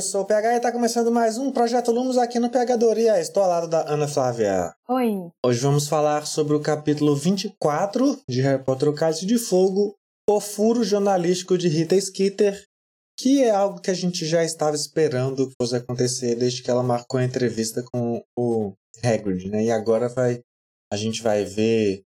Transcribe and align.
Eu 0.00 0.02
sou 0.02 0.22
o 0.22 0.24
PH 0.24 0.54
e 0.54 0.56
está 0.56 0.72
começando 0.72 1.12
mais 1.12 1.36
um 1.36 1.52
Projeto 1.52 1.92
Lumos 1.92 2.16
aqui 2.16 2.38
no 2.38 2.48
Pegadoria. 2.48 3.20
Estou 3.20 3.42
ao 3.42 3.50
lado 3.50 3.68
da 3.68 3.86
Ana 3.86 4.08
Flávia. 4.08 4.74
Oi. 4.88 5.28
Hoje 5.44 5.60
vamos 5.60 5.88
falar 5.88 6.26
sobre 6.26 6.56
o 6.56 6.60
capítulo 6.60 7.14
24 7.14 8.18
de 8.26 8.40
Harry 8.40 8.64
Potter 8.64 8.88
o 8.88 8.94
Cálice 8.94 9.26
de 9.26 9.36
Fogo, 9.36 9.94
o 10.26 10.40
furo 10.40 10.82
jornalístico 10.82 11.58
de 11.58 11.68
Rita 11.68 12.00
Skeeter, 12.00 12.64
que 13.18 13.42
é 13.42 13.50
algo 13.50 13.78
que 13.78 13.90
a 13.90 13.94
gente 13.94 14.24
já 14.24 14.42
estava 14.42 14.74
esperando 14.74 15.48
que 15.48 15.54
fosse 15.60 15.76
acontecer 15.76 16.34
desde 16.34 16.62
que 16.62 16.70
ela 16.70 16.82
marcou 16.82 17.20
a 17.20 17.24
entrevista 17.24 17.84
com 17.92 18.22
o 18.38 18.72
Hagrid, 19.04 19.50
né? 19.50 19.64
E 19.64 19.70
agora 19.70 20.08
vai 20.08 20.40
a 20.90 20.96
gente 20.96 21.22
vai 21.22 21.44
ver 21.44 22.00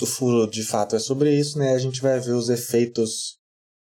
o 0.00 0.06
furo 0.06 0.48
de 0.48 0.62
fato 0.62 0.94
é 0.94 1.00
sobre 1.00 1.34
isso, 1.34 1.58
né? 1.58 1.74
A 1.74 1.78
gente 1.78 2.00
vai 2.00 2.20
ver 2.20 2.30
os 2.30 2.48
efeitos 2.48 3.39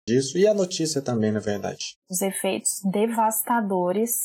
disso 0.06 0.38
e 0.38 0.47
a 0.47 0.55
notícia 0.55 1.02
também, 1.02 1.33
na 1.33 1.41
verdade. 1.41 1.97
Os 2.10 2.20
efeitos 2.20 2.80
devastadores, 2.84 4.22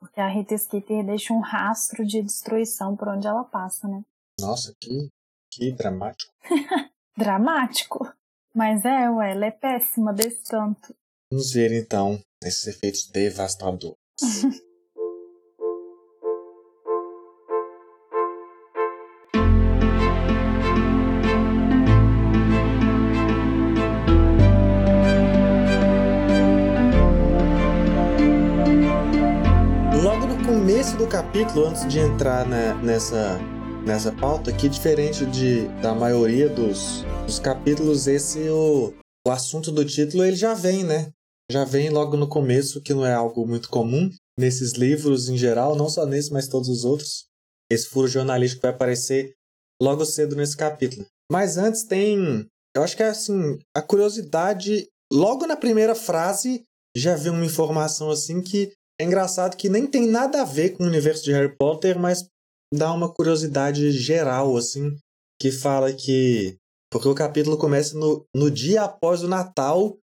porque 0.00 0.20
a 0.20 0.28
Rita 0.28 0.56
Skeeter 0.56 1.04
deixa 1.04 1.32
um 1.32 1.40
rastro 1.40 2.04
de 2.04 2.22
destruição 2.22 2.96
por 2.96 3.08
onde 3.08 3.26
ela 3.26 3.44
passa, 3.44 3.88
né? 3.88 4.02
Nossa, 4.40 4.74
que, 4.80 5.08
que 5.52 5.72
dramático. 5.72 6.32
Dramático. 7.16 8.12
Mas 8.54 8.84
é, 8.84 9.10
ué, 9.10 9.32
ela 9.32 9.46
é 9.46 9.50
péssima 9.50 10.12
desse 10.12 10.42
tanto. 10.44 10.94
Vamos 11.30 11.52
ver 11.52 11.72
então 11.72 12.20
esses 12.42 12.66
efeitos 12.66 13.10
devastadores. 13.10 13.96
começo 30.96 30.98
do 30.98 31.06
capítulo, 31.06 31.66
antes 31.66 31.86
de 31.88 31.98
entrar 31.98 32.46
né, 32.46 32.74
nessa, 32.82 33.38
nessa 33.84 34.10
pauta, 34.12 34.52
que 34.52 34.68
diferente 34.68 35.26
de, 35.26 35.68
da 35.80 35.94
maioria 35.94 36.48
dos, 36.48 37.04
dos 37.26 37.38
capítulos, 37.38 38.06
esse 38.06 38.48
o, 38.48 38.94
o 39.26 39.30
assunto 39.30 39.70
do 39.70 39.84
título 39.84 40.24
ele 40.24 40.36
já 40.36 40.54
vem, 40.54 40.84
né? 40.84 41.10
Já 41.50 41.64
vem 41.64 41.90
logo 41.90 42.16
no 42.16 42.28
começo, 42.28 42.80
que 42.80 42.94
não 42.94 43.04
é 43.04 43.12
algo 43.12 43.46
muito 43.46 43.68
comum 43.68 44.10
nesses 44.38 44.72
livros 44.72 45.28
em 45.28 45.36
geral, 45.36 45.76
não 45.76 45.88
só 45.88 46.06
nesse, 46.06 46.32
mas 46.32 46.48
todos 46.48 46.68
os 46.68 46.84
outros. 46.84 47.26
Esse 47.70 47.88
furo 47.88 48.08
jornalístico 48.08 48.62
vai 48.62 48.70
aparecer 48.70 49.32
logo 49.80 50.04
cedo 50.04 50.34
nesse 50.34 50.56
capítulo. 50.56 51.06
Mas 51.30 51.58
antes 51.58 51.84
tem, 51.84 52.46
eu 52.74 52.82
acho 52.82 52.96
que 52.96 53.02
é 53.02 53.08
assim, 53.08 53.58
a 53.74 53.82
curiosidade, 53.82 54.86
logo 55.12 55.46
na 55.46 55.56
primeira 55.56 55.94
frase 55.94 56.62
já 56.96 57.14
vem 57.16 57.32
uma 57.32 57.44
informação 57.44 58.10
assim 58.10 58.40
que 58.40 58.72
é 59.00 59.04
engraçado 59.04 59.56
que 59.56 59.68
nem 59.68 59.86
tem 59.86 60.06
nada 60.06 60.40
a 60.40 60.44
ver 60.44 60.70
com 60.70 60.84
o 60.84 60.86
universo 60.86 61.24
de 61.24 61.32
Harry 61.32 61.54
Potter, 61.54 61.98
mas 61.98 62.28
dá 62.72 62.92
uma 62.92 63.12
curiosidade 63.12 63.90
geral, 63.92 64.56
assim, 64.56 64.96
que 65.40 65.50
fala 65.50 65.92
que. 65.92 66.56
Porque 66.90 67.08
o 67.08 67.14
capítulo 67.14 67.58
começa 67.58 67.98
no, 67.98 68.24
no 68.34 68.50
dia 68.50 68.82
após 68.82 69.22
o 69.22 69.28
Natal, 69.28 69.98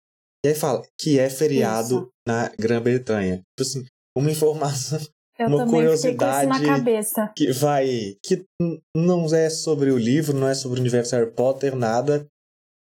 e 0.43 0.49
aí 0.49 0.55
fala 0.55 0.81
que 0.99 1.19
é 1.19 1.29
feriado 1.29 1.95
Isso. 1.95 2.09
na 2.27 2.49
Grã-Bretanha. 2.57 3.37
Tipo 3.37 3.61
assim, 3.61 3.85
uma 4.17 4.31
informação, 4.31 4.99
Eu 5.37 5.47
uma 5.47 5.67
curiosidade 5.67 6.47
na 6.47 6.65
cabeça. 6.65 7.31
que 7.35 7.51
vai. 7.51 8.17
que 8.25 8.43
não 8.95 9.25
é 9.35 9.49
sobre 9.49 9.91
o 9.91 9.97
livro, 9.97 10.35
não 10.35 10.47
é 10.47 10.55
sobre 10.55 10.79
o 10.79 10.81
universo 10.81 11.15
Harry 11.15 11.31
Potter, 11.31 11.75
nada. 11.75 12.25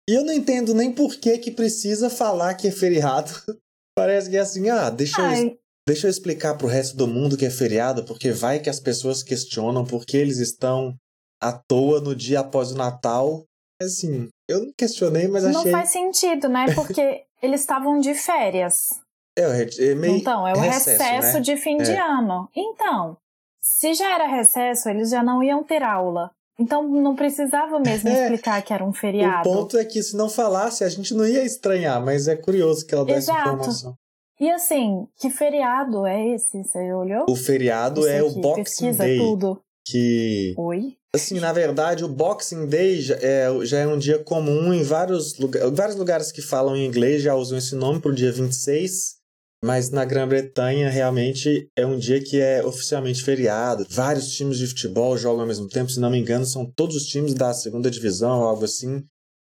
E 0.09 0.13
eu 0.13 0.23
não 0.23 0.31
entendo 0.31 0.73
nem 0.73 0.93
por 0.93 1.15
que 1.15 1.37
que 1.39 1.51
precisa 1.51 2.09
falar 2.09 2.53
que 2.53 2.67
é 2.67 2.71
feriado. 2.71 3.31
Parece 3.97 4.29
que 4.29 4.37
é 4.37 4.39
assim, 4.39 4.69
ah, 4.69 4.89
deixa 4.91 5.19
eu 5.19 5.25
Ai, 5.25 5.57
Deixa 5.87 6.07
eu 6.07 6.11
explicar 6.11 6.55
pro 6.57 6.67
resto 6.67 6.97
do 6.97 7.07
mundo 7.07 7.37
que 7.37 7.45
é 7.45 7.49
feriado, 7.49 8.03
porque 8.03 8.29
vai 8.31 8.59
que 8.59 8.69
as 8.69 8.77
pessoas 8.79 9.23
questionam 9.23 9.85
por 9.85 10.05
que 10.05 10.17
eles 10.17 10.37
estão 10.37 10.93
à 11.41 11.53
toa 11.53 12.01
no 12.01 12.13
dia 12.13 12.41
após 12.41 12.73
o 12.73 12.75
Natal. 12.75 13.45
Assim, 13.81 14.27
eu 14.49 14.65
não 14.65 14.73
questionei, 14.77 15.29
mas 15.29 15.43
não 15.45 15.61
achei. 15.61 15.71
faz 15.71 15.89
sentido, 15.91 16.49
né? 16.49 16.65
Porque 16.75 17.23
eles 17.41 17.61
estavam 17.61 17.99
de 17.99 18.13
férias. 18.13 18.99
É, 19.37 19.47
o 19.47 19.51
é 19.53 19.95
meio 19.95 20.17
Então, 20.17 20.45
é 20.45 20.53
o 20.53 20.59
recesso, 20.59 20.89
recesso, 21.01 21.33
né? 21.35 21.39
de 21.41 21.55
fim 21.55 21.77
de 21.77 21.91
É. 21.91 21.99
ano. 22.01 22.49
Então, 22.53 23.15
se 23.61 23.93
já 23.93 24.13
era 24.15 24.27
recesso, 24.27 24.89
eles 24.89 25.09
já 25.09 25.23
não 25.23 25.41
iam 25.41 25.63
ter 25.63 25.83
aula. 25.83 26.31
Então, 26.59 26.83
não 26.85 27.15
precisava 27.15 27.79
mesmo 27.79 28.09
É. 28.09 28.23
explicar 28.23 28.61
que 28.61 28.73
era 28.73 28.83
um 28.83 28.89
O 28.89 28.93
feriado. 28.93 29.43
ponto 29.43 29.77
é 29.77 29.85
que 29.85 30.03
se 30.03 30.17
não 30.17 30.27
falasse, 30.27 30.83
a 30.83 30.89
gente 30.89 31.13
não 31.13 31.25
ia 31.25 31.45
estranhar, 31.45 32.03
mas 32.03 32.27
é 32.27 32.35
curioso 32.35 32.85
que 32.85 32.93
ela 32.93 33.09
Exato. 33.11 33.39
informação. 33.39 33.95
E 34.39 34.49
assim, 34.51 35.07
que 35.19 35.29
feriado 35.29 36.05
é 36.05 36.35
esse? 36.35 36.63
Você 36.63 36.93
olhou? 36.93 37.25
O 37.27 37.35
feriado 37.35 38.07
é 38.07 38.21
o 38.21 38.31
que 38.33 38.39
Boxing 38.39 38.63
pesquisa 38.63 39.03
Day. 39.03 39.17
tudo. 39.17 39.59
Que, 39.85 40.53
Oi? 40.57 40.97
assim, 41.15 41.39
na 41.39 41.53
verdade, 41.53 42.03
o 42.03 42.09
Boxing 42.09 42.67
Day 42.67 43.01
já 43.01 43.15
é, 43.15 43.47
já 43.65 43.79
é 43.79 43.87
um 43.87 43.97
dia 43.97 44.19
comum 44.19 44.73
em 44.73 44.83
vários, 44.83 45.37
lugar, 45.39 45.71
vários 45.71 45.95
lugares 45.95 46.31
que 46.31 46.41
falam 46.41 46.75
em 46.75 46.85
inglês 46.85 47.21
já 47.21 47.33
usam 47.35 47.57
esse 47.57 47.73
nome 47.75 47.99
pro 47.99 48.13
dia 48.13 48.31
26. 48.31 49.17
Mas 49.63 49.89
na 49.89 50.05
Grã-Bretanha, 50.05 50.87
realmente, 50.89 51.67
é 51.75 51.83
um 51.83 51.97
dia 51.97 52.23
que 52.23 52.39
é 52.39 52.63
oficialmente 52.63 53.23
feriado. 53.23 53.87
Vários 53.89 54.31
times 54.35 54.59
de 54.59 54.67
futebol 54.67 55.17
jogam 55.17 55.41
ao 55.41 55.47
mesmo 55.47 55.67
tempo. 55.67 55.89
Se 55.89 55.99
não 55.99 56.11
me 56.11 56.19
engano, 56.19 56.45
são 56.45 56.63
todos 56.63 56.95
os 56.95 57.07
times 57.07 57.33
da 57.33 57.51
segunda 57.53 57.89
divisão, 57.89 58.43
algo 58.43 58.65
assim. 58.65 59.03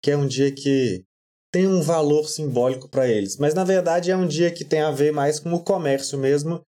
Que 0.03 0.11
é 0.11 0.17
um 0.17 0.27
dia 0.27 0.51
que 0.51 1.05
tem 1.53 1.67
um 1.67 1.83
valor 1.83 2.29
simbólico 2.29 2.89
para 2.89 3.07
eles. 3.07 3.37
Mas, 3.37 3.55
na 3.55 3.63
verdade, 3.63 4.11
é 4.11 4.17
um 4.17 4.27
dia 4.27 4.51
que 4.51 4.65
tem 4.65 4.81
a 4.81 4.91
ver 4.91 5.13
mais 5.13 5.39
com 5.39 5.53
o 5.53 5.63
comércio 5.63 6.19
mesmo. 6.19 6.61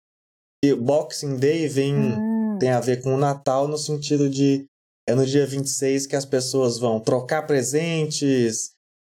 E 0.65 0.75
Boxing 0.75 1.37
Day 1.37 1.69
vem, 1.69 1.94
Hum, 1.94 2.59
tem 2.59 2.70
a 2.70 2.81
ver 2.81 3.03
com 3.03 3.15
o 3.15 3.19
Natal 3.19 3.69
no 3.69 3.78
sentido 3.78 4.28
de... 4.28 4.66
É 5.09 5.15
no 5.15 5.26
dia 5.26 5.44
26 5.44 6.06
que 6.06 6.15
as 6.15 6.25
pessoas 6.25 6.78
vão 6.78 7.00
trocar 7.00 7.43
presentes, 7.43 8.70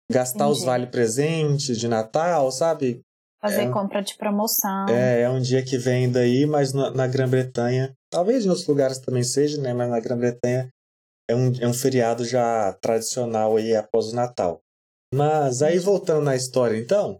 gastar 0.09 0.47
os 0.47 0.59
Entendi. 0.59 0.65
vale-presentes 0.65 1.77
de 1.77 1.87
Natal, 1.87 2.49
sabe? 2.51 3.01
fazer 3.41 3.63
é. 3.63 3.71
compra 3.71 4.01
de 4.01 4.15
promoção. 4.15 4.87
É, 4.87 5.21
é 5.21 5.29
um 5.29 5.41
dia 5.41 5.63
que 5.63 5.77
vem 5.77 6.09
daí, 6.09 6.45
mas 6.45 6.71
na, 6.71 6.91
na 6.91 7.07
Grã-Bretanha, 7.07 7.93
talvez 8.09 8.45
em 8.45 8.49
outros 8.49 8.67
lugares 8.67 8.99
também 8.99 9.23
seja, 9.23 9.59
né? 9.59 9.73
Mas 9.73 9.89
na 9.89 9.99
Grã-Bretanha 9.99 10.69
é 11.27 11.35
um, 11.35 11.51
é 11.59 11.67
um 11.67 11.73
feriado 11.73 12.23
já 12.23 12.71
tradicional 12.73 13.57
aí 13.57 13.75
após 13.75 14.13
o 14.13 14.15
Natal. 14.15 14.61
Mas 15.13 15.61
aí 15.61 15.77
voltando 15.77 16.23
na 16.23 16.35
história, 16.35 16.77
então, 16.77 17.19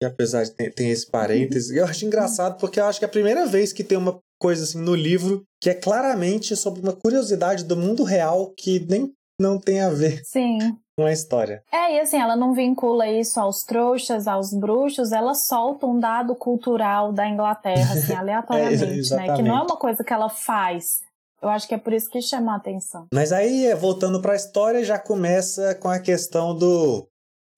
que 0.00 0.06
apesar 0.06 0.44
de 0.44 0.50
ter, 0.50 0.74
ter 0.74 0.88
esse 0.88 1.10
parêntese, 1.10 1.76
eu 1.76 1.84
acho 1.84 2.04
engraçado 2.04 2.58
porque 2.58 2.78
eu 2.78 2.84
acho 2.84 2.98
que 2.98 3.04
é 3.04 3.08
a 3.08 3.10
primeira 3.10 3.46
vez 3.46 3.72
que 3.72 3.84
tem 3.84 3.96
uma 3.96 4.18
coisa 4.40 4.64
assim 4.64 4.80
no 4.80 4.94
livro 4.94 5.44
que 5.60 5.70
é 5.70 5.74
claramente 5.74 6.56
sobre 6.56 6.80
uma 6.80 6.92
curiosidade 6.92 7.64
do 7.64 7.76
mundo 7.76 8.02
real 8.02 8.52
que 8.56 8.84
nem 8.88 9.12
não 9.40 9.58
tem 9.58 9.80
a 9.80 9.90
ver 9.90 10.20
Sim. 10.24 10.58
com 10.98 11.04
a 11.04 11.12
história. 11.12 11.62
É, 11.72 11.96
e 11.96 12.00
assim, 12.00 12.20
ela 12.20 12.36
não 12.36 12.52
vincula 12.52 13.06
isso 13.06 13.40
aos 13.40 13.64
trouxas, 13.64 14.26
aos 14.26 14.52
bruxos, 14.52 15.12
ela 15.12 15.34
solta 15.34 15.86
um 15.86 15.98
dado 15.98 16.34
cultural 16.34 17.12
da 17.12 17.28
Inglaterra, 17.28 17.94
assim, 17.94 18.12
aleatoriamente, 18.14 19.14
né? 19.14 19.34
Que 19.34 19.42
não 19.42 19.56
é 19.56 19.62
uma 19.62 19.76
coisa 19.76 20.04
que 20.04 20.12
ela 20.12 20.28
faz. 20.28 21.00
Eu 21.40 21.48
acho 21.48 21.66
que 21.66 21.74
é 21.74 21.78
por 21.78 21.92
isso 21.92 22.08
que 22.08 22.20
chama 22.20 22.52
a 22.52 22.56
atenção. 22.56 23.06
Mas 23.12 23.32
aí, 23.32 23.66
é, 23.66 23.74
voltando 23.74 24.22
pra 24.22 24.36
história, 24.36 24.84
já 24.84 24.98
começa 24.98 25.74
com 25.74 25.88
a 25.88 25.98
questão 25.98 26.56
do 26.56 27.08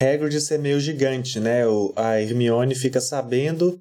Hagrid 0.01 0.39
ser 0.41 0.59
meio 0.59 0.79
gigante, 0.79 1.39
né? 1.39 1.65
O, 1.67 1.93
a 1.95 2.19
Hermione 2.21 2.75
fica 2.75 2.99
sabendo, 2.99 3.79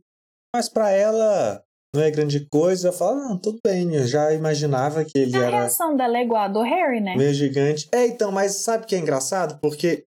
mas 0.55 0.69
pra 0.69 0.91
ela 0.91 1.63
não 1.95 2.03
é 2.03 2.11
grande 2.11 2.47
coisa. 2.47 2.89
Ela 2.89 2.97
fala, 2.97 3.17
não, 3.17 3.39
tudo 3.39 3.59
bem, 3.65 3.95
eu 3.95 4.07
já 4.07 4.33
imaginava 4.33 5.05
que 5.05 5.19
ele 5.19 5.37
A 5.37 5.41
era 5.47 5.51
reação 5.51 5.97
dela 5.97 6.19
é 6.19 6.23
igual 6.23 6.43
a 6.43 6.49
do 6.49 6.63
Harry, 6.63 7.01
né? 7.01 7.17
meio 7.17 7.35
gigante. 7.35 7.89
É, 7.93 8.07
então, 8.07 8.31
mas 8.31 8.57
sabe 8.57 8.85
o 8.85 8.87
que 8.87 8.95
é 8.95 8.99
engraçado? 8.99 9.59
Porque 9.61 10.05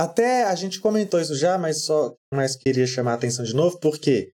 Até 0.00 0.44
a 0.44 0.54
gente 0.56 0.80
comentou 0.80 1.20
isso 1.20 1.36
já, 1.36 1.56
mas 1.56 1.82
só 1.82 2.14
mais 2.32 2.56
queria 2.56 2.86
chamar 2.86 3.12
a 3.12 3.14
atenção 3.14 3.44
de 3.44 3.54
novo, 3.54 3.78
porque 3.78 4.32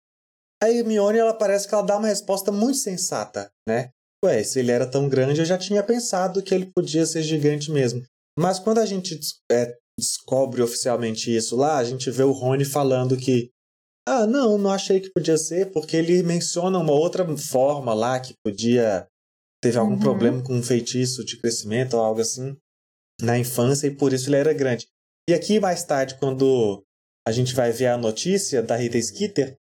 a 0.63 0.71
Hermione, 0.71 1.19
ela 1.19 1.35
parece 1.35 1.67
que 1.67 1.75
ela 1.75 1.83
dá 1.83 1.97
uma 1.97 2.09
resposta 2.09 2.53
muito 2.53 2.79
sensata, 2.79 3.51
né? 3.69 3.91
Ué, 4.25 4.43
se 4.43 4.59
ele 4.59 4.71
era 4.71 4.87
tão 4.87 5.09
grande, 5.09 5.41
eu 5.41 5.45
já 5.47 5.57
tinha 5.57 5.83
pensado 5.83 6.43
que 6.43 6.55
ele 6.55 6.71
podia 6.75 7.05
ser 7.07 7.23
gigante 7.23 7.71
mesmo. 7.71 8.03
Mas 8.39 8.59
quando 8.59 8.79
a 8.79 8.87
gente 8.87 9.19
é, 9.51 9.75
descobre 9.99 10.63
oficialmente 10.63 11.35
isso 11.35 11.57
lá, 11.57 11.79
a 11.79 11.85
gente 11.85 12.11
vê 12.11 12.23
o 12.23 12.33
Rony 12.33 12.65
falando 12.65 13.17
que 13.17 13.51
ah, 14.09 14.27
não, 14.27 14.57
não 14.57 14.71
achei 14.71 15.01
que 15.01 15.11
podia 15.11 15.37
ser, 15.37 15.73
porque 15.73 15.97
ele 15.97 16.23
menciona 16.23 16.79
uma 16.79 16.93
outra 16.93 17.27
forma 17.37 17.93
lá 17.93 18.21
que 18.21 18.35
podia 18.45 19.09
teve 19.61 19.79
algum 19.79 19.95
uhum. 19.95 20.01
problema 20.01 20.43
com 20.43 20.55
um 20.55 20.63
feitiço 20.63 21.25
de 21.25 21.39
crescimento 21.39 21.95
ou 21.95 22.03
algo 22.03 22.21
assim 22.21 22.57
na 23.21 23.39
infância 23.39 23.87
e 23.87 23.97
por 23.97 24.13
isso 24.13 24.29
ele 24.29 24.37
era 24.37 24.53
grande. 24.53 24.87
E 25.29 25.35
aqui 25.35 25.59
mais 25.59 25.83
tarde, 25.83 26.17
quando 26.19 26.85
a 27.27 27.33
gente 27.33 27.55
vai 27.55 27.73
ver 27.73 27.89
a 27.89 27.97
notícia 27.97 28.63
da 28.63 28.77
Rita 28.77 29.01
Skeeter, 29.01 29.57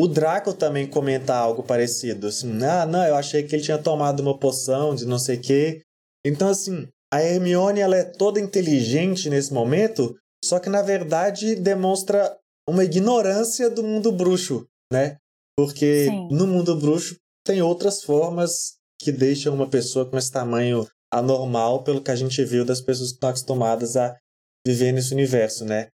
o 0.00 0.06
Draco 0.06 0.54
também 0.54 0.86
comenta 0.86 1.34
algo 1.34 1.62
parecido, 1.62 2.28
assim, 2.28 2.62
ah, 2.62 2.86
não, 2.86 3.04
eu 3.04 3.16
achei 3.16 3.42
que 3.42 3.54
ele 3.54 3.62
tinha 3.62 3.76
tomado 3.76 4.20
uma 4.20 4.38
poção 4.38 4.94
de 4.94 5.04
não 5.04 5.18
sei 5.18 5.36
o 5.36 5.40
quê. 5.42 5.82
Então, 6.24 6.48
assim, 6.48 6.88
a 7.12 7.22
Hermione, 7.22 7.80
ela 7.80 7.96
é 7.96 8.04
toda 8.04 8.40
inteligente 8.40 9.28
nesse 9.28 9.52
momento, 9.52 10.16
só 10.44 10.58
que, 10.58 10.68
na 10.68 10.80
verdade, 10.80 11.56
demonstra 11.56 12.36
uma 12.68 12.84
ignorância 12.84 13.68
do 13.68 13.82
mundo 13.82 14.12
bruxo, 14.12 14.66
né? 14.92 15.16
Porque 15.56 16.06
Sim. 16.06 16.28
no 16.30 16.46
mundo 16.46 16.76
bruxo 16.76 17.16
tem 17.44 17.60
outras 17.60 18.02
formas 18.02 18.76
que 19.00 19.10
deixam 19.10 19.54
uma 19.54 19.68
pessoa 19.68 20.08
com 20.08 20.16
esse 20.16 20.30
tamanho 20.30 20.86
anormal, 21.12 21.82
pelo 21.82 22.02
que 22.02 22.10
a 22.10 22.16
gente 22.16 22.44
viu 22.44 22.64
das 22.64 22.80
pessoas 22.80 23.10
que 23.10 23.16
estão 23.16 23.30
acostumadas 23.30 23.96
a 23.96 24.16
viver 24.64 24.92
nesse 24.92 25.12
universo, 25.12 25.64
né? 25.64 25.88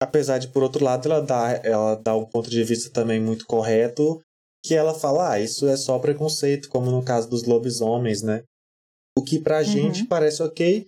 Apesar 0.00 0.38
de, 0.38 0.48
por 0.48 0.62
outro 0.62 0.84
lado, 0.84 1.06
ela 1.06 1.20
dá, 1.20 1.60
ela 1.62 1.94
dá 1.96 2.16
um 2.16 2.24
ponto 2.24 2.48
de 2.48 2.62
vista 2.64 2.90
também 2.90 3.20
muito 3.20 3.46
correto, 3.46 4.20
que 4.64 4.74
ela 4.74 4.94
fala, 4.94 5.32
ah, 5.32 5.40
isso 5.40 5.66
é 5.68 5.76
só 5.76 5.98
preconceito, 5.98 6.68
como 6.68 6.90
no 6.90 7.04
caso 7.04 7.28
dos 7.28 7.44
lobisomens, 7.44 8.22
né? 8.22 8.42
O 9.16 9.22
que 9.22 9.38
pra 9.38 9.58
uhum. 9.58 9.64
gente 9.64 10.04
parece 10.04 10.42
ok, 10.42 10.86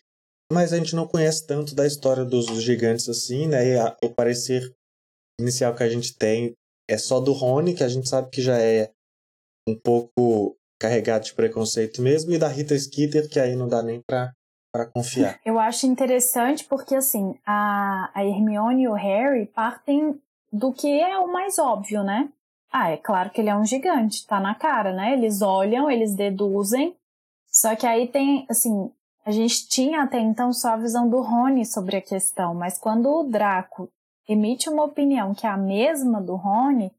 mas 0.52 0.72
a 0.72 0.76
gente 0.76 0.94
não 0.94 1.06
conhece 1.06 1.46
tanto 1.46 1.74
da 1.74 1.86
história 1.86 2.24
dos 2.24 2.46
gigantes 2.62 3.08
assim, 3.08 3.46
né? 3.46 3.66
E 3.66 3.78
a, 3.78 3.96
o 4.02 4.10
parecer 4.10 4.72
inicial 5.40 5.74
que 5.74 5.82
a 5.82 5.88
gente 5.88 6.16
tem 6.16 6.52
é 6.88 6.98
só 6.98 7.20
do 7.20 7.32
Rony, 7.32 7.74
que 7.74 7.84
a 7.84 7.88
gente 7.88 8.08
sabe 8.08 8.30
que 8.30 8.42
já 8.42 8.58
é 8.58 8.90
um 9.68 9.74
pouco 9.74 10.56
carregado 10.80 11.24
de 11.24 11.34
preconceito 11.34 12.00
mesmo, 12.00 12.32
e 12.32 12.38
da 12.38 12.48
Rita 12.48 12.78
Skeeter, 12.78 13.28
que 13.28 13.40
aí 13.40 13.56
não 13.56 13.68
dá 13.68 13.82
nem 13.82 14.00
pra 14.00 14.32
para 14.72 14.86
confiar. 14.86 15.40
Eu 15.44 15.58
acho 15.58 15.86
interessante 15.86 16.64
porque, 16.64 16.94
assim, 16.94 17.34
a, 17.44 18.10
a 18.14 18.24
Hermione 18.24 18.82
e 18.82 18.88
o 18.88 18.92
Harry 18.92 19.46
partem 19.46 20.20
do 20.52 20.72
que 20.72 21.00
é 21.00 21.18
o 21.18 21.26
mais 21.32 21.58
óbvio, 21.58 22.02
né? 22.02 22.28
Ah, 22.70 22.90
é 22.90 22.96
claro 22.96 23.30
que 23.30 23.40
ele 23.40 23.48
é 23.48 23.56
um 23.56 23.64
gigante, 23.64 24.26
tá 24.26 24.38
na 24.38 24.54
cara, 24.54 24.92
né? 24.92 25.14
Eles 25.14 25.40
olham, 25.40 25.90
eles 25.90 26.14
deduzem. 26.14 26.94
Só 27.58 27.74
que 27.74 27.84
aí 27.84 28.06
tem, 28.06 28.46
assim, 28.48 28.88
a 29.26 29.32
gente 29.32 29.66
tinha 29.66 30.04
até 30.04 30.20
então 30.20 30.52
só 30.52 30.74
a 30.74 30.76
visão 30.76 31.08
do 31.08 31.20
Rony 31.20 31.66
sobre 31.66 31.96
a 31.96 32.00
questão, 32.00 32.54
mas 32.54 32.78
quando 32.78 33.10
o 33.10 33.24
Draco 33.24 33.90
emite 34.28 34.70
uma 34.70 34.84
opinião 34.84 35.34
que 35.34 35.44
é 35.44 35.50
a 35.50 35.56
mesma 35.56 36.20
do 36.20 36.36
Rony, 36.36 36.92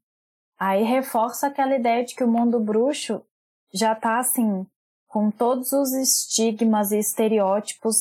aí 0.58 0.84
reforça 0.84 1.46
aquela 1.46 1.74
ideia 1.74 2.04
de 2.04 2.14
que 2.14 2.22
o 2.22 2.30
mundo 2.30 2.60
bruxo 2.60 3.22
já 3.72 3.94
tá 3.94 4.18
assim 4.18 4.66
com 5.08 5.30
todos 5.30 5.72
os 5.72 5.94
estigmas 5.94 6.92
e 6.92 6.98
estereótipos 6.98 7.96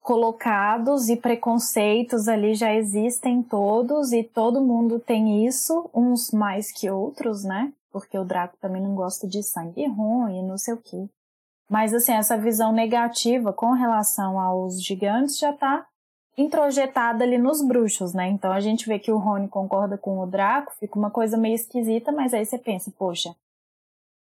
colocados 0.00 1.08
e 1.08 1.16
preconceitos 1.16 2.28
ali 2.28 2.54
já 2.54 2.72
existem 2.72 3.42
todos 3.42 4.12
e 4.12 4.22
todo 4.22 4.62
mundo 4.62 5.00
tem 5.00 5.44
isso, 5.48 5.90
uns 5.92 6.30
mais 6.30 6.70
que 6.70 6.88
outros, 6.88 7.42
né? 7.42 7.72
Porque 7.90 8.16
o 8.16 8.24
Draco 8.24 8.56
também 8.60 8.80
não 8.80 8.94
gosta 8.94 9.26
de 9.26 9.42
sangue 9.42 9.84
ruim, 9.88 10.46
não 10.46 10.56
sei 10.56 10.74
o 10.74 10.80
quê. 10.80 11.08
Mas 11.72 11.94
assim, 11.94 12.12
essa 12.12 12.36
visão 12.36 12.70
negativa 12.70 13.50
com 13.50 13.72
relação 13.72 14.38
aos 14.38 14.82
gigantes 14.82 15.38
já 15.38 15.54
tá 15.54 15.86
introjetada 16.36 17.24
ali 17.24 17.38
nos 17.38 17.66
bruxos, 17.66 18.12
né? 18.12 18.28
Então 18.28 18.52
a 18.52 18.60
gente 18.60 18.86
vê 18.86 18.98
que 18.98 19.10
o 19.10 19.16
Rony 19.16 19.48
concorda 19.48 19.96
com 19.96 20.18
o 20.20 20.26
Draco, 20.26 20.74
fica 20.78 20.98
uma 20.98 21.10
coisa 21.10 21.38
meio 21.38 21.54
esquisita, 21.54 22.12
mas 22.12 22.34
aí 22.34 22.44
você 22.44 22.58
pensa, 22.58 22.92
poxa, 22.98 23.34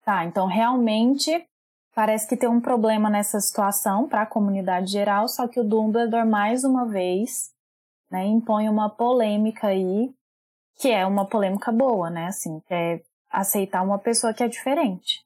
tá, 0.04 0.24
então 0.24 0.46
realmente 0.46 1.46
Parece 1.94 2.28
que 2.28 2.36
tem 2.36 2.48
um 2.48 2.60
problema 2.60 3.08
nessa 3.08 3.40
situação 3.40 4.08
para 4.08 4.22
a 4.22 4.26
comunidade 4.26 4.90
geral, 4.90 5.28
só 5.28 5.46
que 5.46 5.60
o 5.60 5.64
Dumbledore, 5.64 6.26
mais 6.26 6.64
uma 6.64 6.84
vez, 6.84 7.52
né, 8.10 8.26
impõe 8.26 8.68
uma 8.68 8.90
polêmica 8.90 9.68
aí, 9.68 10.12
que 10.74 10.90
é 10.90 11.06
uma 11.06 11.24
polêmica 11.24 11.70
boa, 11.70 12.10
né? 12.10 12.26
Assim, 12.26 12.60
é 12.68 13.00
aceitar 13.30 13.82
uma 13.82 13.96
pessoa 13.96 14.34
que 14.34 14.42
é 14.42 14.48
diferente. 14.48 15.24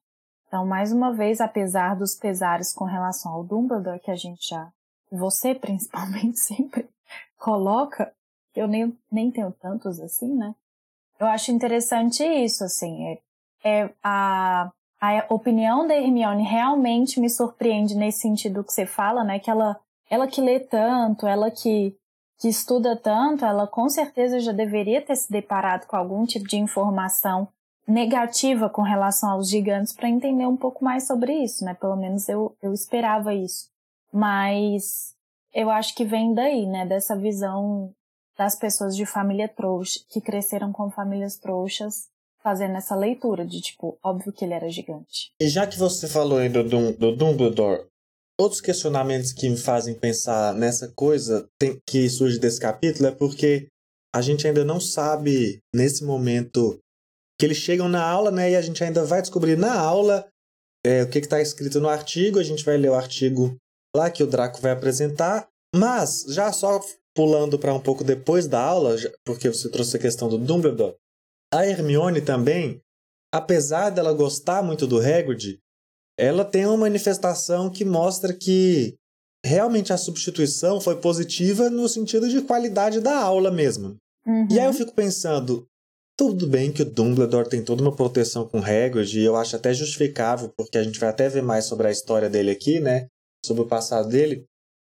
Então, 0.49 0.67
mais 0.67 0.93
uma 0.93 1.12
vez, 1.12 1.41
apesar 1.41 1.95
dos 1.95 2.15
pesares 2.15 2.73
com 2.73 2.85
relação 2.85 3.33
ao 3.33 3.45
Dumbledore, 3.45 4.00
que 4.00 4.11
a 4.11 4.17
gente 4.17 4.49
já, 4.49 4.73
você 5.12 5.55
principalmente 5.56 6.41
sempre 6.41 6.89
coloca, 7.39 8.12
eu 8.56 8.67
nem, 8.67 8.99
nem 9.12 9.31
tenho 9.31 9.53
tantos 9.53 10.00
assim, 10.00 10.35
né? 10.35 10.55
Eu 11.21 11.27
acho 11.27 11.53
interessante 11.53 12.25
isso, 12.25 12.65
assim, 12.65 13.06
é, 13.06 13.19
é 13.65 13.91
a 14.03 14.71
a 15.00 15.27
opinião 15.33 15.87
da 15.87 15.95
Hermione 15.95 16.43
realmente 16.43 17.21
me 17.21 17.31
surpreende 17.31 17.94
nesse 17.94 18.21
sentido 18.21 18.65
que 18.65 18.73
você 18.73 18.85
fala, 18.85 19.23
né? 19.23 19.39
Que 19.39 19.51
ela, 19.51 19.79
ela 20.11 20.27
que 20.27 20.41
lê 20.41 20.59
tanto, 20.59 21.27
ela 21.27 21.51
que, 21.51 21.97
que 22.41 22.49
estuda 22.49 22.97
tanto, 22.97 23.44
ela 23.44 23.67
com 23.67 23.89
certeza 23.89 24.41
já 24.41 24.51
deveria 24.51 25.01
ter 25.01 25.15
se 25.15 25.31
deparado 25.31 25.87
com 25.87 25.97
algum 25.97 26.27
tipo 26.27 26.49
de 26.49 26.56
informação 26.56 27.49
negativa 27.88 28.69
com 28.69 28.82
relação 28.82 29.31
aos 29.31 29.49
gigantes 29.49 29.94
para 29.94 30.11
entender 30.11 30.46
um 30.46 30.56
pouco 30.56 30.85
mais 30.85 31.06
sobre 31.06 31.32
isso, 31.32 31.64
né? 31.64 31.75
Pelo 31.75 31.96
menos 31.96 32.29
eu, 32.29 32.55
eu 32.62 32.75
esperava 32.75 33.35
isso. 33.35 33.70
Mas 34.12 35.14
eu 35.55 35.70
acho 35.70 35.94
que 35.94 36.05
vem 36.05 36.35
daí, 36.35 36.67
né? 36.67 36.87
Dessa 36.87 37.17
visão 37.17 37.93
das 38.37 38.55
pessoas 38.55 38.94
de 38.94 39.06
família 39.06 39.49
trouxa, 39.49 40.00
que 40.11 40.20
cresceram 40.20 40.70
com 40.70 40.90
famílias 40.90 41.38
trouxas 41.38 42.08
fazendo 42.40 42.76
essa 42.76 42.94
leitura 42.94 43.44
de 43.44 43.61
tipo, 43.61 43.99
óbvio 44.02 44.32
que 44.32 44.44
ele 44.44 44.55
era 44.55 44.69
gigante. 44.69 45.32
E 45.41 45.49
já 45.49 45.67
que 45.67 45.76
você 45.76 46.06
falou 46.06 46.38
aí 46.38 46.49
do, 46.49 46.62
do 46.93 47.17
Dumbledore, 47.17 47.87
outros 48.38 48.61
questionamentos 48.61 49.32
que 49.32 49.49
me 49.49 49.56
fazem 49.56 49.94
pensar 49.94 50.55
nessa 50.55 50.88
coisa 50.88 51.49
tem, 51.58 51.81
que 51.84 52.08
surge 52.08 52.38
desse 52.38 52.61
capítulo 52.61 53.08
é 53.08 53.11
porque 53.11 53.67
a 54.14 54.22
gente 54.22 54.46
ainda 54.46 54.65
não 54.65 54.79
sabe 54.79 55.58
nesse 55.74 56.05
momento 56.05 56.79
que 57.39 57.47
eles 57.47 57.59
chegam 57.59 57.89
na 57.89 58.03
aula, 58.03 58.31
né? 58.31 58.51
E 58.51 58.57
a 58.57 58.63
gente 58.63 58.83
ainda 58.83 59.05
vai 59.05 59.23
descobrir 59.23 59.57
na 59.57 59.79
aula 59.79 60.27
é, 60.85 61.03
o 61.03 61.09
que 61.09 61.19
está 61.19 61.41
escrito 61.41 61.81
no 61.81 61.89
artigo. 61.89 62.39
A 62.39 62.43
gente 62.43 62.65
vai 62.65 62.77
ler 62.77 62.91
o 62.91 62.95
artigo 62.95 63.57
lá 63.95 64.11
que 64.11 64.23
o 64.23 64.27
Draco 64.27 64.61
vai 64.61 64.73
apresentar. 64.73 65.49
Mas, 65.75 66.25
já 66.29 66.51
só 66.53 66.81
pulando 67.15 67.59
para 67.59 67.75
um 67.75 67.81
pouco 67.81 68.05
depois 68.05 68.47
da 68.47 68.63
aula, 68.63 68.97
porque 69.25 69.49
você 69.49 69.69
trouxe 69.69 69.97
a 69.97 70.01
questão 70.01 70.29
do 70.29 70.39
Dumbledore, 70.39 70.97
a 71.53 71.67
Hermione 71.67 72.21
também, 72.21 72.81
apesar 73.33 73.91
dela 73.91 74.13
gostar 74.13 74.63
muito 74.63 74.87
do 74.87 74.99
Hagrid, 74.99 75.59
ela 76.19 76.45
tem 76.45 76.67
uma 76.67 76.77
manifestação 76.77 77.71
que 77.71 77.85
mostra 77.85 78.33
que 78.33 78.95
realmente 79.45 79.93
a 79.93 79.97
substituição 79.97 80.81
foi 80.81 81.01
positiva 81.01 81.71
no 81.71 81.89
sentido 81.89 82.29
de 82.29 82.43
qualidade 82.43 83.01
da 83.01 83.19
aula 83.19 83.51
mesmo. 83.51 83.97
Uhum. 84.27 84.49
E 84.51 84.59
aí 84.59 84.67
eu 84.67 84.75
fico 84.75 84.93
pensando, 84.93 85.67
tudo 86.19 86.48
bem 86.48 86.72
que 86.72 86.82
o 86.82 86.84
Dumbledore 86.84 87.48
tem 87.48 87.65
toda 87.65 87.81
uma 87.81 87.94
proteção 87.94 88.46
com 88.46 88.58
Hagrid, 88.58 89.17
e 89.17 89.25
eu 89.25 89.37
acho 89.37 89.55
até 89.55 89.72
justificável, 89.72 90.53
porque 90.56 90.77
a 90.77 90.82
gente 90.82 90.98
vai 90.98 91.10
até 91.10 91.29
ver 91.29 91.43
mais 91.43 91.67
sobre 91.67 91.87
a 91.87 91.93
história 91.93 92.29
dele 92.29 92.51
aqui, 92.51 92.81
né? 92.81 93.06
Sobre 93.46 93.63
o 93.63 93.69
passado 93.69 94.08
dele. 94.08 94.44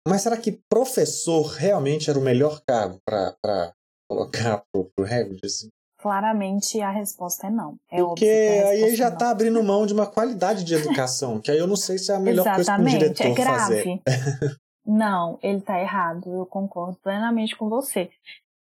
Mas 0.08 0.22
será 0.22 0.38
que 0.38 0.58
professor 0.70 1.42
realmente 1.42 2.08
era 2.08 2.18
o 2.18 2.22
melhor 2.22 2.62
cargo 2.66 2.98
para 3.04 3.74
colocar 4.10 4.62
pro, 4.72 4.90
pro 4.96 5.04
Hagrid? 5.04 5.40
Assim? 5.44 5.68
Claramente 6.00 6.80
a 6.80 6.90
resposta 6.90 7.48
é 7.48 7.50
não. 7.50 7.76
É 7.92 7.98
Porque 7.98 8.24
aí 8.24 8.96
já 8.96 9.08
está 9.08 9.26
é 9.26 9.30
abrindo 9.30 9.62
mão 9.62 9.84
de 9.84 9.92
uma 9.92 10.06
qualidade 10.06 10.64
de 10.64 10.74
educação, 10.74 11.38
que 11.38 11.50
aí 11.50 11.58
eu 11.58 11.66
não 11.66 11.76
sei 11.76 11.98
se 11.98 12.10
é 12.10 12.14
a 12.14 12.18
melhor 12.18 12.46
Exatamente, 12.46 12.64
coisa 12.64 12.72
para 12.72 12.82
um 12.82 12.98
diretor 12.98 13.26
é 13.26 13.44
grave. 13.44 14.00
fazer. 14.06 14.56
não, 14.86 15.38
ele 15.42 15.58
está 15.58 15.78
errado, 15.78 16.32
eu 16.32 16.46
concordo 16.46 16.96
plenamente 17.02 17.54
com 17.54 17.68
você. 17.68 18.08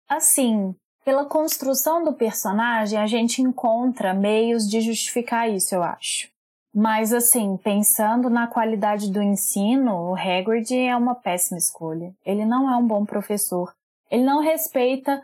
Assim, 0.08 0.76
pela 1.04 1.26
construção 1.26 2.04
do 2.04 2.14
personagem, 2.14 3.00
a 3.00 3.08
gente 3.08 3.42
encontra 3.42 4.14
meios 4.14 4.68
de 4.68 4.82
justificar 4.82 5.50
isso, 5.50 5.76
eu 5.76 5.84
acho. 5.84 6.30
Mas 6.74 7.14
assim, 7.14 7.58
pensando 7.58 8.30
na 8.30 8.48
qualidade 8.48 9.12
do 9.12 9.22
ensino, 9.22 10.12
o 10.12 10.16
Hagrid 10.16 10.76
é 10.76 10.96
uma 10.96 11.14
péssima 11.14 11.58
escolha. 11.58 12.14
Ele 12.26 12.46
não 12.46 12.70
é 12.70 12.76
um 12.76 12.88
bom 12.88 13.06
professor. 13.06 13.74
Ele 14.10 14.24
não 14.24 14.42
respeita 14.42 15.22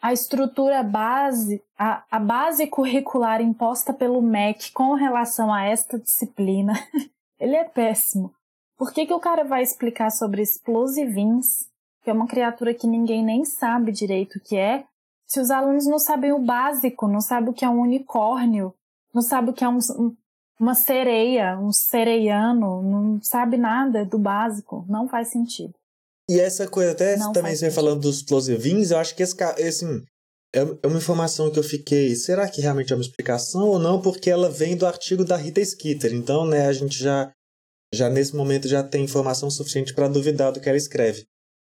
a 0.00 0.12
estrutura 0.12 0.82
base, 0.82 1.62
a, 1.76 2.04
a 2.10 2.20
base 2.20 2.66
curricular 2.66 3.40
imposta 3.40 3.92
pelo 3.92 4.22
MEC 4.22 4.70
com 4.72 4.94
relação 4.94 5.52
a 5.52 5.64
esta 5.64 5.98
disciplina, 5.98 6.74
ele 7.40 7.56
é 7.56 7.64
péssimo. 7.64 8.32
Por 8.76 8.92
que, 8.92 9.06
que 9.06 9.14
o 9.14 9.18
cara 9.18 9.42
vai 9.42 9.62
explicar 9.62 10.10
sobre 10.10 10.42
explosivins 10.42 11.66
que 12.06 12.10
é 12.10 12.12
uma 12.12 12.28
criatura 12.28 12.72
que 12.72 12.86
ninguém 12.86 13.24
nem 13.24 13.44
sabe 13.44 13.90
direito 13.90 14.36
o 14.36 14.40
que 14.40 14.56
é, 14.56 14.84
se 15.26 15.40
os 15.40 15.50
alunos 15.50 15.86
não 15.86 15.98
sabem 15.98 16.32
o 16.32 16.38
básico, 16.38 17.08
não 17.08 17.20
sabem 17.20 17.50
o 17.50 17.52
que 17.52 17.64
é 17.64 17.68
um 17.68 17.80
unicórnio, 17.80 18.72
não 19.12 19.22
sabem 19.22 19.50
o 19.50 19.52
que 19.52 19.64
é 19.64 19.68
um, 19.68 19.78
uma 20.58 20.74
sereia, 20.74 21.58
um 21.58 21.72
sereiano, 21.72 22.82
não 22.82 23.22
sabe 23.22 23.56
nada 23.56 24.04
do 24.04 24.18
básico, 24.18 24.84
não 24.88 25.08
faz 25.08 25.28
sentido. 25.28 25.74
E 26.28 26.40
essa 26.40 26.66
coisa, 26.66 26.92
até 26.92 27.16
não 27.16 27.32
também 27.32 27.54
você 27.54 27.70
falando 27.70 28.00
dos 28.00 28.22
plosivins, 28.22 28.90
eu 28.90 28.98
acho 28.98 29.14
que 29.14 29.22
esse, 29.22 29.36
assim, 29.42 30.04
é, 30.54 30.62
uma 30.86 30.98
informação 30.98 31.50
que 31.50 31.58
eu 31.58 31.62
fiquei, 31.62 32.14
será 32.16 32.48
que 32.48 32.60
realmente 32.60 32.92
é 32.92 32.96
uma 32.96 33.02
explicação 33.02 33.68
ou 33.68 33.78
não? 33.78 34.00
Porque 34.00 34.30
ela 34.30 34.50
vem 34.50 34.76
do 34.76 34.86
artigo 34.86 35.24
da 35.24 35.36
Rita 35.36 35.64
Skeeter, 35.64 36.12
então, 36.12 36.46
né, 36.46 36.66
a 36.66 36.72
gente 36.72 36.98
já, 36.98 37.30
já 37.92 38.08
nesse 38.08 38.34
momento 38.34 38.66
já 38.66 38.82
tem 38.82 39.04
informação 39.04 39.50
suficiente 39.50 39.94
para 39.94 40.08
duvidar 40.08 40.52
do 40.52 40.60
que 40.60 40.68
ela 40.68 40.78
escreve. 40.78 41.26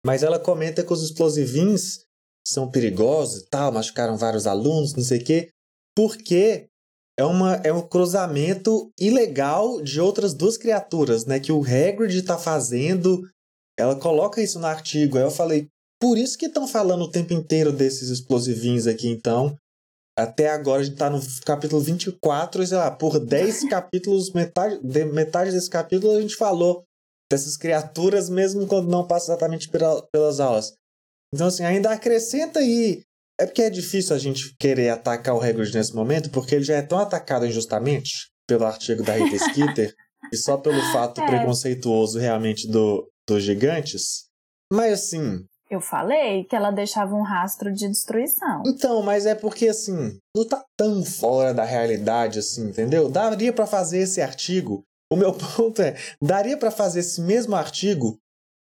Mas 0.06 0.24
ela 0.24 0.40
comenta 0.40 0.84
que 0.84 0.94
os 0.94 1.04
explosivins 1.04 2.07
são 2.48 2.72
perigosos 2.72 3.42
e 3.42 3.50
tal, 3.50 3.74
machucaram 3.74 4.16
vários 4.16 4.48
alunos, 4.48 4.94
não 4.94 5.04
sei 5.04 5.20
o 5.20 5.24
quê, 5.24 5.50
porque 5.94 6.70
é, 7.20 7.26
uma, 7.26 7.56
é 7.56 7.74
um 7.74 7.82
cruzamento 7.82 8.90
ilegal 8.98 9.82
de 9.82 10.00
outras 10.00 10.34
duas 10.34 10.56
criaturas, 10.56 11.26
né? 11.26 11.42
Que 11.42 11.52
o 11.52 11.62
Hagrid 11.62 12.16
está 12.16 12.38
fazendo. 12.38 13.28
Ela 13.78 13.96
coloca 13.96 14.42
isso 14.42 14.60
no 14.60 14.66
artigo. 14.66 15.18
Aí 15.18 15.24
eu 15.24 15.32
falei, 15.32 15.68
por 16.00 16.18
isso 16.18 16.38
que 16.38 16.46
estão 16.46 16.68
falando 16.68 17.02
o 17.02 17.12
tempo 17.12 17.34
inteiro 17.34 17.74
desses 17.74 18.10
explosivinhos 18.10 18.88
aqui, 18.88 19.10
então. 19.10 19.58
Até 20.18 20.50
agora 20.50 20.82
a 20.82 20.84
gente 20.84 20.94
está 20.94 21.10
no 21.10 21.20
capítulo 21.46 21.82
24, 21.82 22.64
e 22.64 22.68
sei 22.68 22.78
lá, 22.78 22.90
por 22.90 23.20
10 23.20 23.66
capítulos, 23.70 24.32
metade, 24.32 24.80
de, 24.82 25.06
metade 25.06 25.52
desse 25.52 25.70
capítulo 25.70 26.16
a 26.16 26.22
gente 26.22 26.36
falou 26.36 26.84
dessas 27.30 27.58
criaturas, 27.58 28.30
mesmo 28.30 28.66
quando 28.66 28.90
não 28.90 29.06
passa 29.06 29.32
exatamente 29.32 29.70
pela, 29.70 30.02
pelas 30.12 30.40
aulas. 30.40 30.74
Então, 31.38 31.50
assim, 31.50 31.64
ainda 31.64 31.92
acrescenta 31.92 32.58
aí 32.58 33.04
é 33.40 33.46
porque 33.46 33.62
é 33.62 33.70
difícil 33.70 34.16
a 34.16 34.20
gente 34.20 34.56
querer 34.58 34.90
atacar 34.90 35.36
o 35.36 35.40
Hagrid 35.40 35.72
nesse 35.72 35.94
momento, 35.94 36.32
porque 36.32 36.56
ele 36.56 36.64
já 36.64 36.78
é 36.78 36.82
tão 36.82 36.98
atacado 36.98 37.46
injustamente 37.46 38.32
pelo 38.48 38.66
artigo 38.66 39.04
da 39.04 39.14
Rita 39.14 39.38
Skeeter, 39.46 39.94
e 40.34 40.36
só 40.36 40.58
pelo 40.58 40.82
fato 40.92 41.22
é. 41.22 41.28
preconceituoso 41.28 42.18
realmente 42.18 42.68
do, 42.68 43.08
dos 43.28 43.44
gigantes. 43.44 44.26
Mas 44.74 44.94
assim. 44.94 45.46
Eu 45.70 45.80
falei 45.80 46.46
que 46.46 46.56
ela 46.56 46.72
deixava 46.72 47.14
um 47.14 47.22
rastro 47.22 47.72
de 47.72 47.88
destruição. 47.88 48.64
Então, 48.66 49.04
mas 49.04 49.28
é 49.28 49.36
porque 49.36 49.68
assim, 49.68 50.18
não 50.36 50.48
tá 50.48 50.66
tão 50.76 51.06
fora 51.06 51.54
da 51.54 51.64
realidade 51.64 52.40
assim, 52.40 52.70
entendeu? 52.70 53.08
Daria 53.08 53.54
para 53.54 53.68
fazer 53.68 54.00
esse 54.00 54.20
artigo. 54.20 54.84
O 55.14 55.16
meu 55.16 55.32
ponto 55.56 55.80
é, 55.80 55.96
daria 56.20 56.58
para 56.58 56.72
fazer 56.72 57.02
esse 57.02 57.22
mesmo 57.22 57.56
artigo 57.56 58.18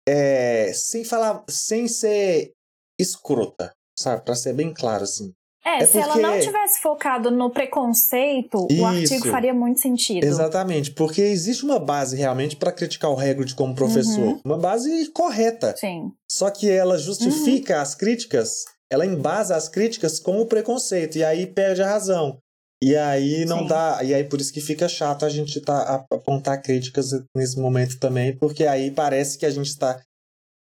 é, 0.07 0.71
sem 0.73 1.03
falar, 1.03 1.43
sem 1.49 1.87
ser 1.87 2.53
escrota 2.99 3.73
sabe? 3.97 4.23
Para 4.23 4.35
ser 4.35 4.53
bem 4.53 4.73
claro, 4.73 5.03
assim. 5.03 5.33
É, 5.65 5.83
é 5.83 5.85
se 5.85 5.93
porque... 5.93 5.97
ela 5.97 6.17
não 6.17 6.39
tivesse 6.39 6.79
focado 6.81 7.29
no 7.29 7.49
preconceito, 7.49 8.67
Isso. 8.69 8.81
o 8.81 8.85
artigo 8.85 9.29
faria 9.29 9.53
muito 9.53 9.81
sentido. 9.81 10.23
Exatamente, 10.23 10.91
porque 10.91 11.21
existe 11.21 11.65
uma 11.65 11.79
base 11.79 12.15
realmente 12.15 12.55
para 12.55 12.71
criticar 12.71 13.11
o 13.11 13.19
Hagrid 13.19 13.53
como 13.53 13.75
professor. 13.75 14.19
Uhum. 14.19 14.41
Uma 14.45 14.57
base 14.57 15.07
correta. 15.11 15.75
Sim. 15.75 16.11
Só 16.29 16.49
que 16.49 16.69
ela 16.69 16.97
justifica 16.97 17.75
uhum. 17.75 17.81
as 17.81 17.95
críticas, 17.95 18.63
ela 18.89 19.05
embasa 19.05 19.55
as 19.57 19.67
críticas 19.67 20.19
com 20.19 20.39
o 20.39 20.45
preconceito, 20.45 21.17
e 21.17 21.23
aí 21.23 21.45
perde 21.45 21.81
a 21.81 21.89
razão. 21.89 22.37
E 22.81 22.95
aí 22.95 23.43
não 23.43 23.61
Sim. 23.61 23.67
dá. 23.67 23.99
E 24.03 24.13
aí 24.13 24.23
por 24.23 24.39
isso 24.39 24.53
que 24.53 24.61
fica 24.61 24.87
chato 24.87 25.25
a 25.25 25.29
gente 25.29 25.59
tá, 25.59 26.05
apontar 26.11 26.61
críticas 26.61 27.09
nesse 27.35 27.59
momento 27.59 27.99
também, 27.99 28.37
porque 28.37 28.65
aí 28.65 28.91
parece 28.91 29.37
que 29.37 29.45
a 29.45 29.49
gente 29.49 29.67
está. 29.67 29.99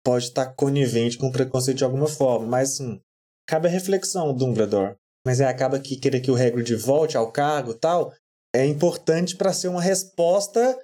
Pode 0.05 0.27
estar 0.27 0.47
tá 0.47 0.53
conivente 0.53 1.17
com 1.17 1.29
o 1.29 1.33
preconceito 1.33 1.79
de 1.79 1.85
alguma 1.85 2.09
forma. 2.09 2.47
Mas 2.47 2.73
assim, 2.73 3.01
cabe 3.47 3.69
a 3.69 3.71
reflexão, 3.71 4.35
Dumbledore. 4.35 4.97
Mas 5.25 5.41
é, 5.41 5.47
acaba 5.47 5.79
que 5.79 5.97
querer 5.97 6.21
que 6.21 6.31
o 6.31 6.37
Hagrid 6.37 6.75
volte 6.75 7.17
ao 7.17 7.31
cargo 7.31 7.75
tal 7.75 8.13
é 8.55 8.67
importante 8.67 9.37
para 9.37 9.53
ser 9.53 9.69
uma 9.69 9.81
resposta 9.81 10.79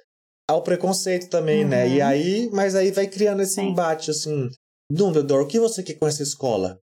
ao 0.49 0.63
preconceito 0.63 1.29
também, 1.29 1.65
uhum. 1.65 1.71
né? 1.71 1.89
E 1.89 2.01
uhum. 2.01 2.07
aí, 2.07 2.51
mas 2.53 2.75
aí 2.75 2.91
vai 2.91 3.07
criando 3.07 3.43
esse 3.43 3.55
Sim. 3.55 3.69
embate 3.69 4.11
assim, 4.11 4.49
Dumbledore, 4.91 5.45
o 5.45 5.47
que 5.47 5.61
você 5.61 5.83
quer 5.83 5.95
com 5.95 6.07
essa 6.07 6.23
escola? 6.23 6.79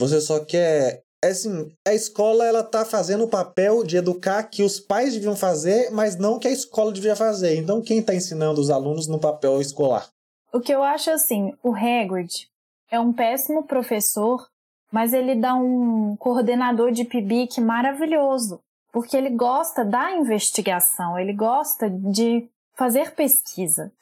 Você 0.00 0.20
só 0.20 0.44
quer 0.44 1.02
é 1.24 1.30
assim, 1.30 1.72
a 1.86 1.92
escola 1.92 2.46
ela 2.46 2.62
tá 2.62 2.84
fazendo 2.84 3.24
o 3.24 3.28
papel 3.28 3.82
de 3.82 3.96
educar 3.96 4.44
que 4.44 4.62
os 4.62 4.78
pais 4.78 5.14
deviam 5.14 5.34
fazer, 5.34 5.90
mas 5.90 6.16
não 6.16 6.38
que 6.38 6.46
a 6.46 6.52
escola 6.52 6.92
devia 6.92 7.16
fazer. 7.16 7.56
Então 7.56 7.82
quem 7.82 7.98
está 7.98 8.14
ensinando 8.14 8.60
os 8.60 8.70
alunos 8.70 9.08
no 9.08 9.18
papel 9.18 9.60
escolar? 9.60 10.08
O 10.52 10.60
que 10.60 10.72
eu 10.72 10.82
acho 10.82 11.10
assim, 11.10 11.52
o 11.62 11.74
Hagrid 11.74 12.48
é 12.90 12.98
um 12.98 13.12
péssimo 13.12 13.64
professor 13.64 14.48
mas 14.90 15.12
ele 15.12 15.34
dá 15.34 15.54
um 15.54 16.16
coordenador 16.16 16.90
de 16.92 17.04
PIBIC 17.04 17.60
maravilhoso, 17.60 18.60
porque 18.90 19.16
ele 19.16 19.30
gosta 19.30 19.84
da 19.84 20.12
investigação, 20.12 21.18
ele 21.18 21.32
gosta 21.32 21.90
de 21.90 22.48
fazer 22.74 23.14
pesquisa. 23.14 23.92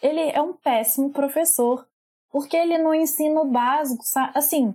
Ele 0.00 0.20
é 0.20 0.40
um 0.40 0.52
péssimo 0.52 1.10
professor, 1.10 1.86
porque 2.30 2.56
ele 2.56 2.78
no 2.78 2.94
ensino 2.94 3.44
básico, 3.44 4.04
assim, 4.34 4.74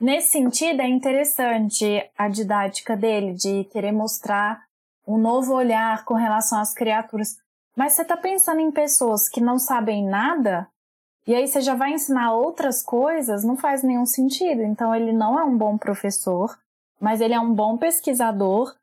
nesse 0.00 0.30
sentido 0.30 0.80
é 0.80 0.88
interessante 0.88 2.08
a 2.16 2.28
didática 2.28 2.96
dele 2.96 3.34
de 3.34 3.64
querer 3.64 3.92
mostrar 3.92 4.62
um 5.06 5.18
novo 5.18 5.52
olhar 5.52 6.04
com 6.04 6.14
relação 6.14 6.60
às 6.60 6.72
criaturas. 6.72 7.36
Mas 7.76 7.92
você 7.92 8.02
está 8.02 8.16
pensando 8.16 8.60
em 8.60 8.70
pessoas 8.70 9.28
que 9.28 9.40
não 9.40 9.58
sabem 9.58 10.06
nada 10.06 10.68
e 11.26 11.34
aí 11.34 11.46
você 11.46 11.60
já 11.60 11.74
vai 11.74 11.92
ensinar 11.92 12.32
outras 12.32 12.82
coisas, 12.82 13.44
não 13.44 13.56
faz 13.56 13.82
nenhum 13.82 14.06
sentido. 14.06 14.62
Então 14.62 14.94
ele 14.94 15.12
não 15.12 15.38
é 15.38 15.44
um 15.44 15.56
bom 15.56 15.78
professor, 15.78 16.58
mas 17.00 17.20
ele 17.20 17.34
é 17.34 17.40
um 17.40 17.54
bom 17.54 17.76
pesquisador. 17.76 18.74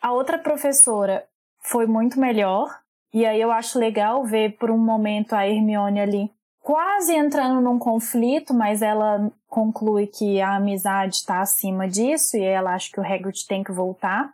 A 0.00 0.12
outra 0.12 0.38
professora 0.38 1.26
foi 1.60 1.86
muito 1.86 2.18
melhor, 2.18 2.80
e 3.12 3.24
aí 3.24 3.40
eu 3.40 3.52
acho 3.52 3.78
legal 3.78 4.24
ver 4.24 4.56
por 4.56 4.70
um 4.70 4.78
momento 4.78 5.34
a 5.34 5.46
Hermione 5.46 6.00
ali 6.00 6.32
quase 6.62 7.14
entrando 7.14 7.60
num 7.60 7.78
conflito, 7.78 8.54
mas 8.54 8.80
ela 8.80 9.30
conclui 9.48 10.06
que 10.06 10.40
a 10.40 10.56
amizade 10.56 11.16
está 11.16 11.40
acima 11.40 11.88
disso 11.88 12.36
e 12.36 12.42
ela 12.42 12.74
acha 12.74 12.90
que 12.90 13.00
o 13.00 13.04
Hagrid 13.04 13.46
tem 13.46 13.62
que 13.64 13.72
voltar. 13.72 14.32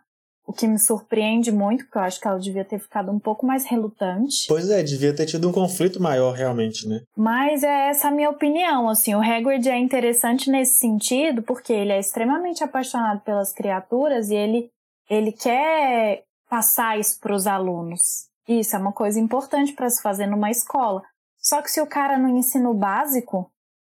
O 0.49 0.51
que 0.51 0.67
me 0.67 0.79
surpreende 0.79 1.51
muito, 1.51 1.83
porque 1.83 1.99
eu 1.99 2.01
acho 2.01 2.19
que 2.19 2.27
ela 2.27 2.39
devia 2.39 2.65
ter 2.65 2.79
ficado 2.79 3.11
um 3.11 3.19
pouco 3.19 3.45
mais 3.45 3.65
relutante. 3.65 4.47
Pois 4.47 4.67
é, 4.71 4.81
devia 4.81 5.15
ter 5.15 5.27
tido 5.27 5.47
um 5.47 5.51
conflito 5.51 6.01
maior 6.01 6.33
realmente, 6.33 6.87
né? 6.87 7.01
Mas 7.15 7.61
é 7.61 7.89
essa 7.89 8.07
a 8.07 8.11
minha 8.11 8.31
opinião, 8.31 8.89
assim, 8.89 9.13
o 9.13 9.21
Hagrid 9.21 9.69
é 9.69 9.77
interessante 9.77 10.49
nesse 10.49 10.79
sentido, 10.79 11.43
porque 11.43 11.71
ele 11.71 11.91
é 11.91 11.99
extremamente 11.99 12.63
apaixonado 12.63 13.21
pelas 13.21 13.53
criaturas 13.53 14.31
e 14.31 14.35
ele, 14.35 14.71
ele 15.07 15.31
quer 15.31 16.23
passar 16.49 16.99
isso 16.99 17.19
para 17.19 17.35
os 17.35 17.45
alunos. 17.45 18.27
Isso 18.47 18.75
é 18.75 18.79
uma 18.79 18.91
coisa 18.91 19.19
importante 19.19 19.73
para 19.73 19.87
se 19.87 20.01
fazer 20.01 20.25
numa 20.25 20.49
escola. 20.49 21.03
Só 21.37 21.61
que 21.61 21.69
se 21.69 21.79
o 21.79 21.85
cara 21.85 22.17
no 22.17 22.27
ensino 22.27 22.73
básico, 22.73 23.51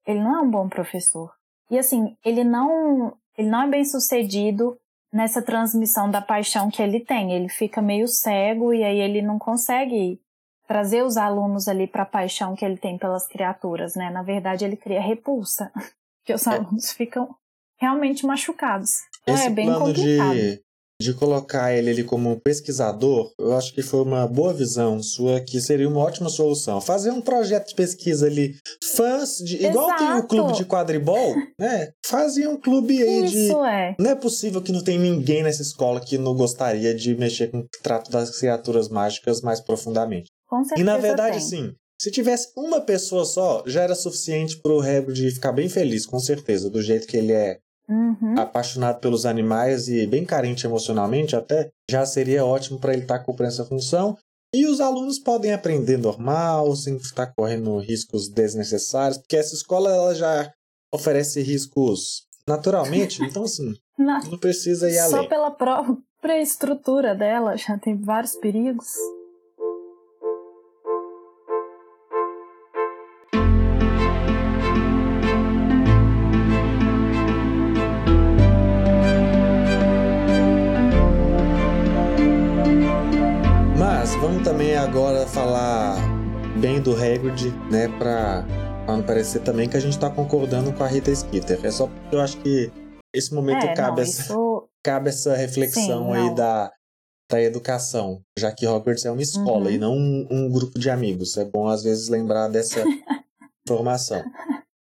ele 0.07 0.21
não 0.21 0.38
é 0.38 0.41
um 0.41 0.50
bom 0.50 0.69
professor. 0.69 1.33
E 1.69 1.77
assim, 1.77 2.15
ele 2.24 2.45
não, 2.45 3.13
ele 3.38 3.50
não 3.50 3.63
é 3.63 3.67
bem 3.67 3.83
sucedido 3.83 4.77
nessa 5.15 5.41
transmissão 5.41 6.12
da 6.12 6.22
paixão 6.22 6.69
que 6.69 6.81
ele 6.81 7.00
tem. 7.00 7.31
Ele 7.31 7.48
fica 7.48 7.81
meio 7.81 8.05
cego 8.05 8.74
e 8.74 8.84
aí 8.84 9.00
ele 9.00 9.22
não 9.22 9.39
consegue 9.39 10.19
trazer 10.67 11.05
os 11.05 11.15
alunos 11.15 11.69
ali 11.69 11.88
para 11.88 12.03
a 12.03 12.07
paixão 12.07 12.53
que 12.53 12.65
ele 12.65 12.75
tem 12.75 12.98
pelas 12.98 13.25
criaturas, 13.25 13.95
né? 13.95 14.10
Na 14.10 14.22
verdade, 14.22 14.65
ele 14.65 14.75
cria 14.75 15.00
repulsa, 15.00 15.72
que 16.25 16.34
os 16.34 16.45
é. 16.45 16.55
alunos 16.55 16.91
é. 16.91 16.93
ficam 16.95 17.34
realmente 17.77 18.25
machucados. 18.25 18.91
Então, 19.22 19.36
Esse 19.36 19.48
é 19.48 19.50
bem 19.50 19.67
plano 19.67 19.86
complicado. 19.86 20.36
De 20.36 20.64
de 21.01 21.13
colocar 21.13 21.73
ele 21.73 21.89
ali 21.89 22.03
como 22.03 22.39
pesquisador, 22.39 23.31
eu 23.37 23.53
acho 23.53 23.73
que 23.73 23.81
foi 23.81 24.01
uma 24.01 24.25
boa 24.27 24.53
visão 24.53 25.01
sua, 25.03 25.41
que 25.41 25.59
seria 25.59 25.87
uma 25.89 25.99
ótima 25.99 26.29
solução. 26.29 26.79
Fazer 26.79 27.11
um 27.11 27.21
projeto 27.21 27.69
de 27.69 27.75
pesquisa 27.75 28.27
ali, 28.27 28.55
fãs 28.95 29.37
de. 29.37 29.57
Exato. 29.57 29.71
Igual 29.71 29.97
tem 29.97 30.13
o 30.13 30.27
clube 30.27 30.53
de 30.53 30.65
quadribol, 30.65 31.35
né? 31.59 31.91
Fazia 32.05 32.49
um 32.49 32.57
clube 32.57 33.01
aí 33.01 33.25
Isso 33.25 33.31
de. 33.31 33.51
É. 33.51 33.95
Não 33.99 34.11
é 34.11 34.15
possível 34.15 34.61
que 34.61 34.71
não 34.71 34.83
tem 34.83 34.97
ninguém 34.97 35.43
nessa 35.43 35.61
escola 35.61 35.99
que 35.99 36.17
não 36.17 36.33
gostaria 36.33 36.93
de 36.95 37.15
mexer 37.15 37.51
com 37.51 37.59
o 37.59 37.67
trato 37.83 38.09
das 38.09 38.39
criaturas 38.39 38.87
mágicas 38.87 39.41
mais 39.41 39.59
profundamente. 39.59 40.29
Com 40.47 40.63
certeza. 40.63 40.81
E 40.81 40.83
na 40.83 40.97
verdade, 40.97 41.39
tem. 41.39 41.47
sim. 41.47 41.75
Se 41.99 42.11
tivesse 42.11 42.49
uma 42.57 42.81
pessoa 42.81 43.23
só, 43.23 43.63
já 43.65 43.81
era 43.81 43.95
suficiente 43.95 44.61
pro 44.61 44.81
Hagrid 44.81 45.31
ficar 45.31 45.53
bem 45.53 45.69
feliz, 45.69 46.05
com 46.05 46.19
certeza, 46.19 46.69
do 46.69 46.81
jeito 46.81 47.07
que 47.07 47.15
ele 47.15 47.31
é 47.31 47.59
Uhum. 47.87 48.39
apaixonado 48.39 48.99
pelos 48.99 49.25
animais 49.25 49.87
e 49.87 50.07
bem 50.07 50.25
carente 50.25 50.65
emocionalmente 50.65 51.35
até, 51.35 51.69
já 51.89 52.03
seria 52.05 52.43
ótimo 52.43 52.79
para 52.79 52.93
ele 52.93 53.03
estar 53.03 53.19
tá 53.19 53.23
cumprindo 53.23 53.51
essa 53.51 53.65
função. 53.65 54.17
E 54.53 54.65
os 54.65 54.79
alunos 54.79 55.19
podem 55.19 55.53
aprender 55.53 55.97
normal, 55.97 56.75
sem 56.75 56.95
estar 56.95 57.27
correndo 57.35 57.77
riscos 57.77 58.29
desnecessários, 58.29 59.17
porque 59.17 59.35
essa 59.35 59.53
escola 59.53 59.93
ela 59.93 60.15
já 60.15 60.51
oferece 60.93 61.41
riscos 61.41 62.25
naturalmente, 62.47 63.21
então 63.23 63.43
assim, 63.43 63.73
não, 63.99 64.19
não 64.21 64.37
precisa 64.37 64.89
ir 64.89 64.97
além. 64.97 65.23
Só 65.23 65.27
pela 65.27 65.51
própria 65.51 66.41
estrutura 66.41 67.13
dela 67.13 67.57
já 67.57 67.77
tem 67.77 67.99
vários 67.99 68.35
perigos. 68.35 68.87
Agora 84.85 85.25
falar 85.25 85.95
bem 86.61 86.79
do 86.79 86.91
Hagrid, 86.93 87.51
né, 87.71 87.87
pra, 87.97 88.45
pra 88.85 88.95
não 88.97 89.03
parecer 89.03 89.39
também 89.39 89.67
que 89.67 89.75
a 89.75 89.79
gente 89.79 89.97
tá 89.97 90.09
concordando 90.11 90.71
com 90.73 90.83
a 90.83 90.87
Rita 90.87 91.13
Skeeter. 91.13 91.59
É 91.65 91.71
só 91.71 91.87
porque 91.87 92.15
eu 92.15 92.21
acho 92.21 92.37
que 92.37 92.71
esse 93.13 93.33
momento 93.33 93.65
É, 93.65 93.73
cabe, 93.73 93.97
não, 93.97 94.03
essa, 94.03 94.21
isso... 94.21 94.69
cabe 94.83 95.09
essa 95.09 95.35
reflexão 95.35 96.05
Sim, 96.07 96.13
aí 96.13 96.25
não. 96.27 96.35
da, 96.35 96.71
da 97.31 97.41
educação, 97.41 98.21
já 98.37 98.51
que 98.51 98.67
Hogwarts 98.67 99.05
é 99.05 99.11
uma 99.11 99.21
escola 99.23 99.65
Uhum. 99.65 99.71
e 99.71 99.77
não 99.79 99.93
um, 99.97 100.27
um 100.29 100.49
grupo 100.51 100.77
de 100.77 100.89
amigos. 100.89 101.35
É 101.37 101.45
bom 101.45 101.67
às 101.67 101.83
vezes 101.83 102.07
lembrar 102.07 102.47
dessa 102.47 102.83
informação. 103.67 104.23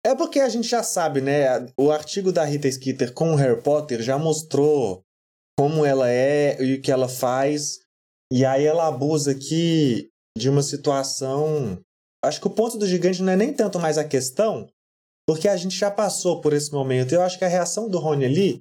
É 0.04 0.14
porque 0.14 0.38
a 0.40 0.49
gente 0.49 0.68
já 0.68 0.83
sabe, 0.83 1.21
né? 1.23 1.66
O 1.78 1.90
artigo 1.90 2.30
da 2.30 2.45
Rita 2.45 2.71
Skeeter 2.71 3.12
com 3.14 3.33
o 3.33 3.37
Harry 3.37 3.61
Potter 3.62 4.02
já 4.02 4.18
mostrou 4.18 5.02
como 5.59 5.85
ela 5.85 6.09
é 6.11 6.62
e 6.62 6.75
o 6.75 6.83
que 6.83 6.92
ela 6.92 7.09
faz. 7.09 7.78
E 8.31 8.45
aí 8.45 8.65
ela 8.65 8.87
abusa 8.87 9.31
aqui 9.31 10.11
de 10.37 10.49
uma 10.49 10.63
situação. 10.63 11.81
Acho 12.25 12.41
que 12.41 12.47
o 12.47 12.51
ponto 12.51 12.77
do 12.77 12.87
gigante 12.87 13.23
não 13.23 13.33
é 13.33 13.37
nem 13.37 13.53
tanto 13.53 13.79
mais 13.79 13.97
a 13.97 14.05
questão, 14.05 14.69
porque 15.27 15.49
a 15.49 15.57
gente 15.57 15.77
já 15.77 15.91
passou 15.91 16.41
por 16.41 16.53
esse 16.53 16.73
momento. 16.73 17.13
Eu 17.13 17.23
acho 17.23 17.39
que 17.39 17.45
a 17.45 17.49
reação 17.49 17.89
do 17.89 17.99
Rony 17.99 18.25
ali, 18.25 18.61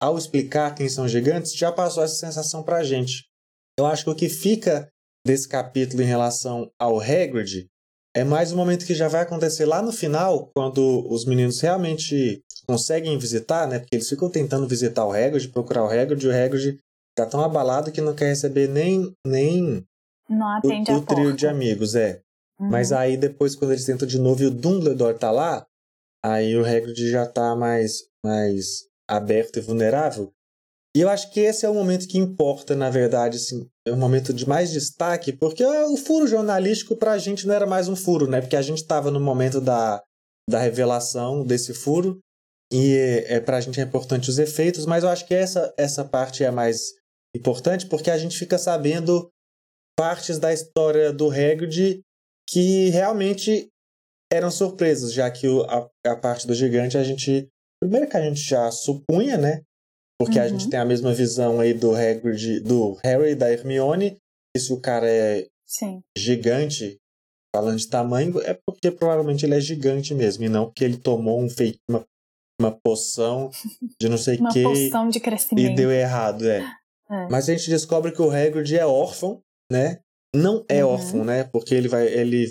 ao 0.00 0.16
explicar 0.16 0.74
quem 0.74 0.88
são 0.88 1.08
gigantes, 1.08 1.54
já 1.54 1.70
passou 1.70 2.02
essa 2.02 2.14
sensação 2.14 2.62
pra 2.62 2.82
gente. 2.82 3.24
Eu 3.78 3.86
acho 3.86 4.04
que 4.04 4.10
o 4.10 4.14
que 4.14 4.28
fica 4.28 4.88
desse 5.26 5.48
capítulo 5.48 6.02
em 6.02 6.06
relação 6.06 6.70
ao 6.78 7.00
Hagrid 7.00 7.66
é 8.14 8.24
mais 8.24 8.52
um 8.52 8.56
momento 8.56 8.84
que 8.84 8.94
já 8.94 9.08
vai 9.08 9.22
acontecer 9.22 9.64
lá 9.64 9.80
no 9.80 9.90
final, 9.90 10.50
quando 10.54 11.06
os 11.10 11.24
meninos 11.24 11.60
realmente 11.60 12.42
conseguem 12.66 13.16
visitar, 13.16 13.66
né? 13.66 13.78
Porque 13.78 13.96
eles 13.96 14.08
ficam 14.08 14.28
tentando 14.28 14.68
visitar 14.68 15.06
o 15.06 15.12
Hagrid, 15.12 15.48
procurar 15.48 15.84
o 15.84 15.88
Hagrid, 15.88 16.22
e 16.22 16.28
o 16.28 16.30
Hagrid 16.30 16.78
tá 17.16 17.26
tão 17.26 17.40
abalado 17.40 17.92
que 17.92 18.00
não 18.00 18.14
quer 18.14 18.26
receber 18.26 18.68
nem, 18.68 19.14
nem 19.26 19.84
Não 20.28 20.46
o, 20.46 20.50
atende 20.50 20.90
a 20.90 20.96
o 20.96 21.02
trio 21.02 21.24
porta. 21.24 21.36
de 21.36 21.46
amigos, 21.46 21.94
é. 21.94 22.20
Uhum. 22.60 22.70
Mas 22.70 22.92
aí 22.92 23.16
depois, 23.16 23.54
quando 23.54 23.72
eles 23.72 23.84
tentam 23.84 24.06
de 24.06 24.18
novo 24.18 24.42
e 24.42 24.46
o 24.46 24.50
Dumbledore 24.50 25.18
tá 25.18 25.30
lá, 25.30 25.66
aí 26.24 26.56
o 26.56 26.64
Hagrid 26.64 27.10
já 27.10 27.26
tá 27.26 27.54
mais, 27.56 28.04
mais 28.24 28.86
aberto 29.08 29.58
e 29.58 29.62
vulnerável. 29.62 30.32
E 30.94 31.00
eu 31.00 31.08
acho 31.08 31.30
que 31.30 31.40
esse 31.40 31.64
é 31.64 31.68
o 31.68 31.74
momento 31.74 32.06
que 32.06 32.18
importa, 32.18 32.76
na 32.76 32.90
verdade, 32.90 33.38
assim, 33.38 33.66
é 33.86 33.90
o 33.90 33.96
momento 33.96 34.32
de 34.32 34.46
mais 34.46 34.70
destaque, 34.70 35.32
porque 35.32 35.64
ah, 35.64 35.86
o 35.86 35.96
furo 35.96 36.26
jornalístico 36.26 36.94
pra 36.94 37.16
gente 37.16 37.46
não 37.46 37.54
era 37.54 37.66
mais 37.66 37.88
um 37.88 37.96
furo, 37.96 38.28
né? 38.28 38.42
Porque 38.42 38.56
a 38.56 38.62
gente 38.62 38.86
tava 38.86 39.10
no 39.10 39.18
momento 39.18 39.58
da, 39.58 40.02
da 40.48 40.58
revelação 40.58 41.46
desse 41.46 41.72
furo, 41.72 42.20
e 42.70 42.94
é, 42.94 43.34
é, 43.34 43.40
pra 43.40 43.60
gente 43.60 43.80
é 43.80 43.82
importante 43.82 44.28
os 44.28 44.38
efeitos, 44.38 44.84
mas 44.84 45.02
eu 45.02 45.08
acho 45.10 45.26
que 45.26 45.34
essa, 45.34 45.72
essa 45.78 46.04
parte 46.04 46.44
é 46.44 46.50
mais 46.50 46.92
importante, 47.34 47.86
porque 47.86 48.10
a 48.10 48.18
gente 48.18 48.38
fica 48.38 48.58
sabendo 48.58 49.30
partes 49.96 50.38
da 50.38 50.52
história 50.52 51.12
do 51.12 51.30
Hagrid 51.30 52.00
que 52.48 52.88
realmente 52.90 53.68
eram 54.32 54.50
surpresas, 54.50 55.12
já 55.12 55.30
que 55.30 55.46
o, 55.46 55.62
a, 55.64 55.88
a 56.06 56.16
parte 56.16 56.46
do 56.46 56.54
gigante 56.54 56.96
a 56.96 57.04
gente. 57.04 57.48
Primeiro 57.82 58.08
que 58.08 58.16
a 58.16 58.22
gente 58.22 58.40
já 58.40 58.70
supunha, 58.70 59.36
né? 59.36 59.62
Porque 60.18 60.38
a 60.38 60.44
Uhum. 60.44 60.48
gente 60.50 60.70
tem 60.70 60.78
a 60.78 60.84
mesma 60.84 61.12
visão 61.12 61.58
aí 61.60 61.74
do 61.74 61.94
Hagrid, 61.94 62.60
do 62.60 62.94
Harry 63.02 63.32
e 63.32 63.34
da 63.34 63.50
Hermione. 63.50 64.16
E 64.56 64.60
se 64.60 64.72
o 64.72 64.80
cara 64.80 65.08
é 65.10 65.46
Sim. 65.66 66.00
gigante, 66.16 66.98
falando 67.54 67.78
de 67.78 67.88
tamanho, 67.88 68.40
é 68.42 68.56
porque 68.66 68.90
provavelmente 68.90 69.44
ele 69.44 69.54
é 69.56 69.60
gigante 69.60 70.14
mesmo, 70.14 70.44
e 70.44 70.48
não 70.48 70.66
porque 70.66 70.84
ele 70.84 70.96
tomou 70.96 71.40
um 71.42 71.48
feito, 71.50 71.78
uma, 71.88 72.04
uma 72.60 72.70
poção 72.84 73.50
de 74.00 74.08
não 74.08 74.16
sei 74.18 74.36
o 74.36 74.40
Uma 74.42 74.52
que 74.52 74.62
poção 74.62 75.08
de 75.08 75.18
e 75.18 75.20
crescimento. 75.20 75.74
deu 75.76 75.90
errado, 75.90 76.48
é. 76.48 76.62
É. 77.12 77.28
Mas 77.30 77.48
a 77.48 77.52
gente 77.52 77.68
descobre 77.68 78.12
que 78.12 78.22
o 78.22 78.30
Hagrid 78.30 78.76
é 78.76 78.86
órfão, 78.86 79.40
né? 79.70 79.98
Não 80.34 80.64
é 80.68 80.84
Uhum. 80.84 80.90
órfão, 80.92 81.24
né? 81.24 81.44
Porque 81.44 81.74
ele 81.74 81.88
vai. 81.88 82.06
Ele. 82.06 82.46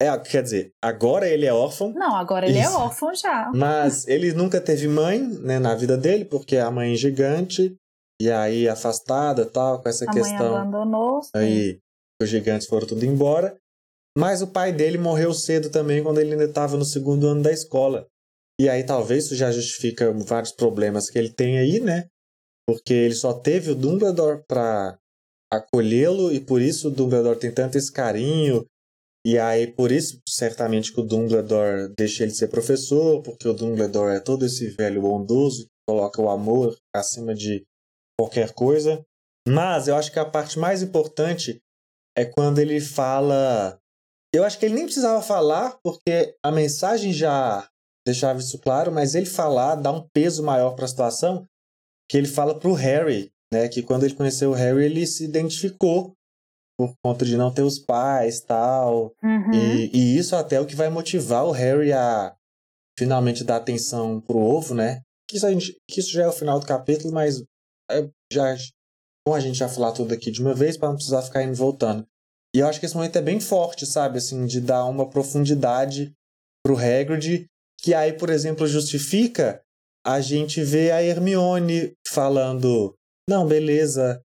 É, 0.00 0.16
quer 0.18 0.42
dizer, 0.42 0.70
agora 0.82 1.28
ele 1.28 1.46
é 1.46 1.52
órfão, 1.52 1.92
Não, 1.92 2.16
agora 2.16 2.46
ele 2.48 2.58
Isso. 2.58 2.68
é 2.68 2.76
órfão 2.76 3.14
já. 3.14 3.50
mas 3.54 4.06
ele 4.08 4.32
nunca 4.32 4.60
teve 4.60 4.88
mãe, 4.88 5.18
né, 5.20 5.58
na 5.60 5.74
vida 5.74 5.96
dele, 5.96 6.24
porque 6.24 6.56
a 6.56 6.68
mãe 6.70 6.92
é 6.92 6.96
gigante, 6.96 7.76
e 8.20 8.28
aí 8.30 8.68
afastada 8.68 9.46
tal, 9.46 9.80
com 9.80 9.88
essa 9.88 10.04
A 10.04 10.12
mãe 10.12 10.22
questão 10.22 10.56
abandonou. 10.56 11.22
sim. 11.22 11.30
aí 11.34 11.78
os 12.20 12.28
gigantes 12.28 12.66
foram 12.66 12.86
tudo 12.88 13.04
embora. 13.04 13.56
Mas 14.18 14.42
o 14.42 14.46
pai 14.48 14.72
dele 14.72 14.98
morreu 14.98 15.32
cedo 15.32 15.70
também 15.70 16.02
quando 16.02 16.18
ele 16.18 16.32
ainda 16.32 16.44
estava 16.44 16.76
no 16.76 16.84
segundo 16.84 17.26
ano 17.28 17.42
da 17.42 17.50
escola. 17.52 18.06
E 18.60 18.68
aí 18.68 18.84
talvez 18.84 19.24
isso 19.26 19.34
já 19.36 19.50
justifica 19.50 20.12
vários 20.12 20.52
problemas 20.52 21.08
que 21.10 21.18
ele 21.18 21.32
tem 21.32 21.58
aí, 21.58 21.80
né? 21.80 22.06
Porque 22.66 22.92
ele 22.92 23.14
só 23.14 23.32
teve 23.34 23.70
o 23.70 23.74
Dumbledore 23.74 24.42
para 24.48 24.98
acolhê-lo 25.52 26.32
e 26.32 26.40
por 26.40 26.60
isso 26.60 26.88
o 26.88 26.90
Dumbledore 26.90 27.38
tem 27.38 27.52
tanto 27.52 27.76
esse 27.76 27.92
carinho. 27.92 28.66
E 29.26 29.38
aí 29.38 29.66
por 29.66 29.90
isso 29.90 30.20
certamente 30.28 30.92
que 30.92 31.00
o 31.00 31.04
Dumbledore 31.04 31.92
deixa 31.96 32.22
ele 32.22 32.32
ser 32.32 32.48
professor, 32.48 33.22
porque 33.22 33.48
o 33.48 33.54
Dumbledore 33.54 34.16
é 34.16 34.20
todo 34.20 34.44
esse 34.44 34.68
velho 34.68 35.02
bondoso 35.02 35.64
que 35.64 35.70
coloca 35.88 36.20
o 36.20 36.28
amor 36.28 36.76
acima 36.94 37.34
de 37.34 37.64
qualquer 38.18 38.52
coisa. 38.52 39.02
Mas 39.46 39.88
eu 39.88 39.96
acho 39.96 40.12
que 40.12 40.18
a 40.18 40.24
parte 40.24 40.58
mais 40.58 40.82
importante 40.82 41.60
é 42.16 42.24
quando 42.24 42.58
ele 42.58 42.80
fala. 42.80 43.78
Eu 44.34 44.44
acho 44.44 44.58
que 44.58 44.66
ele 44.66 44.74
nem 44.74 44.84
precisava 44.84 45.22
falar, 45.22 45.78
porque 45.82 46.34
a 46.42 46.50
mensagem 46.50 47.12
já 47.12 47.68
deixava 48.06 48.40
isso 48.40 48.58
claro, 48.58 48.92
mas 48.92 49.14
ele 49.14 49.26
falar 49.26 49.76
dá 49.76 49.92
um 49.92 50.06
peso 50.12 50.42
maior 50.42 50.74
para 50.74 50.84
a 50.84 50.88
situação, 50.88 51.46
que 52.08 52.16
ele 52.16 52.26
fala 52.26 52.58
pro 52.58 52.72
Harry, 52.72 53.30
né? 53.52 53.68
Que 53.68 53.82
quando 53.82 54.04
ele 54.04 54.14
conheceu 54.14 54.50
o 54.50 54.54
Harry, 54.54 54.84
ele 54.84 55.06
se 55.06 55.24
identificou 55.24 56.14
por 56.78 56.92
conta 57.04 57.24
de 57.24 57.36
não 57.36 57.52
ter 57.52 57.62
os 57.62 57.78
pais 57.78 58.40
tal. 58.40 59.14
Uhum. 59.22 59.52
E, 59.52 59.90
e 59.92 60.18
isso 60.18 60.34
até 60.34 60.56
é 60.56 60.60
o 60.60 60.66
que 60.66 60.74
vai 60.74 60.88
motivar 60.88 61.44
o 61.44 61.52
Harry 61.52 61.92
a 61.92 62.34
finalmente 62.98 63.44
dar 63.44 63.56
atenção 63.56 64.20
pro 64.20 64.38
ovo, 64.38 64.74
né? 64.74 65.02
Que 65.28 65.36
isso, 65.36 65.48
gente, 65.48 65.76
que 65.88 66.00
isso 66.00 66.12
já 66.12 66.24
é 66.24 66.28
o 66.28 66.32
final 66.32 66.60
do 66.60 66.66
capítulo, 66.66 67.12
mas 67.12 67.42
é, 67.90 68.08
já 68.32 68.56
bom 69.26 69.34
a 69.34 69.40
gente 69.40 69.56
já 69.56 69.68
falar 69.68 69.92
tudo 69.92 70.12
aqui 70.12 70.30
de 70.30 70.40
uma 70.40 70.54
vez 70.54 70.76
para 70.76 70.88
não 70.88 70.96
precisar 70.96 71.22
ficar 71.22 71.42
indo 71.42 71.54
voltando. 71.54 72.06
E 72.54 72.58
eu 72.58 72.68
acho 72.68 72.78
que 72.78 72.86
esse 72.86 72.94
momento 72.94 73.16
é 73.16 73.22
bem 73.22 73.40
forte, 73.40 73.86
sabe? 73.86 74.18
Assim, 74.18 74.46
de 74.46 74.60
dar 74.60 74.84
uma 74.84 75.08
profundidade 75.08 76.12
pro 76.64 76.76
Hagrid, 76.76 77.46
que 77.80 77.92
aí, 77.92 78.12
por 78.12 78.30
exemplo, 78.30 78.66
justifica 78.66 79.60
a 80.06 80.20
gente 80.20 80.62
ver 80.62 80.92
a 80.92 81.02
Hermione 81.02 81.92
falando: 82.06 82.94
não, 83.28 83.46
beleza, 83.46 84.20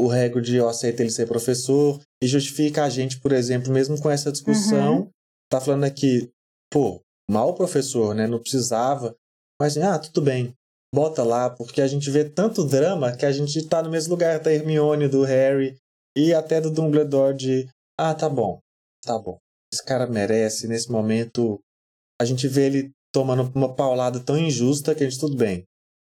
o 0.00 0.10
Hagrid 0.10 0.56
eu 0.56 0.68
aceito 0.68 1.00
ele 1.00 1.10
ser 1.10 1.26
professor, 1.26 2.00
e 2.22 2.26
justifica 2.26 2.84
a 2.84 2.88
gente, 2.88 3.20
por 3.20 3.32
exemplo, 3.32 3.72
mesmo 3.72 4.00
com 4.00 4.10
essa 4.10 4.32
discussão, 4.32 5.10
tá 5.50 5.60
falando 5.60 5.84
aqui, 5.84 6.30
pô, 6.72 7.02
mal 7.30 7.54
professor, 7.54 8.14
né? 8.14 8.26
Não 8.26 8.38
precisava, 8.38 9.14
mas 9.60 9.76
ah, 9.76 9.98
tudo 9.98 10.22
bem, 10.22 10.54
bota 10.94 11.22
lá, 11.22 11.50
porque 11.50 11.82
a 11.82 11.86
gente 11.86 12.10
vê 12.10 12.24
tanto 12.24 12.64
drama 12.64 13.16
que 13.16 13.26
a 13.26 13.32
gente 13.32 13.66
tá 13.68 13.82
no 13.82 13.90
mesmo 13.90 14.10
lugar 14.10 14.40
da 14.40 14.52
Hermione, 14.52 15.08
do 15.08 15.22
Harry 15.22 15.76
e 16.16 16.32
até 16.32 16.60
do 16.60 16.70
Dumbledore 16.70 17.36
de, 17.36 17.68
ah, 17.98 18.14
tá 18.14 18.28
bom, 18.28 18.58
tá 19.04 19.18
bom. 19.18 19.38
Esse 19.72 19.84
cara 19.84 20.06
merece, 20.06 20.66
nesse 20.66 20.90
momento, 20.90 21.60
a 22.20 22.24
gente 22.24 22.48
vê 22.48 22.66
ele 22.66 22.90
tomando 23.12 23.50
uma 23.54 23.74
paulada 23.74 24.20
tão 24.20 24.36
injusta 24.36 24.94
que 24.94 25.04
a 25.04 25.08
gente, 25.08 25.20
tudo 25.20 25.36
bem. 25.36 25.64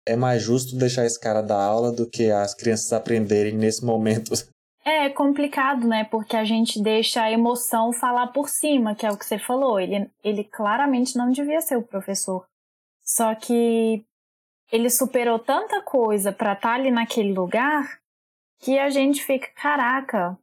É 0.07 0.15
mais 0.15 0.41
justo 0.41 0.77
deixar 0.77 1.05
esse 1.05 1.19
cara 1.19 1.41
dar 1.41 1.61
aula 1.61 1.91
do 1.91 2.07
que 2.07 2.29
as 2.29 2.53
crianças 2.53 2.91
aprenderem 2.93 3.53
nesse 3.53 3.83
momento. 3.83 4.31
É 4.87 5.09
complicado, 5.09 5.87
né? 5.87 6.03
Porque 6.03 6.37
a 6.37 6.43
gente 6.45 6.79
deixa 6.79 7.23
a 7.23 7.31
emoção 7.31 7.91
falar 7.91 8.27
por 8.27 8.47
cima, 8.47 8.93
que 8.93 9.03
é 9.03 9.11
o 9.11 9.17
que 9.17 9.25
você 9.25 9.39
falou. 9.39 9.79
Ele, 9.79 10.07
ele 10.23 10.43
claramente 10.43 11.17
não 11.17 11.31
devia 11.31 11.59
ser 11.59 11.75
o 11.75 11.81
professor. 11.81 12.45
Só 13.03 13.33
que 13.33 14.05
ele 14.71 14.91
superou 14.91 15.39
tanta 15.39 15.81
coisa 15.81 16.31
pra 16.31 16.53
estar 16.53 16.75
ali 16.75 16.91
naquele 16.91 17.33
lugar 17.33 17.99
que 18.59 18.77
a 18.77 18.91
gente 18.91 19.23
fica, 19.23 19.47
caraca, 19.55 20.37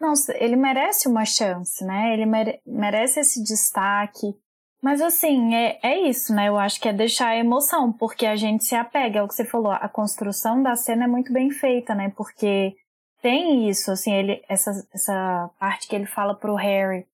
não, 0.00 0.12
ele 0.36 0.56
merece 0.56 1.08
uma 1.08 1.24
chance, 1.24 1.84
né? 1.84 2.12
Ele 2.12 2.24
mere 2.24 2.60
merece 2.64 3.20
esse 3.20 3.42
destaque. 3.42 4.34
Mas 4.82 5.00
assim, 5.00 5.54
é, 5.54 5.78
é 5.82 6.08
isso, 6.08 6.32
né? 6.32 6.48
Eu 6.48 6.58
acho 6.58 6.80
que 6.80 6.88
é 6.88 6.92
deixar 6.92 7.28
a 7.28 7.36
emoção, 7.36 7.92
porque 7.92 8.24
a 8.24 8.36
gente 8.36 8.64
se 8.64 8.76
apega, 8.76 9.18
é 9.18 9.22
o 9.22 9.28
que 9.28 9.34
você 9.34 9.44
falou, 9.44 9.72
a 9.72 9.88
construção 9.88 10.62
da 10.62 10.76
cena 10.76 11.04
é 11.04 11.08
muito 11.08 11.32
bem 11.32 11.50
feita, 11.50 11.94
né? 11.94 12.12
Porque 12.16 12.76
tem 13.20 13.68
isso, 13.68 13.90
assim, 13.90 14.12
ele, 14.12 14.42
essa, 14.48 14.70
essa 14.94 15.50
parte 15.58 15.88
que 15.88 15.96
ele 15.96 16.06
fala 16.06 16.34
pro 16.34 16.54
Harry, 16.54 17.04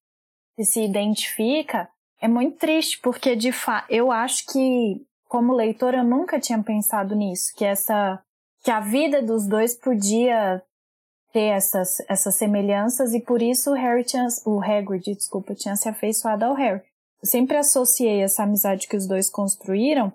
que 0.55 0.63
se 0.63 0.83
identifica, 0.83 1.89
é 2.21 2.27
muito 2.27 2.57
triste, 2.57 2.99
porque 3.01 3.35
de 3.35 3.51
fato, 3.51 3.91
eu 3.91 4.11
acho 4.11 4.45
que, 4.45 5.03
como 5.27 5.53
leitor, 5.53 5.95
eu 5.95 6.03
nunca 6.03 6.39
tinha 6.39 6.61
pensado 6.61 7.15
nisso, 7.15 7.51
que 7.55 7.65
essa, 7.65 8.21
que 8.63 8.69
a 8.69 8.79
vida 8.79 9.23
dos 9.23 9.47
dois 9.47 9.73
podia 9.73 10.61
ter 11.33 11.49
essas, 11.49 11.99
essas 12.07 12.35
semelhanças 12.35 13.13
e 13.13 13.19
por 13.19 13.41
isso 13.41 13.71
o 13.71 13.73
Harry 13.73 14.03
tinha, 14.03 14.27
o 14.45 14.61
Hagrid, 14.61 15.15
desculpa, 15.15 15.55
tinha 15.55 15.75
se 15.75 15.89
afeiçoado 15.89 16.45
ao 16.45 16.53
Harry. 16.53 16.81
Eu 17.21 17.27
sempre 17.27 17.57
associei 17.57 18.21
essa 18.21 18.43
amizade 18.43 18.87
que 18.87 18.97
os 18.97 19.07
dois 19.07 19.29
construíram 19.29 20.13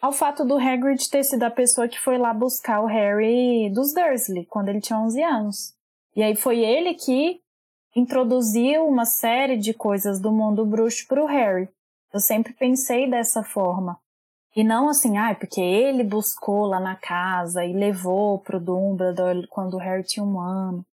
ao 0.00 0.12
fato 0.12 0.44
do 0.44 0.58
Hagrid 0.58 1.08
ter 1.08 1.22
sido 1.22 1.44
a 1.44 1.50
pessoa 1.50 1.86
que 1.86 2.00
foi 2.00 2.18
lá 2.18 2.34
buscar 2.34 2.80
o 2.80 2.86
Harry 2.86 3.70
dos 3.70 3.94
Dursley 3.94 4.44
quando 4.46 4.68
ele 4.68 4.80
tinha 4.80 4.98
11 4.98 5.22
anos. 5.22 5.74
E 6.16 6.22
aí 6.22 6.34
foi 6.34 6.58
ele 6.58 6.94
que 6.94 7.40
introduziu 7.94 8.86
uma 8.86 9.04
série 9.04 9.56
de 9.56 9.72
coisas 9.72 10.20
do 10.20 10.32
mundo 10.32 10.66
bruxo 10.66 11.06
para 11.06 11.22
o 11.22 11.26
Harry. 11.26 11.68
Eu 12.12 12.20
sempre 12.20 12.52
pensei 12.52 13.08
dessa 13.08 13.44
forma. 13.44 13.96
E 14.54 14.62
não 14.62 14.88
assim, 14.88 15.16
ah, 15.16 15.34
porque 15.34 15.60
ele 15.60 16.04
buscou 16.04 16.66
lá 16.66 16.78
na 16.78 16.96
casa 16.96 17.64
e 17.64 17.72
levou 17.72 18.38
pro 18.40 18.60
Dumbledore 18.60 19.46
quando 19.46 19.74
o 19.74 19.78
Harry 19.78 20.02
tinha 20.02 20.24
um 20.24 20.38
ano. 20.38 20.84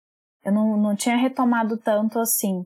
Eu 0.46 0.54
não, 0.54 0.78
não 0.78 0.96
tinha 0.96 1.18
retomado 1.18 1.78
tanto 1.78 2.20
assim. 2.20 2.66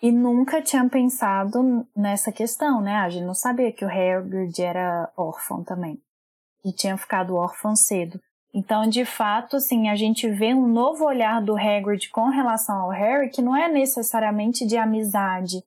E 0.00 0.12
nunca 0.12 0.62
tinha 0.62 0.88
pensado 0.88 1.86
nessa 1.94 2.30
questão, 2.30 2.80
né? 2.80 2.96
A 2.96 3.08
gente 3.08 3.24
não 3.24 3.34
sabia 3.34 3.72
que 3.72 3.84
o 3.84 3.88
Hagrid 3.88 4.62
era 4.62 5.10
órfão 5.16 5.64
também. 5.64 6.00
E 6.64 6.72
tinha 6.72 6.96
ficado 6.96 7.34
órfão 7.34 7.74
cedo. 7.74 8.20
Então, 8.54 8.88
de 8.88 9.04
fato, 9.04 9.56
assim, 9.56 9.88
a 9.88 9.96
gente 9.96 10.28
vê 10.28 10.54
um 10.54 10.66
novo 10.66 11.04
olhar 11.04 11.42
do 11.42 11.56
Hagrid 11.56 12.08
com 12.10 12.28
relação 12.28 12.76
ao 12.80 12.90
Harry 12.90 13.28
que 13.28 13.42
não 13.42 13.56
é 13.56 13.68
necessariamente 13.68 14.66
de 14.66 14.76
amizade, 14.76 15.62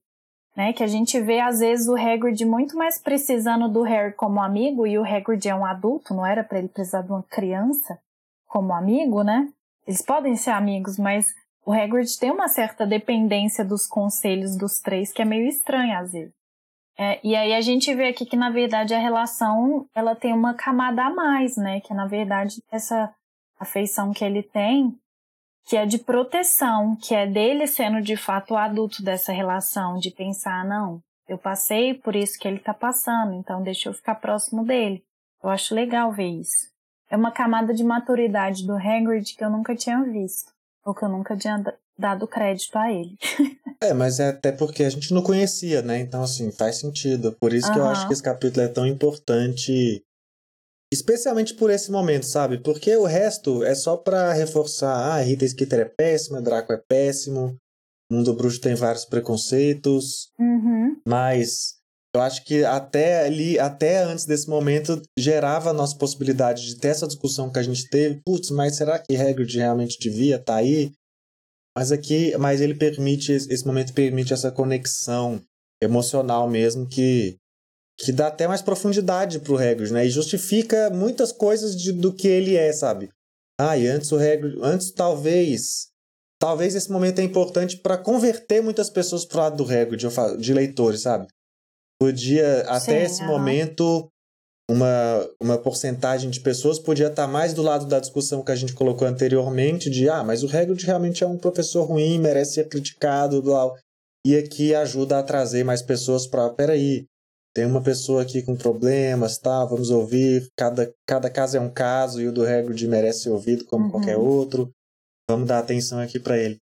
né? 0.55 0.73
Que 0.73 0.83
a 0.83 0.87
gente 0.87 1.19
vê 1.19 1.39
às 1.39 1.59
vezes 1.59 1.87
o 1.87 1.95
Hagrid 1.95 2.43
muito 2.45 2.75
mais 2.77 2.97
precisando 2.97 3.69
do 3.69 3.83
Harry 3.83 4.13
como 4.13 4.41
amigo 4.41 4.87
e 4.87 4.97
o 4.97 5.05
Hagrid 5.05 5.47
é 5.47 5.55
um 5.55 5.65
adulto, 5.65 6.13
não 6.13 6.25
era 6.25 6.43
para 6.43 6.57
ele 6.57 6.69
precisar 6.69 7.01
de 7.01 7.11
uma 7.11 7.23
criança 7.23 7.99
como 8.47 8.73
amigo, 8.73 9.23
né? 9.23 9.47
Eles 9.85 10.01
podem 10.01 10.35
ser 10.35 10.51
amigos, 10.51 10.97
mas 10.97 11.33
o 11.65 11.71
Hagrid 11.71 12.17
tem 12.19 12.31
uma 12.31 12.47
certa 12.47 12.85
dependência 12.85 13.63
dos 13.63 13.85
conselhos 13.85 14.57
dos 14.57 14.79
três 14.79 15.11
que 15.11 15.21
é 15.21 15.25
meio 15.25 15.47
estranha 15.47 15.99
às 15.99 16.11
vezes. 16.11 16.33
É, 16.97 17.19
e 17.23 17.35
aí 17.35 17.53
a 17.53 17.61
gente 17.61 17.93
vê 17.95 18.09
aqui 18.09 18.25
que 18.25 18.35
na 18.35 18.49
verdade 18.49 18.93
a 18.93 18.99
relação 18.99 19.87
ela 19.95 20.15
tem 20.15 20.33
uma 20.33 20.53
camada 20.53 21.03
a 21.03 21.09
mais, 21.09 21.55
né? 21.57 21.79
Que 21.81 21.93
na 21.93 22.05
verdade 22.05 22.61
essa 22.71 23.13
afeição 23.59 24.11
que 24.11 24.25
ele 24.25 24.43
tem 24.43 24.95
que 25.65 25.77
é 25.77 25.85
de 25.85 25.99
proteção, 25.99 26.95
que 26.95 27.13
é 27.13 27.27
dele 27.27 27.67
sendo 27.67 28.01
de 28.01 28.17
fato 28.17 28.53
o 28.53 28.57
adulto 28.57 29.03
dessa 29.03 29.31
relação, 29.31 29.97
de 29.97 30.11
pensar, 30.11 30.65
não, 30.65 31.01
eu 31.27 31.37
passei 31.37 31.93
por 31.93 32.15
isso 32.15 32.37
que 32.39 32.47
ele 32.47 32.57
está 32.57 32.73
passando, 32.73 33.33
então 33.33 33.63
deixa 33.63 33.89
eu 33.89 33.93
ficar 33.93 34.15
próximo 34.15 34.65
dele. 34.65 35.03
Eu 35.41 35.49
acho 35.49 35.73
legal 35.73 36.11
ver 36.11 36.27
isso. 36.27 36.69
É 37.09 37.15
uma 37.15 37.31
camada 37.31 37.73
de 37.73 37.83
maturidade 37.83 38.65
do 38.65 38.75
Hagrid 38.75 39.35
que 39.35 39.43
eu 39.43 39.49
nunca 39.49 39.75
tinha 39.75 40.01
visto, 40.03 40.51
ou 40.85 40.93
que 40.93 41.03
eu 41.03 41.09
nunca 41.09 41.35
tinha 41.37 41.63
dado 41.97 42.27
crédito 42.27 42.75
a 42.77 42.91
ele. 42.91 43.17
é, 43.81 43.93
mas 43.93 44.19
é 44.19 44.29
até 44.29 44.51
porque 44.51 44.83
a 44.83 44.89
gente 44.89 45.13
não 45.13 45.21
conhecia, 45.21 45.81
né? 45.81 45.99
Então, 45.99 46.23
assim, 46.23 46.51
faz 46.51 46.77
sentido. 46.77 47.35
Por 47.39 47.53
isso 47.53 47.71
que 47.71 47.79
eu 47.79 47.85
acho 47.85 48.07
que 48.07 48.13
esse 48.13 48.23
capítulo 48.23 48.65
é 48.65 48.67
tão 48.67 48.87
importante 48.87 50.03
Especialmente 50.93 51.53
por 51.53 51.69
esse 51.69 51.89
momento, 51.89 52.25
sabe? 52.25 52.57
Porque 52.57 52.93
o 52.97 53.05
resto 53.05 53.63
é 53.63 53.73
só 53.73 53.95
para 53.95 54.33
reforçar, 54.33 54.93
ah, 54.93 55.21
Rita 55.21 55.47
Skeeter 55.47 55.79
é 55.79 55.85
péssima, 55.85 56.41
Draco 56.41 56.73
é 56.73 56.77
péssimo, 56.77 57.55
Mundo 58.11 58.33
Bruxo 58.33 58.59
tem 58.59 58.75
vários 58.75 59.05
preconceitos. 59.05 60.33
Uhum. 60.37 60.99
Mas 61.07 61.77
eu 62.13 62.21
acho 62.21 62.43
que 62.43 62.63
até 62.65 63.25
ali, 63.25 63.57
até 63.57 64.03
antes 64.03 64.25
desse 64.25 64.49
momento, 64.49 65.01
gerava 65.17 65.69
a 65.69 65.73
nossa 65.73 65.97
possibilidade 65.97 66.65
de 66.65 66.75
ter 66.75 66.89
essa 66.89 67.07
discussão 67.07 67.49
que 67.49 67.59
a 67.59 67.63
gente 67.63 67.89
teve. 67.89 68.21
Putz, 68.25 68.49
mas 68.49 68.75
será 68.75 68.99
que 68.99 69.15
Hagrid 69.15 69.57
realmente 69.57 69.97
devia 69.97 70.35
estar 70.35 70.53
tá 70.53 70.59
aí? 70.59 70.91
Mas 71.77 71.91
aqui, 71.91 72.35
mas 72.37 72.59
ele 72.59 72.75
permite, 72.75 73.31
esse 73.31 73.65
momento 73.65 73.93
permite 73.93 74.33
essa 74.33 74.51
conexão 74.51 75.41
emocional 75.81 76.49
mesmo 76.49 76.87
que 76.87 77.37
que 77.99 78.11
dá 78.11 78.27
até 78.27 78.47
mais 78.47 78.63
profundidade 78.63 79.39
pro 79.39 79.57
Hagrid, 79.57 79.93
né? 79.93 80.07
E 80.07 80.09
justifica 80.09 80.89
muitas 80.89 81.31
coisas 81.31 81.79
de, 81.79 81.91
do 81.91 82.11
que 82.11 82.27
ele 82.27 82.55
é, 82.55 82.73
sabe? 82.73 83.09
Ah, 83.59 83.77
e 83.77 83.85
antes 83.85 84.11
o 84.11 84.15
Hagrid, 84.15 84.57
antes 84.63 84.91
talvez, 84.91 85.89
talvez 86.39 86.73
esse 86.73 86.91
momento 86.91 87.19
é 87.19 87.23
importante 87.23 87.77
para 87.77 87.99
converter 87.99 88.59
muitas 88.61 88.89
pessoas 88.89 89.23
pro 89.23 89.37
lado 89.37 89.57
do 89.57 89.71
Hagrid, 89.71 90.07
de 90.39 90.53
leitores, 90.53 91.01
sabe? 91.01 91.27
Podia, 92.01 92.61
até 92.61 93.05
Sim, 93.07 93.13
esse 93.13 93.23
momento, 93.23 94.09
uma, 94.67 95.29
uma 95.39 95.57
porcentagem 95.59 96.31
de 96.31 96.39
pessoas 96.39 96.79
podia 96.79 97.09
estar 97.09 97.27
tá 97.27 97.31
mais 97.31 97.53
do 97.53 97.61
lado 97.61 97.85
da 97.85 97.99
discussão 97.99 98.43
que 98.43 98.51
a 98.51 98.55
gente 98.55 98.73
colocou 98.73 99.07
anteriormente, 99.07 99.87
de 99.87 100.09
ah, 100.09 100.23
mas 100.23 100.41
o 100.41 100.47
Hagrid 100.47 100.83
realmente 100.83 101.23
é 101.23 101.27
um 101.27 101.37
professor 101.37 101.83
ruim, 101.83 102.17
merece 102.17 102.55
ser 102.55 102.67
criticado, 102.67 103.43
blá. 103.43 103.71
E 104.25 104.35
aqui 104.35 104.73
ajuda 104.73 105.19
a 105.19 105.23
trazer 105.23 105.63
mais 105.63 105.83
pessoas 105.83 106.25
para, 106.25 106.49
peraí, 106.49 107.05
tem 107.53 107.65
uma 107.65 107.83
pessoa 107.83 108.23
aqui 108.23 108.41
com 108.41 108.55
problemas, 108.55 109.37
tá? 109.37 109.63
Vamos 109.65 109.91
ouvir. 109.91 110.47
Cada, 110.57 110.91
cada 111.07 111.29
caso 111.29 111.57
é 111.57 111.59
um 111.59 111.71
caso 111.71 112.19
e 112.19 112.27
o 112.27 112.33
do 112.33 112.43
Hagrid 112.43 112.87
merece 112.87 113.23
ser 113.23 113.29
ouvido 113.29 113.63
como 113.65 113.85
uhum. 113.85 113.91
qualquer 113.91 114.17
outro. 114.17 114.71
Vamos 115.29 115.47
dar 115.47 115.59
atenção 115.59 115.99
aqui 115.99 116.19
para 116.19 116.35
ele. 116.35 116.57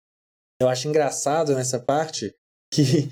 Eu 0.59 0.67
acho 0.67 0.87
engraçado 0.87 1.53
nessa 1.53 1.79
parte 1.79 2.33
que, 2.73 3.07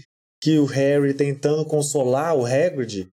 que 0.45 0.59
o 0.59 0.65
Harry 0.65 1.11
tentando 1.11 1.65
consolar 1.65 2.37
o 2.37 2.45
Hagrid 2.45 3.09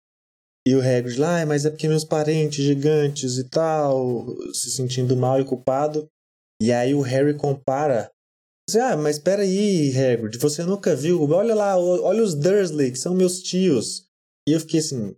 e 0.68 0.76
o 0.76 0.82
Hagrid 0.82 1.18
lá, 1.18 1.42
ah, 1.42 1.46
mas 1.46 1.66
é 1.66 1.70
porque 1.70 1.88
meus 1.88 2.04
parentes 2.04 2.62
gigantes 2.62 3.38
e 3.38 3.46
tal, 3.46 4.26
se 4.54 4.70
sentindo 4.70 5.16
mal 5.16 5.40
e 5.40 5.46
culpado. 5.46 6.10
E 6.62 6.74
aí 6.74 6.94
o 6.94 7.00
Harry 7.00 7.34
compara 7.34 8.12
ah, 8.76 8.98
mas 8.98 9.16
espera 9.16 9.44
aí, 9.44 9.92
Hagrid, 9.96 10.38
você 10.40 10.64
nunca 10.66 10.94
viu? 10.94 11.24
Olha 11.32 11.56
lá, 11.56 11.78
olha 11.78 12.22
os 12.22 12.36
Dursley, 12.36 12.92
que 12.92 13.00
são 13.00 13.16
meus 13.16 13.42
tios. 13.42 14.06
E 14.46 14.52
eu 14.52 14.60
fiquei 14.60 14.82
assim, 14.82 15.16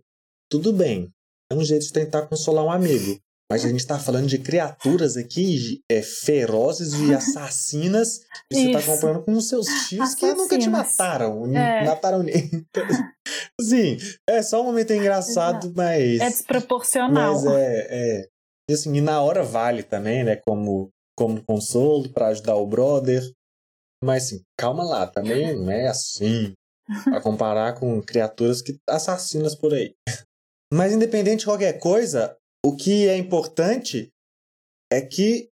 tudo 0.48 0.72
bem, 0.72 1.12
é 1.50 1.54
um 1.56 1.64
jeito 1.64 1.84
de 1.84 1.92
tentar 1.92 2.28
consolar 2.28 2.64
um 2.64 2.70
amigo. 2.70 3.20
Mas 3.50 3.64
a 3.64 3.68
gente 3.68 3.86
tá 3.86 3.98
falando 3.98 4.26
de 4.26 4.38
criaturas 4.38 5.16
aqui 5.16 5.82
é, 5.90 6.00
ferozes 6.02 6.94
e 6.94 7.12
assassinas. 7.14 8.20
E 8.50 8.54
você 8.54 8.72
tá 8.72 8.82
comparando 8.82 9.24
com 9.24 9.32
os 9.32 9.48
seus 9.48 9.66
tios 9.88 10.00
Assassinas. 10.00 10.14
que 10.14 10.34
nunca 10.34 10.58
te 10.58 10.68
mataram. 10.68 11.56
É. 11.56 11.84
Mataram 11.84 12.22
nem. 12.22 12.50
Sim, 13.60 13.98
é 14.28 14.42
só 14.42 14.62
um 14.62 14.64
momento 14.64 14.92
engraçado, 14.92 15.72
mas. 15.76 16.20
É 16.20 16.28
desproporcional. 16.28 17.34
Mas 17.34 17.46
é. 17.46 17.86
é 17.90 18.28
e 18.68 18.72
assim, 18.72 18.94
e 18.94 19.00
na 19.00 19.20
hora 19.20 19.42
vale 19.42 19.82
também, 19.82 20.24
né? 20.24 20.36
Como, 20.36 20.90
como 21.16 21.44
consolo 21.44 22.10
para 22.12 22.28
ajudar 22.28 22.56
o 22.56 22.66
brother. 22.66 23.22
Mas 24.02 24.24
assim, 24.24 24.42
calma 24.58 24.84
lá, 24.84 25.06
também 25.06 25.56
não 25.56 25.70
é 25.70 25.86
assim 25.86 26.52
a 27.14 27.20
comparar 27.20 27.78
com 27.78 28.00
criaturas 28.02 28.62
que 28.62 28.78
assassinas 28.88 29.54
por 29.54 29.74
aí. 29.74 29.94
Mas 30.72 30.92
independente 30.92 31.40
de 31.40 31.46
qualquer 31.46 31.78
coisa, 31.78 32.36
o 32.64 32.74
que 32.74 33.08
é 33.08 33.16
importante 33.16 34.10
é 34.90 35.00
que 35.00 35.48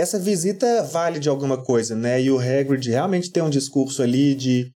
essa 0.00 0.18
visita 0.18 0.82
vale 0.84 1.18
de 1.18 1.28
alguma 1.28 1.62
coisa, 1.62 1.94
né? 1.94 2.22
E 2.22 2.30
o 2.30 2.38
Hagrid 2.38 2.88
realmente 2.88 3.30
tem 3.30 3.42
um 3.42 3.50
discurso 3.50 4.02
ali 4.02 4.34
de 4.34 4.72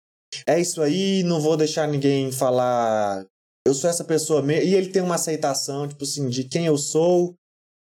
é 0.48 0.60
isso 0.60 0.82
aí, 0.82 1.24
não 1.24 1.42
vou 1.42 1.58
deixar 1.58 1.88
ninguém 1.88 2.32
falar 2.32 3.26
eu 3.66 3.74
sou 3.74 3.90
essa 3.90 4.04
pessoa 4.04 4.42
mesmo. 4.42 4.68
E 4.68 4.74
ele 4.74 4.92
tem 4.92 5.02
uma 5.02 5.16
aceitação, 5.16 5.88
tipo 5.88 6.04
assim, 6.04 6.28
de 6.28 6.44
quem 6.44 6.66
eu 6.66 6.78
sou, 6.78 7.36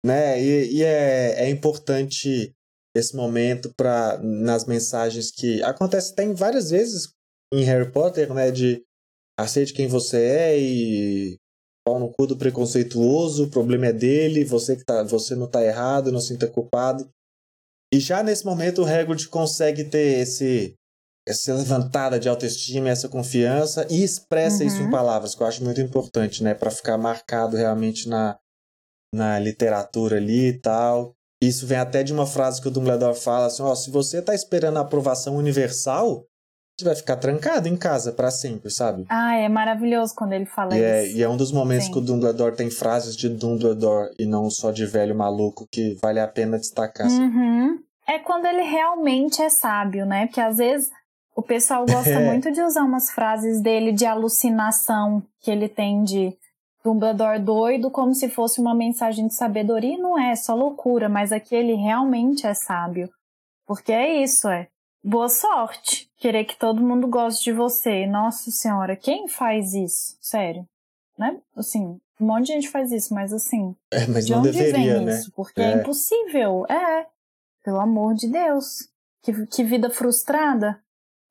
né? 0.04 0.40
E, 0.40 0.76
e 0.76 0.82
é, 0.82 1.44
é 1.44 1.50
importante 1.50 2.52
esse 2.94 3.16
momento 3.16 3.72
para 3.74 4.18
nas 4.18 4.66
mensagens 4.66 5.30
que 5.30 5.62
acontece 5.62 6.14
tem 6.14 6.34
várias 6.34 6.70
vezes 6.70 7.08
em 7.52 7.64
Harry 7.64 7.90
Potter, 7.90 8.32
né? 8.32 8.50
De 8.50 8.84
aceite 9.38 9.72
quem 9.72 9.88
você 9.88 10.18
é 10.18 10.60
e 10.60 11.38
pau 11.84 11.98
no 11.98 12.12
cu 12.12 12.26
do 12.26 12.36
preconceituoso, 12.36 13.44
o 13.44 13.50
problema 13.50 13.86
é 13.86 13.92
dele, 13.92 14.44
você 14.44 14.76
que 14.76 14.84
tá, 14.84 15.02
você 15.02 15.34
não 15.34 15.46
tá 15.46 15.62
errado, 15.62 16.12
não 16.12 16.20
se 16.20 16.28
sinta 16.28 16.46
culpado. 16.46 17.08
E 17.92 18.00
já 18.00 18.22
nesse 18.22 18.44
momento 18.44 18.82
o 18.82 18.86
Hagrid 18.86 19.28
consegue 19.28 19.84
ter 19.84 20.20
esse 20.20 20.74
essa 21.28 21.54
levantada 21.54 22.18
de 22.18 22.28
autoestima, 22.28 22.88
essa 22.88 23.08
confiança 23.08 23.86
e 23.88 24.02
expressa 24.02 24.62
uhum. 24.62 24.66
isso 24.66 24.80
em 24.80 24.84
uhum. 24.86 24.90
palavras, 24.90 25.36
que 25.36 25.42
eu 25.42 25.46
acho 25.46 25.62
muito 25.62 25.80
importante, 25.80 26.42
né, 26.42 26.52
para 26.52 26.70
ficar 26.70 26.98
marcado 26.98 27.56
realmente 27.56 28.08
na 28.08 28.38
na 29.14 29.38
literatura 29.38 30.16
ali 30.16 30.48
e 30.48 30.58
tal. 30.58 31.14
Isso 31.42 31.66
vem 31.66 31.78
até 31.78 32.02
de 32.02 32.12
uma 32.12 32.26
frase 32.26 32.62
que 32.62 32.68
o 32.68 32.70
Dumbledore 32.70 33.18
fala 33.18 33.46
assim, 33.46 33.62
ó, 33.62 33.72
oh, 33.72 33.76
se 33.76 33.90
você 33.90 34.22
tá 34.22 34.34
esperando 34.34 34.78
a 34.78 34.80
aprovação 34.80 35.36
universal, 35.36 36.24
você 36.82 36.84
vai 36.84 36.94
ficar 36.94 37.16
trancado 37.16 37.68
em 37.68 37.76
casa 37.76 38.12
para 38.12 38.30
sempre, 38.30 38.70
sabe? 38.70 39.04
Ah, 39.08 39.36
é 39.36 39.48
maravilhoso 39.48 40.14
quando 40.14 40.32
ele 40.32 40.46
fala 40.46 40.74
e 40.74 40.78
isso. 40.78 40.84
É, 40.84 41.08
e 41.08 41.22
é 41.22 41.28
um 41.28 41.36
dos 41.36 41.52
momentos 41.52 41.86
Sim. 41.86 41.92
que 41.92 41.98
o 41.98 42.02
Dumbledore 42.02 42.56
tem 42.56 42.70
frases 42.70 43.16
de 43.16 43.28
Dumbledore 43.28 44.12
e 44.18 44.26
não 44.26 44.50
só 44.50 44.70
de 44.70 44.84
velho 44.84 45.14
maluco 45.14 45.66
que 45.70 45.96
vale 46.02 46.20
a 46.20 46.28
pena 46.28 46.58
destacar. 46.58 47.08
Uhum. 47.08 47.78
É 48.06 48.18
quando 48.18 48.46
ele 48.46 48.62
realmente 48.62 49.40
é 49.40 49.48
sábio, 49.48 50.04
né? 50.04 50.26
Porque 50.26 50.40
às 50.40 50.56
vezes 50.56 50.90
o 51.36 51.42
pessoal 51.42 51.86
gosta 51.86 52.10
é. 52.18 52.26
muito 52.26 52.50
de 52.50 52.60
usar 52.60 52.82
umas 52.82 53.10
frases 53.10 53.60
dele 53.60 53.92
de 53.92 54.04
alucinação 54.04 55.22
que 55.40 55.50
ele 55.50 55.68
tem 55.68 56.02
de 56.02 56.36
Dumbledore 56.84 57.38
doido 57.38 57.90
como 57.90 58.12
se 58.14 58.28
fosse 58.28 58.60
uma 58.60 58.74
mensagem 58.74 59.28
de 59.28 59.34
sabedoria. 59.34 59.94
E 59.94 60.00
não 60.00 60.18
é, 60.18 60.32
é 60.32 60.36
só 60.36 60.54
loucura, 60.54 61.08
mas 61.08 61.32
aqui 61.32 61.54
ele 61.54 61.74
realmente 61.74 62.46
é 62.46 62.54
sábio. 62.54 63.08
Porque 63.66 63.92
é 63.92 64.22
isso, 64.22 64.48
é 64.48 64.66
boa 65.02 65.28
sorte. 65.28 66.10
Querer 66.18 66.44
que 66.44 66.56
todo 66.56 66.82
mundo 66.82 67.08
goste 67.08 67.44
de 67.44 67.52
você. 67.52 68.06
Nossa 68.06 68.50
senhora, 68.50 68.96
quem 68.96 69.28
faz 69.28 69.74
isso? 69.74 70.16
Sério. 70.20 70.66
Né? 71.18 71.40
Assim, 71.56 72.00
um 72.20 72.26
monte 72.26 72.46
de 72.46 72.52
gente 72.52 72.68
faz 72.68 72.92
isso, 72.92 73.12
mas 73.12 73.32
assim. 73.32 73.74
É, 73.90 74.06
mas 74.06 74.26
de 74.26 74.34
onde 74.34 74.52
deveria, 74.52 74.98
vem 74.98 75.04
né? 75.06 75.12
isso? 75.12 75.32
Porque 75.32 75.60
é. 75.60 75.72
é 75.72 75.74
impossível. 75.76 76.66
É. 76.68 77.06
Pelo 77.64 77.80
amor 77.80 78.14
de 78.14 78.28
Deus. 78.28 78.88
Que, 79.22 79.46
que 79.46 79.64
vida 79.64 79.90
frustrada. 79.90 80.80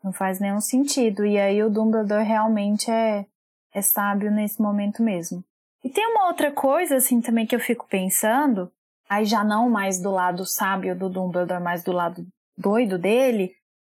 Não 0.03 0.12
faz 0.12 0.39
nenhum 0.39 0.62
sentido. 0.62 1.25
E 1.25 1.38
aí 1.38 1.63
o 1.63 1.69
Dumbledore 1.69 2.23
realmente 2.23 2.89
é, 2.89 3.25
é 3.73 3.81
sábio 3.81 4.31
nesse 4.31 4.62
momento 4.62 5.01
mesmo. 5.01 5.43
E 5.84 5.89
tem 5.89 6.05
uma 6.07 6.27
outra 6.27 6.51
coisa, 6.51 6.97
assim, 6.97 7.21
também 7.21 7.45
que 7.45 7.55
eu 7.55 7.60
fico 7.60 7.88
pensando, 7.88 8.71
aí 9.10 9.25
já 9.25 9.43
não 9.43 9.67
mais 9.67 9.99
do 9.99 10.12
lado 10.12 10.45
sábio 10.45 10.95
do 10.95 11.10
Dumbledore, 11.10 11.62
mas 11.62 11.84
do 11.84 11.91
lado 11.91 12.25
doido 12.55 12.99
dele, 12.99 13.51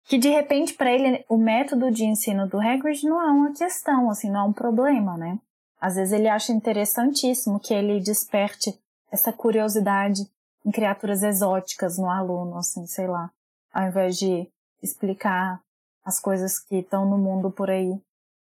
que 0.06 0.18
de 0.18 0.28
repente 0.28 0.74
para 0.74 0.92
ele 0.92 1.24
o 1.28 1.36
método 1.36 1.90
de 1.90 2.04
ensino 2.04 2.48
do 2.48 2.60
Hagrid 2.60 3.04
não 3.04 3.22
é 3.22 3.30
uma 3.30 3.52
questão, 3.52 4.10
assim, 4.10 4.30
não 4.30 4.40
é 4.40 4.44
um 4.44 4.52
problema, 4.52 5.16
né? 5.16 5.38
Às 5.80 5.96
vezes 5.96 6.12
ele 6.12 6.28
acha 6.28 6.52
interessantíssimo 6.52 7.60
que 7.60 7.74
ele 7.74 8.00
desperte 8.00 8.78
essa 9.10 9.32
curiosidade 9.32 10.22
em 10.64 10.70
criaturas 10.70 11.22
exóticas 11.22 11.98
no 11.98 12.08
aluno, 12.08 12.56
assim, 12.56 12.86
sei 12.86 13.06
lá, 13.06 13.30
ao 13.72 13.88
invés 13.88 14.16
de 14.16 14.48
explicar 14.82 15.60
as 16.04 16.20
coisas 16.20 16.58
que 16.58 16.76
estão 16.76 17.08
no 17.08 17.18
mundo 17.18 17.50
por 17.50 17.70
aí 17.70 17.98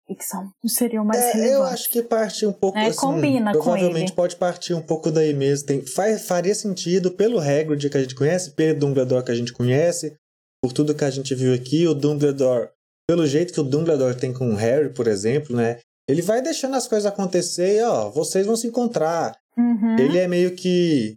e 0.09 0.14
que 0.14 0.25
são, 0.25 0.51
seriam 0.66 1.05
mais 1.05 1.20
é, 1.20 1.33
relevantes. 1.33 1.53
Eu 1.53 1.62
acho 1.64 1.90
que 1.90 2.03
parte 2.03 2.46
um 2.46 2.53
pouco, 2.53 2.79
é, 2.79 2.87
assim, 2.87 2.99
combina 2.99 3.53
provavelmente 3.53 4.12
pode 4.12 4.37
partir 4.37 4.75
um 4.75 4.83
pouco 4.83 5.11
daí 5.11 5.33
mesmo. 5.35 5.66
Tem, 5.66 5.87
faz, 5.87 6.27
faria 6.27 6.55
sentido 6.55 7.11
pelo 7.12 7.38
Hagrid 7.38 7.88
que 7.88 7.96
a 7.96 8.03
gente 8.03 8.14
conhece, 8.14 8.53
pelo 8.53 8.79
Dumbledore 8.79 9.25
que 9.25 9.33
a 9.33 9.37
gente 9.37 9.53
conhece, 9.53 10.16
por 10.62 10.73
tudo 10.73 10.94
que 10.94 11.05
a 11.05 11.11
gente 11.11 11.35
viu 11.35 11.55
aqui, 11.55 11.87
o 11.87 11.94
Dumbledore, 11.94 12.70
pelo 13.09 13.27
jeito 13.27 13.53
que 13.53 13.61
o 13.61 13.64
Dumbledore 13.64 14.16
tem 14.16 14.33
com 14.33 14.53
o 14.53 14.57
Harry, 14.57 14.92
por 14.92 15.07
exemplo, 15.07 15.57
né? 15.57 15.81
Ele 16.09 16.23
vai 16.23 16.42
deixando 16.42 16.77
as 16.77 16.87
coisas 16.87 17.07
acontecer 17.07 17.79
e, 17.79 17.83
ó, 17.83 18.11
vocês 18.11 18.46
vão 18.46 18.57
se 18.57 18.66
encontrar. 18.66 19.37
Uhum. 19.57 19.99
Ele 19.99 20.18
é 20.18 20.29
meio 20.29 20.55
que. 20.55 21.16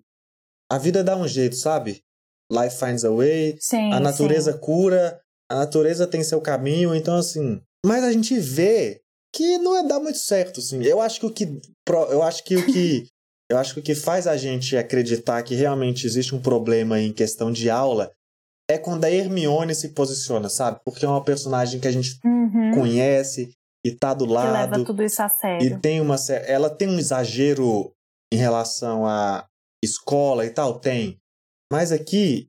A 0.72 0.78
vida 0.78 1.04
dá 1.04 1.16
um 1.16 1.28
jeito, 1.28 1.56
sabe? 1.56 2.02
Life 2.52 2.78
finds 2.78 3.04
a 3.04 3.12
way. 3.12 3.58
Sim, 3.60 3.92
a 3.92 4.00
natureza 4.00 4.54
sim. 4.54 4.60
cura, 4.60 5.20
a 5.50 5.56
natureza 5.56 6.08
tem 6.08 6.24
seu 6.24 6.40
caminho, 6.42 6.96
então 6.96 7.16
assim. 7.16 7.60
Mas 7.86 8.04
a 8.04 8.12
gente 8.12 8.40
vê 8.40 9.02
que 9.34 9.58
não 9.58 9.76
é 9.76 9.88
dar 9.88 10.00
muito 10.00 10.20
certo, 10.20 10.60
assim. 10.60 10.84
Eu 10.84 11.02
acho 11.02 11.20
que 11.20 11.26
o 11.26 11.32
que. 11.32 11.60
Eu 11.88 12.22
acho 12.22 12.44
que 12.44 12.56
o 12.56 12.66
que. 12.66 13.08
eu 13.50 13.58
acho 13.58 13.74
que 13.74 13.80
o 13.80 13.84
que 13.84 13.96
faz 13.96 14.28
a 14.28 14.38
gente 14.38 14.78
acreditar 14.78 15.42
que 15.44 15.56
realmente 15.56 16.06
existe 16.06 16.34
um 16.34 16.42
problema 16.42 17.00
em 17.00 17.12
questão 17.12 17.52
de 17.52 17.70
aula 17.70 18.12
é 18.74 18.78
quando 18.78 19.06
a 19.06 19.12
Hermione 19.12 19.76
se 19.76 19.90
posiciona, 19.90 20.50
sabe? 20.50 20.80
Porque 20.84 21.06
é 21.06 21.08
uma 21.08 21.24
personagem 21.24 21.80
que 21.80 21.88
a 21.88 21.92
gente 21.92 22.20
uhum. 22.26 22.72
conhece 22.74 23.54
e 23.86 23.92
tá 23.92 24.14
do 24.14 24.26
lado. 24.26 24.48
Que 24.48 24.54
leva 24.54 24.86
tudo 24.86 25.04
isso 25.04 25.22
a 25.22 25.30
sério. 25.30 25.66
E 25.66 25.80
tem 25.80 26.02
uma. 26.02 26.16
Ela 26.48 26.70
tem 26.70 26.88
um 26.88 26.98
exagero 26.98 27.94
em 28.32 28.38
relação 28.38 29.06
à 29.06 29.46
escola 29.84 30.46
e 30.46 30.50
tal? 30.50 30.80
Tem. 30.80 31.20
Mas 31.72 31.92
aqui, 31.92 32.48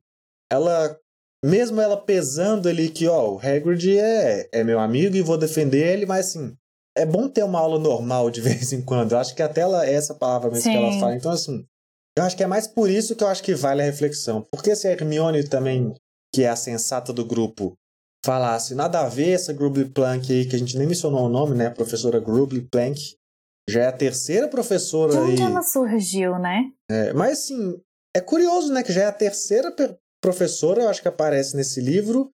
ela. 0.51 0.97
Mesmo 1.43 1.79
ela 1.79 1.95
pesando 1.95 2.67
ali 2.67 2.89
que, 2.89 3.07
ó, 3.07 3.33
o 3.33 3.37
Hagrid 3.37 3.99
é, 3.99 4.49
é 4.51 4.63
meu 4.63 4.79
amigo 4.79 5.15
e 5.15 5.21
vou 5.21 5.37
defender 5.37 5.93
ele, 5.93 6.07
mas 6.07 6.29
assim, 6.29 6.57
é 6.97 7.05
bom 7.05 7.29
ter 7.29 7.43
uma 7.43 7.59
aula 7.59 7.77
normal 7.77 8.31
de 8.31 8.41
vez 8.41 8.73
em 8.73 8.81
quando. 8.81 9.11
Eu 9.11 9.19
acho 9.19 9.35
que 9.35 9.43
até 9.43 9.61
ela, 9.61 9.85
é 9.85 9.93
essa 9.93 10.15
palavra 10.15 10.49
mesmo 10.49 10.63
Sim. 10.63 10.71
que 10.71 10.77
ela 10.77 10.99
fala. 10.99 11.15
Então, 11.15 11.31
assim, 11.31 11.63
eu 12.17 12.23
acho 12.23 12.35
que 12.35 12.43
é 12.43 12.47
mais 12.47 12.65
por 12.65 12.89
isso 12.89 13.15
que 13.15 13.23
eu 13.23 13.27
acho 13.27 13.43
que 13.43 13.53
vale 13.53 13.83
a 13.83 13.85
reflexão. 13.85 14.41
Porque 14.49 14.75
se 14.75 14.87
a 14.87 14.91
Hermione 14.91 15.47
também, 15.47 15.93
que 16.35 16.43
é 16.43 16.49
a 16.49 16.55
sensata 16.57 17.13
do 17.13 17.23
grupo, 17.23 17.77
falasse 18.25 18.75
nada 18.75 18.99
a 18.99 19.07
ver 19.07 19.29
essa 19.29 19.53
Grubly 19.53 19.89
Plank 19.89 20.29
aí, 20.29 20.45
que 20.45 20.53
a 20.53 20.59
gente 20.59 20.77
nem 20.77 20.85
mencionou 20.85 21.27
o 21.27 21.29
nome, 21.29 21.55
né? 21.55 21.69
Professora 21.69 22.19
Grubly 22.19 22.61
Plank. 22.61 23.15
Já 23.69 23.83
é 23.83 23.87
a 23.87 23.91
terceira 23.93 24.49
professora 24.49 25.13
De 25.13 25.17
onde 25.17 25.41
aí. 25.41 25.49
ela 25.49 25.63
surgiu, 25.63 26.37
né? 26.37 26.71
É, 26.91 27.13
mas 27.13 27.39
assim, 27.39 27.81
é 28.13 28.19
curioso, 28.19 28.73
né? 28.73 28.83
Que 28.83 28.91
já 28.91 29.03
é 29.03 29.05
a 29.05 29.13
terceira 29.13 29.73
professora, 30.21 30.83
eu 30.83 30.89
acho 30.89 31.01
que 31.01 31.07
aparece 31.07 31.55
nesse 31.55 31.79
livro, 31.79 32.29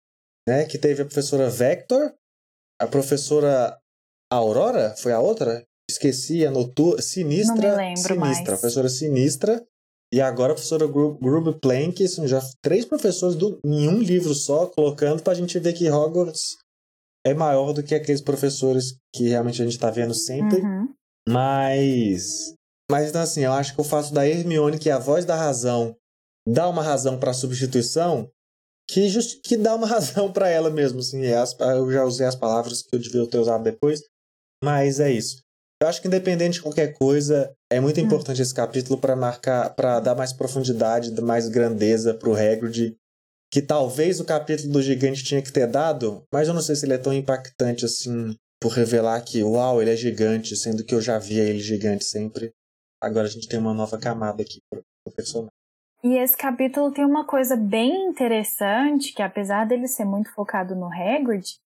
né? 0.46 0.66
Que 0.66 0.76
teve 0.76 1.00
a 1.00 1.06
professora 1.06 1.48
Vector, 1.48 2.12
a 2.78 2.86
professora 2.86 3.78
Aurora, 4.30 4.94
foi 4.98 5.12
a 5.12 5.20
outra? 5.20 5.64
Esqueci, 5.90 6.44
a 6.44 6.50
notu... 6.50 7.00
Sinistra. 7.00 7.54
Não 7.54 7.62
me 7.62 7.76
lembro 7.76 7.96
Sinistra, 7.96 8.16
mais. 8.16 8.38
a 8.40 8.44
professora 8.44 8.88
Sinistra. 8.90 9.66
E 10.12 10.20
agora 10.20 10.52
a 10.52 10.54
professora 10.54 10.86
Gru- 10.86 11.18
Grub 11.18 11.58
Plank, 11.60 12.02
assim, 12.04 12.26
já 12.28 12.40
três 12.62 12.84
professores 12.84 13.34
do... 13.36 13.58
em 13.64 13.88
um 13.88 13.98
livro 13.98 14.34
só, 14.34 14.66
colocando 14.66 15.22
pra 15.22 15.34
gente 15.34 15.58
ver 15.58 15.72
que 15.72 15.90
Hogwarts 15.90 16.56
é 17.26 17.34
maior 17.34 17.72
do 17.72 17.82
que 17.82 17.94
aqueles 17.94 18.20
professores 18.20 18.96
que 19.14 19.28
realmente 19.28 19.60
a 19.60 19.64
gente 19.64 19.78
tá 19.78 19.90
vendo 19.90 20.14
sempre. 20.14 20.60
Uhum. 20.60 20.94
Mas. 21.28 22.54
Mas 22.90 23.08
então, 23.08 23.20
assim, 23.20 23.40
eu 23.40 23.52
acho 23.52 23.74
que 23.74 23.80
o 23.80 23.84
fato 23.84 24.12
da 24.12 24.26
Hermione, 24.26 24.78
que 24.78 24.88
é 24.88 24.92
a 24.92 24.98
voz 24.98 25.24
da 25.24 25.34
razão, 25.34 25.96
dá 26.48 26.68
uma 26.68 26.82
razão 26.82 27.18
pra 27.18 27.32
substituição, 27.32 28.30
que, 28.88 29.08
just, 29.08 29.40
que 29.42 29.56
dá 29.56 29.74
uma 29.74 29.86
razão 29.88 30.32
pra 30.32 30.48
ela 30.48 30.70
mesmo. 30.70 31.00
Assim, 31.00 31.22
é 31.24 31.34
eu 31.76 31.90
já 31.90 32.04
usei 32.04 32.26
as 32.26 32.36
palavras 32.36 32.82
que 32.82 32.94
eu 32.94 33.00
devia 33.00 33.26
ter 33.28 33.38
usado 33.38 33.64
depois, 33.64 34.00
mas 34.62 35.00
é 35.00 35.10
isso. 35.10 35.42
Eu 35.82 35.88
acho 35.88 36.00
que 36.00 36.08
independente 36.08 36.54
de 36.54 36.62
qualquer 36.62 36.94
coisa, 36.94 37.54
é 37.70 37.78
muito 37.80 38.00
Hum. 38.00 38.04
importante 38.04 38.40
esse 38.40 38.54
capítulo 38.54 38.98
pra 38.98 39.14
marcar, 39.14 39.74
para 39.74 40.00
dar 40.00 40.14
mais 40.14 40.32
profundidade, 40.32 41.20
mais 41.20 41.48
grandeza 41.48 42.14
pro 42.14 42.34
Hagrid, 42.34 42.96
que 43.52 43.60
talvez 43.60 44.18
o 44.18 44.24
capítulo 44.24 44.72
do 44.72 44.82
gigante 44.82 45.22
tinha 45.22 45.42
que 45.42 45.52
ter 45.52 45.66
dado, 45.66 46.22
mas 46.32 46.48
eu 46.48 46.54
não 46.54 46.62
sei 46.62 46.76
se 46.76 46.86
ele 46.86 46.94
é 46.94 46.98
tão 46.98 47.12
impactante 47.12 47.84
assim 47.84 48.34
por 48.60 48.72
revelar 48.72 49.20
que, 49.20 49.42
uau, 49.42 49.82
ele 49.82 49.90
é 49.92 49.96
gigante, 49.96 50.56
sendo 50.56 50.82
que 50.82 50.94
eu 50.94 51.00
já 51.00 51.18
via 51.18 51.42
ele 51.44 51.60
gigante 51.60 52.04
sempre. 52.04 52.52
Agora 53.02 53.26
a 53.26 53.30
gente 53.30 53.46
tem 53.46 53.58
uma 53.58 53.74
nova 53.74 53.98
camada 53.98 54.42
aqui 54.42 54.60
pro, 54.70 54.82
pro 55.04 55.14
personagem. 55.14 55.50
E 56.02 56.14
esse 56.16 56.36
capítulo 56.36 56.90
tem 56.90 57.04
uma 57.04 57.26
coisa 57.26 57.54
bem 57.54 58.08
interessante, 58.08 59.12
que 59.12 59.22
apesar 59.22 59.66
dele 59.66 59.86
ser 59.86 60.06
muito 60.06 60.32
focado 60.32 60.74
no 60.74 60.86
Hagrid, 60.86 61.58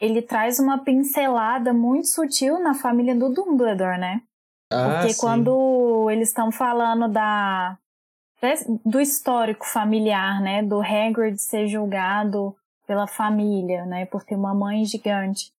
ele 0.00 0.20
traz 0.22 0.58
uma 0.58 0.78
pincelada 0.78 1.72
muito 1.72 2.08
sutil 2.08 2.58
na 2.60 2.74
família 2.74 3.14
do 3.14 3.32
Dumbledore, 3.32 3.98
né? 3.98 4.22
Ah, 4.70 4.90
Porque 4.90 5.12
sim. 5.14 5.20
quando 5.20 6.10
eles 6.10 6.28
estão 6.28 6.50
falando 6.50 7.08
da 7.08 7.78
do 8.84 9.00
histórico 9.00 9.66
familiar, 9.66 10.40
né, 10.42 10.62
do 10.62 10.80
Hagrid 10.80 11.38
ser 11.38 11.66
julgado 11.66 12.54
pela 12.86 13.06
família, 13.06 13.86
né, 13.86 14.04
por 14.04 14.24
ter 14.24 14.36
uma 14.36 14.54
mãe 14.54 14.84
gigante, 14.84 15.50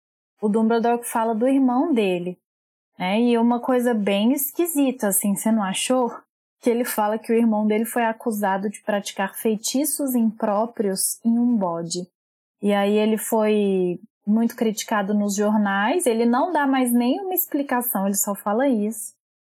o 0.41 0.49
Dumbledore 0.49 1.03
fala 1.03 1.35
do 1.35 1.49
irmão 1.49 1.93
dele, 1.93 2.39
né? 2.99 3.21
E 3.21 3.39
uma 3.39 3.61
coisa 3.61 3.95
bem 3.95 4.33
esquisita, 4.33 5.09
assim, 5.09 5.35
você 5.35 5.51
não 5.51 5.63
achou? 5.63 6.15
Que 6.61 6.71
ele 6.71 6.85
fala 6.85 7.19
que 7.19 7.33
o 7.33 7.37
irmão 7.37 7.67
dele 7.67 7.85
foi 7.87 8.05
acusado 8.05 8.69
de 8.69 8.81
praticar 8.83 9.35
feitiços 9.37 10.15
impróprios 10.15 11.19
em 11.25 11.39
um 11.39 11.57
bode. 11.57 12.07
E 12.63 12.73
aí 12.73 12.97
ele 12.97 13.17
foi 13.17 13.99
muito 14.27 14.57
criticado 14.57 15.15
nos 15.15 15.37
jornais, 15.37 16.07
ele 16.07 16.27
não 16.27 16.53
dá 16.53 16.67
mais 16.67 16.93
nenhuma 16.93 17.35
explicação, 17.35 18.07
ele 18.07 18.17
só 18.17 18.35
fala 18.35 18.69
isso. 18.69 19.15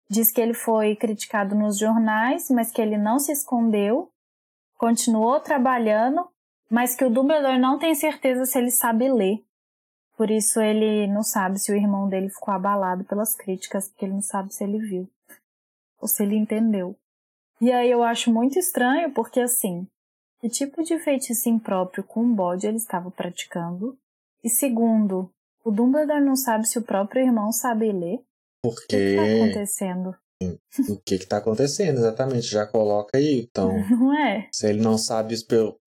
Diz 0.08 0.30
que 0.30 0.40
ele 0.40 0.54
foi 0.54 0.94
criticado 0.96 1.54
nos 1.54 1.78
jornais, 1.78 2.48
mas 2.50 2.70
que 2.70 2.80
ele 2.80 2.96
não 2.96 3.18
se 3.18 3.32
escondeu, 3.32 4.10
continuou 4.78 5.40
trabalhando, 5.40 6.28
mas 6.70 6.94
que 6.94 7.04
o 7.04 7.10
Dumbledore 7.10 7.58
não 7.58 7.78
tem 7.78 7.94
certeza 7.94 8.44
se 8.44 8.58
ele 8.58 8.70
sabe 8.70 9.10
ler. 9.10 9.44
Por 10.16 10.30
isso 10.30 10.60
ele 10.60 11.06
não 11.06 11.22
sabe 11.22 11.58
se 11.58 11.72
o 11.72 11.76
irmão 11.76 12.08
dele 12.08 12.28
ficou 12.28 12.52
abalado 12.52 13.04
pelas 13.04 13.34
críticas, 13.34 13.88
porque 13.88 14.04
ele 14.04 14.14
não 14.14 14.22
sabe 14.22 14.54
se 14.54 14.62
ele 14.62 14.78
viu 14.78 15.08
ou 16.00 16.08
se 16.08 16.22
ele 16.22 16.36
entendeu. 16.36 16.96
E 17.60 17.70
aí 17.70 17.90
eu 17.90 18.02
acho 18.02 18.32
muito 18.32 18.58
estranho, 18.58 19.12
porque 19.12 19.40
assim, 19.40 19.86
que 20.40 20.48
tipo 20.48 20.82
de 20.82 20.98
feitiço 20.98 21.48
impróprio 21.48 22.02
com 22.02 22.22
um 22.22 22.34
bode 22.34 22.66
ele 22.66 22.78
estava 22.78 23.10
praticando? 23.10 23.98
E 24.42 24.48
segundo, 24.48 25.30
o 25.64 25.70
Dumbledore 25.70 26.24
não 26.24 26.36
sabe 26.36 26.66
se 26.66 26.78
o 26.78 26.82
próprio 26.82 27.24
irmão 27.24 27.52
sabe 27.52 27.92
ler? 27.92 28.20
O 28.64 28.70
que 28.74 28.96
está 28.96 29.22
Porque 29.22 29.36
acontecendo? 29.36 30.14
o 30.88 30.96
que 31.04 31.18
que 31.18 31.26
tá 31.26 31.36
acontecendo 31.36 31.98
exatamente? 31.98 32.46
Já 32.46 32.66
coloca 32.66 33.18
aí. 33.18 33.40
Então, 33.42 33.72
Não 33.90 34.14
é? 34.14 34.48
se 34.52 34.66
ele 34.68 34.80
não 34.80 34.96
sabe 34.96 35.34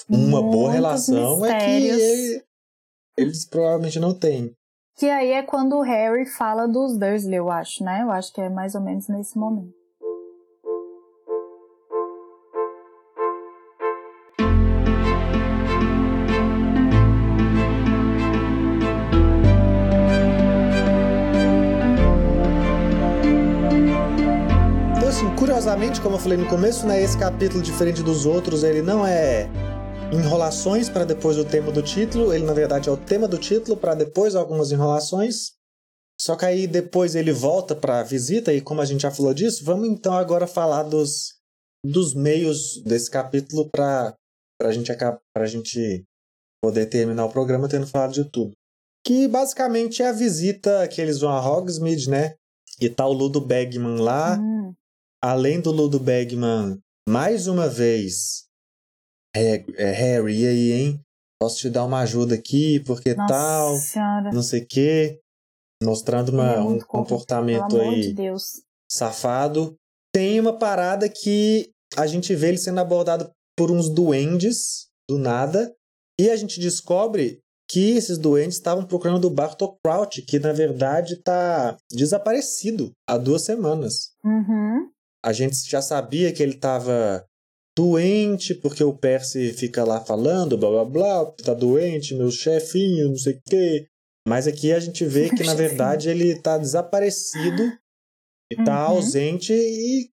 uma 0.10 0.42
boa 0.42 0.70
Muitos 0.70 0.74
relação, 0.74 1.46
é 1.46 1.50
que 1.60 1.72
mistérios. 1.72 2.02
ele- 2.02 2.44
eles 3.18 3.46
provavelmente 3.46 4.00
não 4.00 4.13
têm. 4.18 4.56
Que 4.96 5.10
aí 5.10 5.32
é 5.32 5.42
quando 5.42 5.76
o 5.78 5.82
Harry 5.82 6.26
fala 6.28 6.68
dos 6.68 6.98
Dursley, 6.98 7.38
eu 7.39 7.50
acho, 7.50 7.84
né? 7.84 8.04
Eu 8.04 8.12
acho 8.12 8.32
que 8.32 8.39
é 8.42 8.50
mais 8.50 8.76
ou 8.76 8.82
menos 8.82 9.08
nesse 9.08 9.38
momento. 9.38 9.74
Curiosamente, 25.74 26.02
como 26.02 26.16
eu 26.16 26.20
falei 26.20 26.38
no 26.38 26.48
começo, 26.48 26.86
né, 26.86 27.02
esse 27.02 27.18
capítulo, 27.18 27.64
diferente 27.64 28.04
dos 28.04 28.28
outros, 28.28 28.64
ele 28.64 28.82
não 28.82 29.06
é 29.06 29.50
enrolações 30.12 30.88
para 30.88 31.04
depois 31.04 31.38
o 31.38 31.44
tema 31.44 31.72
do 31.72 31.82
título, 31.82 32.32
ele 32.32 32.46
na 32.46 32.54
verdade 32.54 32.90
é 32.90 32.92
o 32.92 32.98
tema 32.98 33.28
do 33.28 33.40
título 33.40 33.76
para 33.76 33.96
depois 33.96 34.36
algumas 34.36 34.72
enrolações. 34.72 35.54
Só 36.20 36.36
que 36.36 36.46
aí 36.46 36.68
depois 36.68 37.16
ele 37.16 37.32
volta 37.32 37.76
para 37.76 38.00
a 38.00 38.04
visita 38.04 38.54
e 38.54 38.62
como 38.62 38.82
a 38.82 38.86
gente 38.86 39.02
já 39.02 39.10
falou 39.10 39.34
disso, 39.34 39.66
vamos 39.66 39.90
então 39.90 40.14
agora 40.14 40.46
falar 40.46 40.84
dos, 40.84 41.40
dos 41.84 42.14
meios 42.14 42.80
desse 42.84 43.10
capítulo 43.10 43.68
para 43.72 44.16
a 44.62 44.72
gente 44.72 44.92
acabar, 44.92 45.20
para 45.36 45.48
gente 45.48 46.04
poder 46.64 46.86
terminar 46.86 47.26
o 47.26 47.32
programa 47.32 47.68
tendo 47.68 47.88
falado 47.88 48.14
de 48.14 48.26
tudo. 48.26 48.52
Que 49.04 49.28
basicamente 49.28 50.04
é 50.04 50.10
a 50.10 50.14
visita 50.14 50.88
que 50.88 51.02
eles 51.02 51.20
vão 51.20 51.32
a 51.32 51.42
Hogsmeade, 51.42 52.10
né? 52.10 52.36
E 52.80 52.90
tá 52.90 53.08
o 53.08 53.14
Ludo 53.14 53.42
Bagman 53.42 54.00
lá. 54.00 54.38
Hum. 54.40 54.74
Além 55.24 55.62
do 55.62 55.72
Ludo 55.72 56.02
Bagman, 56.02 56.78
mais 57.08 57.48
uma 57.48 57.70
vez. 57.70 58.44
É, 59.34 59.64
é, 59.78 59.92
Harry, 59.92 60.42
e 60.42 60.46
aí, 60.46 60.72
hein? 60.74 61.02
Posso 61.42 61.60
te 61.60 61.70
dar 61.70 61.86
uma 61.86 62.02
ajuda 62.02 62.36
aqui, 62.36 62.82
porque 62.82 63.14
Nossa 63.14 63.34
tal, 63.34 63.78
senhora. 63.78 64.32
não 64.34 64.44
sei 64.44 64.64
o 64.64 64.68
quê. 64.68 65.22
Mostrando 65.82 66.34
uma, 66.34 66.56
é 66.56 66.60
um 66.60 66.78
comportamento 66.78 67.80
aí 67.80 68.02
de 68.02 68.14
Deus. 68.14 68.64
safado. 68.92 69.78
Tem 70.14 70.42
uma 70.42 70.60
parada 70.60 71.08
que 71.08 71.72
a 71.96 72.06
gente 72.06 72.36
vê 72.36 72.50
ele 72.50 72.58
sendo 72.58 72.82
abordado 72.82 73.32
por 73.58 73.72
uns 73.72 73.88
duendes 73.88 74.90
do 75.10 75.18
nada. 75.18 75.74
E 76.20 76.30
a 76.30 76.36
gente 76.36 76.60
descobre 76.60 77.40
que 77.70 77.92
esses 77.92 78.18
duendes 78.18 78.58
estavam 78.58 78.86
procurando 78.86 79.24
o 79.24 79.34
Bartol 79.34 79.78
Crouch, 79.82 80.22
que 80.24 80.38
na 80.38 80.52
verdade 80.52 81.16
tá 81.24 81.78
desaparecido 81.90 82.92
há 83.08 83.18
duas 83.18 83.44
semanas. 83.44 84.12
Uhum. 84.22 84.92
A 85.24 85.32
gente 85.32 85.56
já 85.70 85.82
sabia 85.82 86.32
que 86.34 86.44
ele 86.44 86.56
tava 86.56 87.26
doente, 87.78 88.54
porque 88.54 88.84
o 88.84 88.96
Percy 88.96 89.54
fica 89.54 89.84
lá 89.84 90.00
falando, 90.02 90.58
blá 90.58 90.70
blá 90.70 90.86
blá, 90.86 91.26
tá 91.32 91.54
doente, 91.54 92.14
meu 92.14 92.30
chefinho, 92.30 93.10
não 93.10 93.18
sei 93.18 93.34
o 93.36 93.42
quê. 93.46 93.88
Mas 94.28 94.48
aqui 94.48 94.72
a 94.72 94.80
gente 94.80 95.06
vê 95.06 95.30
que, 95.36 95.44
na 95.44 95.54
verdade, 95.54 96.10
ele 96.10 96.40
tá 96.40 96.58
desaparecido 96.58 97.64
e 98.52 98.56
tá 98.56 98.88
Uhum. 98.90 98.98
ausente 98.98 99.54
e 99.54 100.10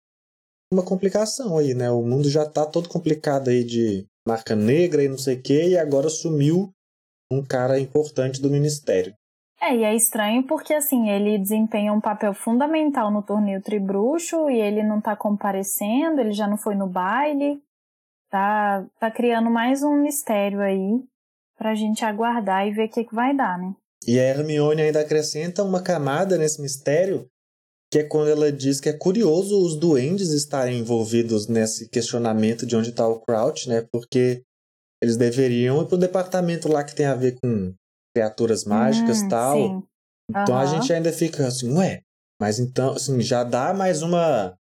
uma 0.73 0.85
complicação 0.85 1.57
aí, 1.59 1.75
né? 1.75 1.91
O 1.91 2.03
mundo 2.03 2.29
já 2.29 2.45
tá 2.45 2.65
todo 2.67 2.89
complicado 2.89 3.49
aí 3.49 3.65
de 3.65 4.07
marca 4.27 4.55
negra 4.55 5.03
e 5.03 5.09
não 5.09 5.19
sei 5.19 5.37
o 5.37 5.43
quê, 5.43 5.69
e 5.71 5.79
agora 5.79 6.11
sumiu 6.11 6.71
um 7.33 7.43
cara 7.45 7.81
importante 7.81 8.41
do 8.41 8.51
ministério. 8.51 9.15
É, 9.61 9.75
e 9.75 9.83
é 9.83 9.95
estranho 9.95 10.45
porque, 10.45 10.73
assim, 10.73 11.11
ele 11.11 11.37
desempenha 11.37 11.93
um 11.93 12.01
papel 12.01 12.33
fundamental 12.33 13.11
no 13.11 13.23
torneio 13.23 13.61
Tribruxo 13.61 14.49
e 14.49 14.61
ele 14.61 14.83
não 14.83 15.01
tá 15.01 15.17
comparecendo, 15.17 16.21
ele 16.21 16.33
já 16.33 16.47
não 16.47 16.57
foi 16.57 16.77
no 16.77 16.87
baile. 16.87 17.61
Tá, 18.31 18.87
tá 19.01 19.11
criando 19.11 19.51
mais 19.51 19.83
um 19.83 19.97
mistério 19.97 20.61
aí 20.61 21.03
pra 21.57 21.75
gente 21.75 22.05
aguardar 22.05 22.67
e 22.67 22.71
ver 22.71 22.87
o 22.87 22.89
que, 22.91 23.05
que 23.05 23.15
vai 23.15 23.35
dar, 23.35 23.59
né? 23.59 23.75
E 24.07 24.19
a 24.19 24.23
Hermione 24.23 24.83
ainda 24.83 25.01
acrescenta 25.01 25.65
uma 25.65 25.83
camada 25.83 26.39
nesse 26.39 26.61
mistério, 26.61 27.27
que 27.91 27.99
é 27.99 28.05
quando 28.05 28.31
ela 28.31 28.53
diz 28.53 28.81
que 28.81 28.89
é 28.89 28.93
curioso 28.93 29.61
os 29.61 29.77
duendes 29.77 30.29
estarem 30.31 30.79
envolvidos 30.79 31.49
nesse 31.49 31.89
questionamento 31.89 32.65
de 32.65 32.77
onde 32.77 32.91
está 32.91 33.09
o 33.09 33.19
Crouch, 33.21 33.69
né? 33.69 33.85
Porque 33.91 34.43
eles 35.03 35.17
deveriam 35.17 35.83
ir 35.83 35.87
pro 35.87 35.99
departamento 35.99 36.69
lá 36.69 36.85
que 36.85 36.95
tem 36.95 37.07
a 37.07 37.15
ver 37.15 37.39
com 37.41 37.75
criaturas 38.19 38.65
mágicas 38.65 39.21
e 39.21 39.25
Hum, 39.25 39.29
tal. 39.29 39.57
Sim. 39.57 39.83
Então 40.31 40.59
a 40.59 40.67
gente 40.67 40.93
ainda 40.93 41.13
fica 41.13 41.47
assim, 41.47 41.73
ué, 41.75 42.03
mas 42.41 42.59
então, 42.59 42.93
assim, 42.93 43.21
já 43.21 43.43
dá 43.43 43.73
mais 43.73 44.03
uma, 44.03 44.55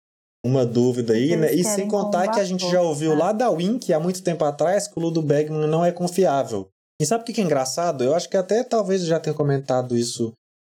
uma 0.46 0.66
dúvida 0.66 1.14
aí, 1.14 1.34
Eles 1.34 1.40
né? 1.40 1.54
E 1.54 1.64
sem 1.64 1.88
contar 1.88 2.30
que 2.30 2.40
a 2.40 2.44
gente 2.44 2.70
já 2.70 2.82
ouviu 2.82 3.12
né? 3.12 3.18
lá 3.18 3.32
da 3.34 3.50
Wink 3.50 3.92
há 3.92 4.00
muito 4.00 4.24
tempo 4.24 4.46
atrás 4.46 4.88
que 4.88 4.98
o 4.98 5.02
Ludo 5.02 5.22
Bagman 5.22 5.68
não 5.68 5.84
é 5.84 5.92
confiável. 5.92 6.70
E 7.02 7.06
sabe 7.06 7.24
o 7.24 7.26
que 7.26 7.34
que 7.34 7.42
é 7.42 7.44
engraçado? 7.44 8.04
Eu 8.04 8.16
acho 8.16 8.30
que 8.30 8.38
até 8.38 8.64
talvez 8.64 9.02
eu 9.02 9.08
já 9.08 9.20
tenha 9.20 9.36
comentado 9.36 9.98
isso 9.98 10.32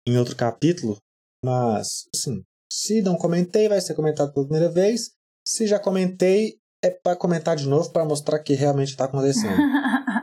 em 0.06 0.16
outro 0.16 0.34
capítulo, 0.34 0.96
mas, 1.44 2.04
assim, 2.14 2.42
se 2.72 3.02
não 3.02 3.16
comentei, 3.16 3.68
vai 3.68 3.80
ser 3.80 3.94
comentado 3.94 4.32
pela 4.32 4.46
primeira 4.46 4.72
vez. 4.72 5.10
Se 5.46 5.66
já 5.66 5.78
comentei, 5.78 6.56
é 6.82 6.90
para 6.90 7.14
comentar 7.14 7.54
de 7.56 7.68
novo 7.68 7.90
para 7.90 8.04
mostrar 8.04 8.38
que 8.38 8.54
realmente 8.54 8.88
está 8.90 9.04
acontecendo 9.06 9.60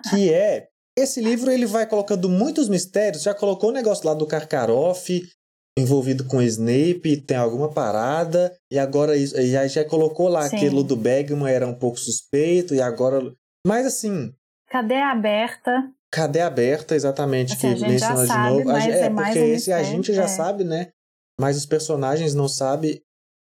que 0.09 0.33
é 0.33 0.67
esse 0.97 1.21
livro 1.21 1.51
ele 1.51 1.65
vai 1.65 1.86
colocando 1.88 2.29
muitos 2.29 2.69
mistérios. 2.69 3.23
Já 3.23 3.34
colocou 3.34 3.69
o 3.69 3.73
negócio 3.73 4.05
lá 4.05 4.13
do 4.13 4.25
Karkaroff 4.25 5.27
envolvido 5.77 6.23
com 6.25 6.41
Snape, 6.41 7.17
tem 7.21 7.36
alguma 7.36 7.69
parada 7.69 8.55
e 8.71 8.79
agora 8.79 9.17
isso, 9.17 9.36
aí 9.38 9.67
já 9.67 9.84
colocou 9.84 10.29
lá 10.29 10.47
Sim. 10.47 10.55
aquilo 10.55 10.81
do 10.84 10.95
Bagman 10.95 11.51
era 11.51 11.67
um 11.67 11.73
pouco 11.75 11.99
suspeito 11.99 12.73
e 12.73 12.81
agora, 12.81 13.34
mas 13.67 13.86
assim, 13.86 14.34
Cadê 14.69 14.95
a 14.95 15.12
aberta? 15.12 15.91
cadê 16.12 16.39
a 16.39 16.47
aberta 16.47 16.95
exatamente 16.95 17.53
Assim, 17.53 17.73
que 17.73 17.79
já 17.79 17.88
menciona 17.89 18.21
de 18.21 18.27
sabe, 18.27 18.49
novo? 18.51 18.65
Mas 18.65 18.86
é 18.86 18.99
é 19.01 19.10
porque 19.10 19.39
um 19.39 19.45
esse 19.53 19.73
a 19.73 19.84
gente 19.84 20.13
já 20.13 20.23
é. 20.23 20.27
sabe, 20.27 20.63
né? 20.63 20.91
Mas 21.39 21.58
os 21.58 21.65
personagens 21.65 22.34
não 22.34 22.47
sabem. 22.47 23.01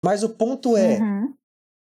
Mas 0.04 0.21
o 0.21 0.30
ponto 0.30 0.75
é 0.75 0.99
Uhum. 0.99 1.34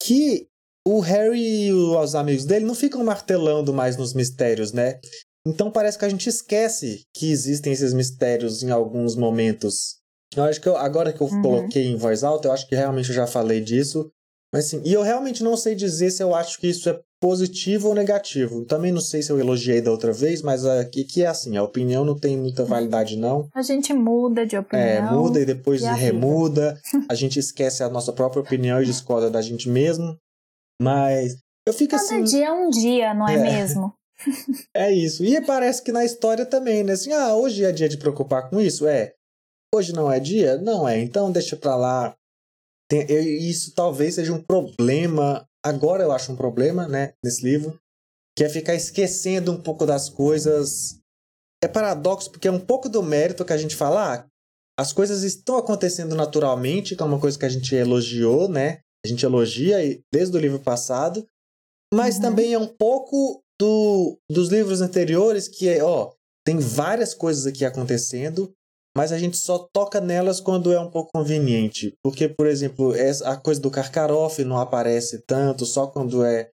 que 0.02 0.46
o 0.86 1.00
Harry 1.00 1.68
e 1.68 1.72
os 1.72 2.14
amigos 2.14 2.44
dele 2.44 2.66
não 2.66 2.74
ficam 2.74 3.02
martelando 3.02 3.72
mais 3.72 3.96
nos 3.96 4.12
mistérios, 4.12 4.70
né? 4.72 5.00
Então 5.46 5.70
parece 5.70 5.96
que 5.98 6.04
a 6.04 6.08
gente 6.08 6.28
esquece 6.28 7.02
que 7.14 7.30
existem 7.30 7.72
esses 7.72 7.92
mistérios 7.94 8.62
em 8.62 8.70
alguns 8.70 9.14
momentos. 9.14 9.96
Eu 10.36 10.42
acho 10.42 10.60
que 10.60 10.68
eu- 10.68 10.76
agora 10.76 11.12
que 11.12 11.20
eu 11.20 11.28
Uhum. 11.28 11.40
coloquei 11.40 11.86
em 11.86 11.96
voz 11.96 12.24
alta, 12.24 12.48
eu 12.48 12.52
acho 12.52 12.66
que 12.68 12.74
realmente 12.74 13.08
eu 13.10 13.14
já 13.14 13.26
falei 13.26 13.60
disso. 13.60 14.10
Mas 14.52 14.66
sim, 14.66 14.80
e 14.84 14.92
eu 14.92 15.02
realmente 15.02 15.42
não 15.44 15.56
sei 15.56 15.74
dizer 15.74 16.10
se 16.10 16.22
eu 16.22 16.34
acho 16.34 16.58
que 16.58 16.66
isso 16.68 16.88
é 16.88 17.00
positivo 17.20 17.88
ou 17.88 17.94
negativo. 17.94 18.64
Também 18.64 18.92
não 18.92 19.00
sei 19.00 19.22
se 19.22 19.30
eu 19.30 19.38
elogiei 19.38 19.80
da 19.80 19.90
outra 19.90 20.12
vez, 20.12 20.42
mas 20.42 20.64
aqui 20.66 21.04
que 21.04 21.22
é 21.22 21.26
assim, 21.26 21.56
a 21.56 21.62
opinião 21.62 22.04
não 22.04 22.18
tem 22.18 22.36
muita 22.36 22.64
validade 22.64 23.16
não. 23.16 23.48
A 23.54 23.62
gente 23.62 23.92
muda 23.92 24.44
de 24.46 24.56
opinião. 24.56 24.86
É, 24.86 25.00
muda 25.02 25.40
e 25.40 25.44
depois 25.44 25.80
e 25.82 25.86
a 25.86 25.92
vida. 25.94 26.04
remuda. 26.06 26.80
A 27.10 27.14
gente 27.14 27.38
esquece 27.38 27.82
a 27.82 27.88
nossa 27.88 28.12
própria 28.12 28.40
opinião 28.42 28.80
e 28.82 28.84
discorda 28.86 29.30
da 29.30 29.40
gente 29.42 29.68
mesmo. 29.68 30.16
Mas 30.80 31.36
eu 31.66 31.72
fico 31.72 31.92
Cada 31.92 32.02
assim. 32.02 32.24
dia 32.24 32.46
é 32.48 32.52
um 32.52 32.68
dia, 32.68 33.14
não 33.14 33.28
é, 33.28 33.34
É. 33.34 33.38
mesmo? 33.38 33.92
É 34.74 34.90
isso. 34.92 35.24
E 35.24 35.40
parece 35.44 35.82
que 35.82 35.92
na 35.92 36.04
história 36.04 36.46
também, 36.46 36.82
né? 36.82 36.92
Assim, 36.92 37.12
ah, 37.12 37.34
hoje 37.34 37.64
é 37.64 37.72
dia 37.72 37.88
de 37.88 37.98
preocupar 37.98 38.48
com 38.48 38.60
isso? 38.60 38.86
É. 38.86 39.14
Hoje 39.74 39.92
não 39.92 40.10
é 40.10 40.18
dia? 40.20 40.56
Não 40.58 40.88
é. 40.88 40.98
Então 41.00 41.30
deixa 41.30 41.56
pra 41.56 41.76
lá. 41.76 42.16
Tem- 42.88 43.06
eu- 43.10 43.22
isso 43.22 43.74
talvez 43.74 44.14
seja 44.14 44.32
um 44.32 44.42
problema. 44.42 45.46
Agora 45.64 46.02
eu 46.04 46.12
acho 46.12 46.32
um 46.32 46.36
problema, 46.36 46.86
né? 46.86 47.12
Nesse 47.24 47.42
livro. 47.42 47.78
Que 48.36 48.44
é 48.44 48.48
ficar 48.48 48.74
esquecendo 48.74 49.50
um 49.52 49.60
pouco 49.60 49.84
das 49.86 50.08
coisas. 50.08 50.98
É 51.62 51.68
paradoxo, 51.68 52.30
porque 52.30 52.48
é 52.48 52.52
um 52.52 52.60
pouco 52.60 52.88
do 52.88 53.02
mérito 53.02 53.44
que 53.44 53.52
a 53.52 53.56
gente 53.58 53.74
fala. 53.74 54.14
Ah, 54.14 54.26
as 54.78 54.92
coisas 54.92 55.22
estão 55.22 55.56
acontecendo 55.56 56.14
naturalmente, 56.14 56.94
que 56.94 57.02
é 57.02 57.06
uma 57.06 57.18
coisa 57.18 57.38
que 57.38 57.46
a 57.46 57.48
gente 57.48 57.74
elogiou, 57.74 58.48
né? 58.48 58.80
A 59.04 59.08
gente 59.08 59.24
elogia 59.24 59.82
e- 59.84 60.00
desde 60.12 60.36
o 60.36 60.40
livro 60.40 60.60
passado. 60.60 61.26
Mas 61.92 62.16
Uhum. 62.16 62.22
também 62.22 62.52
é 62.52 62.58
um 62.58 62.66
pouco 62.66 63.42
do, 63.60 64.18
dos 64.30 64.48
livros 64.50 64.80
anteriores 64.80 65.48
que 65.48 65.68
é, 65.68 65.82
ó, 65.82 66.12
tem 66.44 66.58
várias 66.58 67.14
coisas 67.14 67.46
aqui 67.46 67.64
acontecendo, 67.64 68.52
mas 68.96 69.12
a 69.12 69.18
gente 69.18 69.36
só 69.36 69.58
toca 69.72 70.00
nelas 70.00 70.40
quando 70.40 70.72
é 70.72 70.80
um 70.80 70.90
pouco 70.90 71.10
conveniente. 71.14 71.94
Porque, 72.02 72.28
por 72.28 72.46
exemplo, 72.46 72.94
a 73.24 73.36
coisa 73.36 73.60
do 73.60 73.70
Karkaroff 73.70 74.42
não 74.44 74.58
aparece 74.58 75.22
tanto, 75.26 75.66
só 75.66 75.86
quando 75.86 76.24
é 76.24 76.48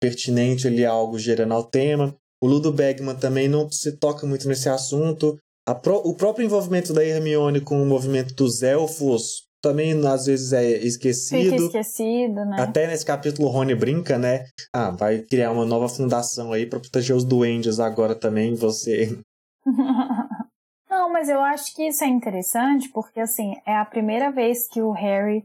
pertinente 0.00 0.66
ali 0.66 0.84
algo 0.84 1.18
gerando 1.18 1.54
ao 1.54 1.64
tema. 1.64 2.16
O 2.42 2.46
Ludo 2.46 2.72
Bagman 2.72 3.16
também 3.16 3.48
não 3.48 3.70
se 3.70 3.92
toca 3.98 4.26
muito 4.26 4.48
nesse 4.48 4.68
assunto. 4.68 5.36
A 5.68 5.74
pró- 5.74 6.02
o 6.04 6.14
próprio 6.14 6.44
envolvimento 6.44 6.92
da 6.92 7.04
Hermione 7.04 7.60
com 7.60 7.80
o 7.80 7.86
movimento 7.86 8.34
dos 8.34 8.62
elfos 8.62 9.44
também 9.62 9.92
às 10.06 10.26
vezes 10.26 10.52
é 10.52 10.72
Fica 10.72 10.86
esquecido. 10.86 11.66
esquecido, 11.66 12.44
né? 12.44 12.56
Até 12.60 12.86
nesse 12.86 13.06
capítulo 13.06 13.48
o 13.48 13.50
Rony 13.50 13.74
brinca, 13.74 14.18
né? 14.18 14.46
Ah, 14.74 14.90
vai 14.90 15.20
criar 15.20 15.52
uma 15.52 15.64
nova 15.64 15.88
fundação 15.88 16.52
aí 16.52 16.66
pra 16.66 16.80
proteger 16.80 17.16
os 17.16 17.24
duendes 17.24 17.78
agora 17.78 18.14
também, 18.14 18.54
você. 18.54 19.18
Não, 20.90 21.10
mas 21.10 21.28
eu 21.28 21.40
acho 21.40 21.74
que 21.74 21.88
isso 21.88 22.04
é 22.04 22.08
interessante 22.08 22.90
porque, 22.90 23.20
assim, 23.20 23.54
é 23.64 23.74
a 23.74 23.84
primeira 23.84 24.30
vez 24.30 24.68
que 24.68 24.82
o 24.82 24.90
Harry 24.90 25.42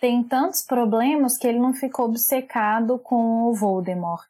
tem 0.00 0.22
tantos 0.22 0.62
problemas 0.62 1.38
que 1.38 1.46
ele 1.46 1.60
não 1.60 1.72
ficou 1.72 2.06
obcecado 2.06 2.98
com 2.98 3.44
o 3.44 3.54
Voldemort. 3.54 4.28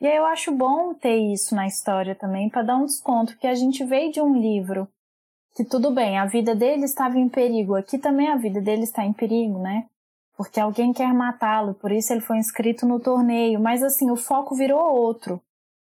E 0.00 0.06
aí 0.06 0.16
eu 0.16 0.26
acho 0.26 0.52
bom 0.52 0.92
ter 0.92 1.16
isso 1.16 1.54
na 1.54 1.66
história 1.66 2.14
também 2.14 2.50
para 2.50 2.62
dar 2.62 2.76
um 2.76 2.84
desconto, 2.84 3.32
porque 3.32 3.46
a 3.46 3.54
gente 3.54 3.84
veio 3.84 4.12
de 4.12 4.20
um 4.20 4.36
livro 4.36 4.86
que 5.56 5.64
tudo 5.64 5.90
bem, 5.90 6.18
a 6.18 6.26
vida 6.26 6.54
dele 6.54 6.84
estava 6.84 7.18
em 7.18 7.30
perigo, 7.30 7.74
aqui 7.74 7.96
também 7.96 8.28
a 8.28 8.36
vida 8.36 8.60
dele 8.60 8.82
está 8.82 9.04
em 9.06 9.12
perigo, 9.14 9.58
né? 9.58 9.86
Porque 10.36 10.60
alguém 10.60 10.92
quer 10.92 11.14
matá-lo, 11.14 11.72
por 11.72 11.90
isso 11.90 12.12
ele 12.12 12.20
foi 12.20 12.36
inscrito 12.36 12.84
no 12.84 13.00
torneio, 13.00 13.58
mas 13.58 13.82
assim, 13.82 14.10
o 14.10 14.16
foco 14.16 14.54
virou 14.54 14.78
outro. 14.78 15.40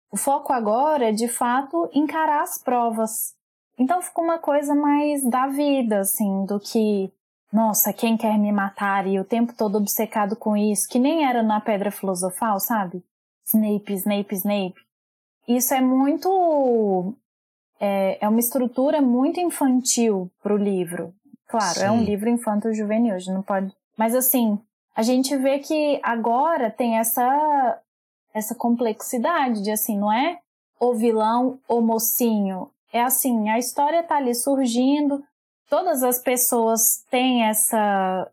O 0.09 0.15
foco 0.15 0.53
agora 0.53 1.09
é, 1.09 1.11
de 1.11 1.27
fato, 1.27 1.89
encarar 1.93 2.41
as 2.41 2.57
provas. 2.57 3.35
Então 3.77 4.01
ficou 4.01 4.23
uma 4.23 4.39
coisa 4.39 4.73
mais 4.73 5.21
da 5.29 5.47
vida, 5.47 5.99
assim, 5.99 6.45
do 6.45 6.57
que, 6.57 7.11
nossa, 7.51 7.91
quem 7.91 8.15
quer 8.15 8.39
me 8.39 8.53
matar? 8.53 9.05
E 9.05 9.19
o 9.19 9.25
tempo 9.25 9.53
todo 9.53 9.77
obcecado 9.77 10.37
com 10.37 10.55
isso, 10.55 10.87
que 10.87 10.99
nem 10.99 11.27
era 11.27 11.43
na 11.43 11.59
Pedra 11.59 11.91
Filosofal, 11.91 12.61
sabe? 12.61 13.03
Snape, 13.45 13.93
Snape, 13.93 14.35
Snape. 14.35 14.85
Isso 15.45 15.73
é 15.73 15.81
muito. 15.81 17.13
É, 17.79 18.17
é 18.21 18.29
uma 18.29 18.39
estrutura 18.39 19.01
muito 19.01 19.39
infantil 19.39 20.29
pro 20.41 20.57
livro. 20.57 21.13
Claro, 21.47 21.79
é 21.81 21.91
um 21.91 21.99
Sim. 21.99 22.05
livro 22.05 22.29
infanto-juvenil, 22.29 23.17
não 23.27 23.41
pode. 23.41 23.71
Mas 23.97 24.15
assim, 24.15 24.59
a 24.95 25.01
gente 25.01 25.35
vê 25.37 25.59
que 25.59 25.99
agora 26.03 26.71
tem 26.71 26.97
essa 26.97 27.79
essa 28.33 28.53
complexidade 28.53 29.61
de 29.61 29.71
assim, 29.71 29.97
não 29.97 30.11
é 30.11 30.39
o 30.77 30.93
vilão, 30.93 31.57
o 31.69 31.79
mocinho. 31.79 32.69
É 32.91 33.01
assim, 33.01 33.49
a 33.49 33.57
história 33.57 34.03
tá 34.03 34.17
ali 34.17 34.35
surgindo, 34.35 35.23
todas 35.69 36.03
as 36.03 36.19
pessoas 36.19 37.03
têm 37.09 37.45
essa 37.45 38.29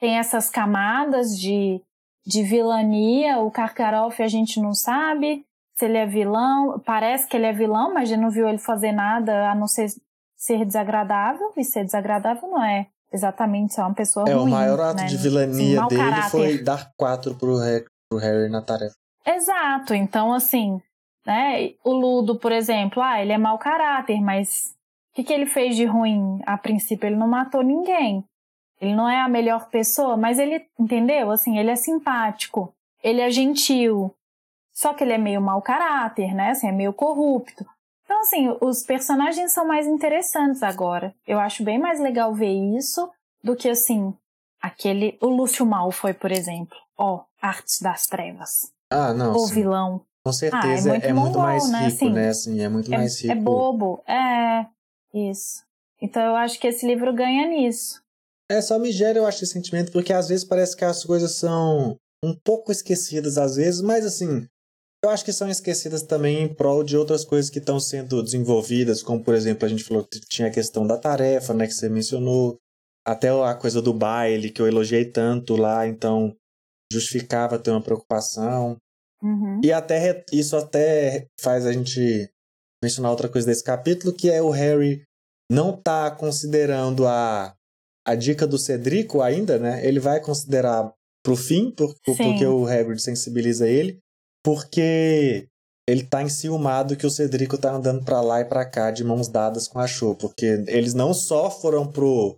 têm 0.00 0.18
essas 0.18 0.50
camadas 0.50 1.38
de, 1.38 1.80
de 2.26 2.42
vilania. 2.42 3.38
O 3.38 3.50
Karkaroff 3.50 4.22
a 4.22 4.28
gente 4.28 4.60
não 4.60 4.74
sabe 4.74 5.44
se 5.76 5.84
ele 5.84 5.98
é 5.98 6.06
vilão, 6.06 6.80
parece 6.84 7.26
que 7.26 7.36
ele 7.36 7.46
é 7.46 7.52
vilão, 7.52 7.92
mas 7.92 8.04
a 8.04 8.12
gente 8.14 8.20
não 8.20 8.30
viu 8.30 8.48
ele 8.48 8.58
fazer 8.58 8.92
nada 8.92 9.50
a 9.50 9.54
não 9.54 9.66
ser 9.66 9.88
ser 10.36 10.64
desagradável, 10.64 11.52
e 11.56 11.64
ser 11.64 11.84
desagradável 11.84 12.48
não 12.50 12.62
é 12.62 12.86
exatamente 13.12 13.72
ser 13.72 13.80
uma 13.80 13.94
pessoa 13.94 14.28
é, 14.28 14.34
ruim. 14.34 14.44
o 14.44 14.50
maior 14.50 14.78
ato 14.80 15.00
né? 15.00 15.06
de 15.06 15.16
vilania 15.16 15.80
Sim, 15.80 15.88
dele 15.88 16.02
caráter. 16.10 16.30
foi 16.30 16.62
dar 16.62 16.90
quatro 16.98 17.34
pro, 17.36 17.56
Harry- 17.58 17.86
pro 18.08 18.18
Harry 18.18 18.50
na 18.50 18.60
tarefa. 18.60 18.94
Exato, 19.24 19.94
então 19.94 20.34
assim, 20.34 20.80
né, 21.26 21.70
o 21.82 21.92
Ludo, 21.92 22.36
por 22.38 22.52
exemplo, 22.52 23.02
ah, 23.02 23.22
ele 23.22 23.32
é 23.32 23.38
mau 23.38 23.56
caráter, 23.58 24.20
mas 24.20 24.74
o 25.12 25.14
que, 25.16 25.24
que 25.24 25.32
ele 25.32 25.46
fez 25.46 25.76
de 25.76 25.86
ruim? 25.86 26.40
A 26.44 26.58
princípio 26.58 27.06
ele 27.06 27.16
não 27.16 27.28
matou 27.28 27.62
ninguém. 27.62 28.24
Ele 28.80 28.94
não 28.94 29.08
é 29.08 29.20
a 29.20 29.28
melhor 29.28 29.70
pessoa, 29.70 30.16
mas 30.16 30.38
ele, 30.38 30.66
entendeu? 30.78 31.30
Assim, 31.30 31.56
ele 31.58 31.70
é 31.70 31.76
simpático, 31.76 32.74
ele 33.02 33.20
é 33.20 33.30
gentil, 33.30 34.12
só 34.74 34.92
que 34.92 35.04
ele 35.04 35.12
é 35.12 35.18
meio 35.18 35.40
mau 35.40 35.62
caráter, 35.62 36.34
né? 36.34 36.50
Assim, 36.50 36.66
é 36.68 36.72
meio 36.72 36.92
corrupto. 36.92 37.64
Então, 38.04 38.20
assim, 38.20 38.54
os 38.60 38.82
personagens 38.82 39.52
são 39.52 39.66
mais 39.66 39.86
interessantes 39.86 40.62
agora. 40.62 41.14
Eu 41.26 41.38
acho 41.40 41.64
bem 41.64 41.78
mais 41.78 41.98
legal 42.00 42.34
ver 42.34 42.52
isso 42.76 43.08
do 43.42 43.56
que, 43.56 43.68
assim, 43.70 44.12
aquele. 44.60 45.16
O 45.22 45.26
Lúcio 45.28 45.64
Malfoy, 45.64 46.12
por 46.12 46.30
exemplo. 46.30 46.76
Ó, 46.98 47.22
Artes 47.40 47.80
das 47.80 48.06
Trevas. 48.06 48.70
Ah, 48.90 49.14
não. 49.14 49.32
O 49.34 49.46
sim. 49.46 49.54
vilão. 49.54 50.02
Com 50.26 50.32
certeza 50.32 50.90
Ah, 50.92 50.94
é 50.96 50.98
muito 50.98 51.04
é, 51.06 51.12
muito 51.12 51.26
mongol, 51.38 51.42
mais 51.42 51.70
né, 51.70 51.78
rico, 51.80 51.94
assim. 51.94 52.12
né? 52.12 52.28
Assim, 52.28 52.60
é 52.60 52.68
muito 52.68 52.92
É, 52.92 52.96
mais 52.96 53.20
rico. 53.20 53.32
é 53.32 53.36
bobo. 53.36 54.02
É, 54.06 54.66
isso. 55.12 55.62
Então 56.00 56.22
eu 56.22 56.34
acho 56.36 56.58
que 56.58 56.66
esse 56.66 56.86
livro 56.86 57.12
ganha 57.12 57.46
nisso. 57.46 58.02
É, 58.50 58.60
só 58.60 58.78
me 58.78 58.90
gera, 58.90 59.18
eu 59.18 59.26
acho, 59.26 59.42
esse 59.44 59.52
sentimento, 59.52 59.90
porque 59.92 60.12
às 60.12 60.28
vezes 60.28 60.44
parece 60.44 60.76
que 60.76 60.84
as 60.84 61.04
coisas 61.04 61.32
são 61.36 61.96
um 62.22 62.34
pouco 62.34 62.70
esquecidas, 62.72 63.36
às 63.38 63.56
vezes, 63.56 63.80
mas 63.82 64.04
assim, 64.06 64.46
eu 65.04 65.10
acho 65.10 65.24
que 65.24 65.32
são 65.32 65.48
esquecidas 65.48 66.02
também 66.02 66.42
em 66.42 66.52
prol 66.52 66.82
de 66.82 66.96
outras 66.96 67.24
coisas 67.24 67.50
que 67.50 67.58
estão 67.58 67.78
sendo 67.78 68.22
desenvolvidas, 68.22 69.02
como 69.02 69.22
por 69.22 69.34
exemplo, 69.34 69.66
a 69.66 69.68
gente 69.68 69.84
falou 69.84 70.04
que 70.04 70.20
tinha 70.20 70.48
a 70.48 70.50
questão 70.50 70.86
da 70.86 70.96
tarefa, 70.96 71.52
né, 71.52 71.66
que 71.66 71.74
você 71.74 71.88
mencionou, 71.88 72.58
até 73.06 73.28
a 73.28 73.54
coisa 73.54 73.82
do 73.82 73.92
baile, 73.92 74.50
que 74.50 74.62
eu 74.62 74.66
elogiei 74.66 75.04
tanto 75.04 75.56
lá, 75.56 75.86
então 75.86 76.34
justificava 76.90 77.58
ter 77.58 77.70
uma 77.70 77.82
preocupação. 77.82 78.78
Uhum. 79.22 79.60
E 79.62 79.72
até 79.72 80.24
isso 80.32 80.56
até 80.56 81.26
faz 81.40 81.66
a 81.66 81.72
gente 81.72 82.30
mencionar 82.82 83.10
outra 83.10 83.28
coisa 83.28 83.46
desse 83.46 83.62
capítulo, 83.62 84.12
que 84.12 84.30
é 84.30 84.40
o 84.40 84.50
Harry 84.50 85.02
não 85.50 85.76
tá 85.76 86.10
considerando 86.10 87.06
a, 87.06 87.54
a 88.06 88.14
dica 88.14 88.46
do 88.46 88.58
Cedrico 88.58 89.20
ainda, 89.20 89.58
né? 89.58 89.86
Ele 89.86 90.00
vai 90.00 90.20
considerar 90.20 90.92
pro 91.22 91.36
fim, 91.36 91.70
por, 91.70 91.94
porque 92.04 92.46
o 92.46 92.66
Hagrid 92.66 93.00
sensibiliza 93.00 93.68
ele, 93.68 93.98
porque 94.44 95.48
ele 95.88 96.04
tá 96.04 96.22
enciumado 96.22 96.96
que 96.96 97.06
o 97.06 97.10
Cedrico 97.10 97.58
tá 97.58 97.72
andando 97.72 98.04
pra 98.04 98.20
lá 98.20 98.40
e 98.40 98.44
pra 98.44 98.64
cá 98.64 98.90
de 98.90 99.02
mãos 99.02 99.26
dadas 99.28 99.66
com 99.66 99.78
a 99.78 99.86
Cho, 99.86 100.14
porque 100.14 100.44
eles 100.68 100.94
não 100.94 101.12
só 101.14 101.50
foram 101.50 101.90
pro, 101.90 102.36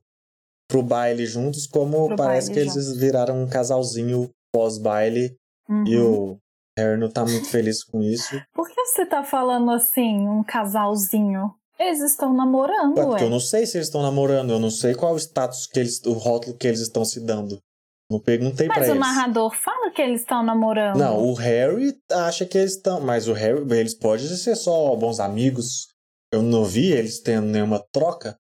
pro 0.68 0.82
baile 0.82 1.26
juntos, 1.26 1.66
como 1.66 2.06
Pro 2.08 2.16
parece 2.16 2.50
que 2.52 2.58
eles 2.58 2.96
viraram 2.96 3.42
um 3.42 3.48
casalzinho 3.48 4.30
pós-baile 4.54 5.36
Uhum. 5.68 5.84
e 5.84 5.98
o 5.98 6.38
Harry 6.78 6.96
não 6.96 7.10
tá 7.10 7.24
muito 7.24 7.48
feliz 7.48 7.82
com 7.82 8.00
isso. 8.00 8.40
Por 8.54 8.68
que 8.68 8.84
você 8.86 9.04
tá 9.04 9.24
falando 9.24 9.72
assim, 9.72 10.28
um 10.28 10.44
casalzinho? 10.44 11.52
Eles 11.76 12.00
estão 12.00 12.32
namorando, 12.32 12.96
Ué, 12.98 13.04
ué. 13.06 13.22
eu 13.24 13.28
não 13.28 13.40
sei 13.40 13.66
se 13.66 13.76
eles 13.76 13.88
estão 13.88 14.00
namorando, 14.00 14.50
eu 14.52 14.60
não 14.60 14.70
sei 14.70 14.94
qual 14.94 15.12
o 15.14 15.18
status 15.18 15.66
que 15.66 15.80
eles, 15.80 16.00
o 16.04 16.12
rótulo 16.12 16.56
que 16.56 16.68
eles 16.68 16.78
estão 16.80 17.04
se 17.04 17.18
dando. 17.20 17.58
Não 18.10 18.20
perguntei 18.20 18.66
pra 18.68 18.76
Mas 18.78 18.88
o 18.88 18.92
eles. 18.92 19.00
narrador 19.00 19.52
fala 19.54 19.90
que 19.90 20.00
eles 20.00 20.20
estão 20.20 20.42
namorando. 20.44 20.96
Não, 20.96 21.18
o 21.24 21.34
Harry 21.34 21.96
acha 22.12 22.46
que 22.46 22.56
eles 22.56 22.72
estão, 22.76 23.00
mas 23.00 23.26
o 23.26 23.32
Harry, 23.32 23.60
eles 23.78 23.94
podem 23.94 24.26
ser 24.28 24.54
só 24.54 24.94
bons 24.94 25.18
amigos. 25.18 25.88
Eu 26.32 26.40
não 26.42 26.64
vi 26.64 26.92
eles 26.92 27.20
tendo 27.20 27.46
nenhuma 27.46 27.82
troca. 27.92 28.36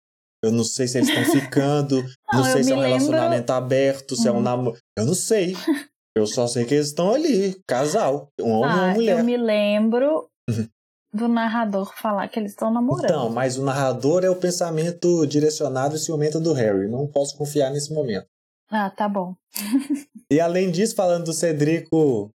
Eu 0.44 0.50
não 0.50 0.64
sei 0.64 0.88
se 0.88 0.98
eles 0.98 1.08
estão 1.08 1.24
ficando, 1.30 2.02
não, 2.32 2.40
Não, 2.40 2.44
sei 2.44 2.64
se 2.64 2.72
é 2.72 2.74
um 2.74 2.78
lembro- 2.80 2.98
relacionamento 2.98 3.52
aberto, 3.52 4.16
se 4.16 4.26
é 4.26 4.32
um 4.32 4.36
Uhum. 4.36 4.42
namoro. 4.42 4.76
Eu 4.98 5.04
não 5.06 5.14
sei. 5.14 5.54
Eu 6.14 6.26
só 6.26 6.46
sei 6.46 6.66
que 6.66 6.74
eles 6.74 6.88
estão 6.88 7.14
ali, 7.14 7.58
casal, 7.66 8.28
um 8.38 8.50
homem 8.50 8.68
e 8.68 8.78
ah, 8.78 8.84
uma 8.84 8.92
mulher. 8.94 9.18
eu 9.20 9.24
me 9.24 9.36
lembro 9.38 10.28
Uhum. 10.50 10.68
do 11.14 11.26
narrador 11.26 11.90
falar 11.96 12.28
que 12.28 12.38
eles 12.38 12.50
estão 12.50 12.70
namorando. 12.70 13.04
Então, 13.06 13.30
mas 13.30 13.56
o 13.56 13.64
narrador 13.64 14.22
é 14.22 14.28
o 14.28 14.36
pensamento 14.36 15.24
direcionado 15.26 15.96
e 15.96 15.98
ciumento 15.98 16.38
do 16.38 16.52
Harry. 16.52 16.86
Não 16.86 17.06
posso 17.06 17.34
confiar 17.38 17.70
nesse 17.70 17.94
momento. 17.94 18.26
Ah, 18.72 18.90
tá 18.90 19.08
bom. 19.08 19.36
E 20.32 20.40
além 20.40 20.70
disso, 20.70 20.94
falando 20.96 21.24
do 21.26 21.32
Cedrico, 21.34 22.30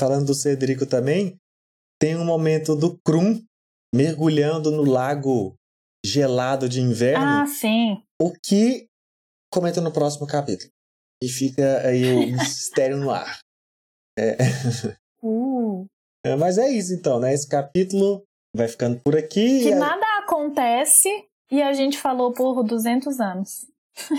falando 0.00 0.24
do 0.28 0.34
Cedrico 0.34 0.86
também, 0.86 1.36
tem 2.00 2.16
um 2.16 2.24
momento 2.24 2.74
do 2.74 2.98
Krum 3.04 3.44
mergulhando 3.94 4.70
no 4.70 4.82
lago 4.82 5.54
gelado 6.04 6.66
de 6.70 6.80
inverno, 6.80 7.42
Ah, 7.42 7.46
sim. 7.46 8.02
o 8.20 8.32
que 8.32 8.86
comenta 9.52 9.82
no 9.82 9.92
próximo 9.92 10.26
capítulo. 10.26 10.70
E 11.22 11.28
fica 11.28 11.86
aí 11.86 12.14
o 12.14 12.32
mistério 12.32 12.96
no 12.96 13.10
ar. 13.10 13.38
Uh, 15.22 15.86
É, 16.24 16.34
mas 16.36 16.56
é 16.58 16.68
isso 16.70 16.94
então, 16.94 17.20
né? 17.20 17.32
Esse 17.34 17.46
capítulo 17.48 18.22
vai 18.56 18.68
ficando 18.68 18.98
por 19.04 19.16
aqui. 19.16 19.62
que 19.64 19.72
a- 19.72 19.76
nada 19.78 20.06
acontece 20.22 21.08
e 21.50 21.60
a 21.62 21.72
gente 21.74 21.98
falou 21.98 22.32
por 22.32 22.62
200 22.62 23.20
anos. 23.20 23.66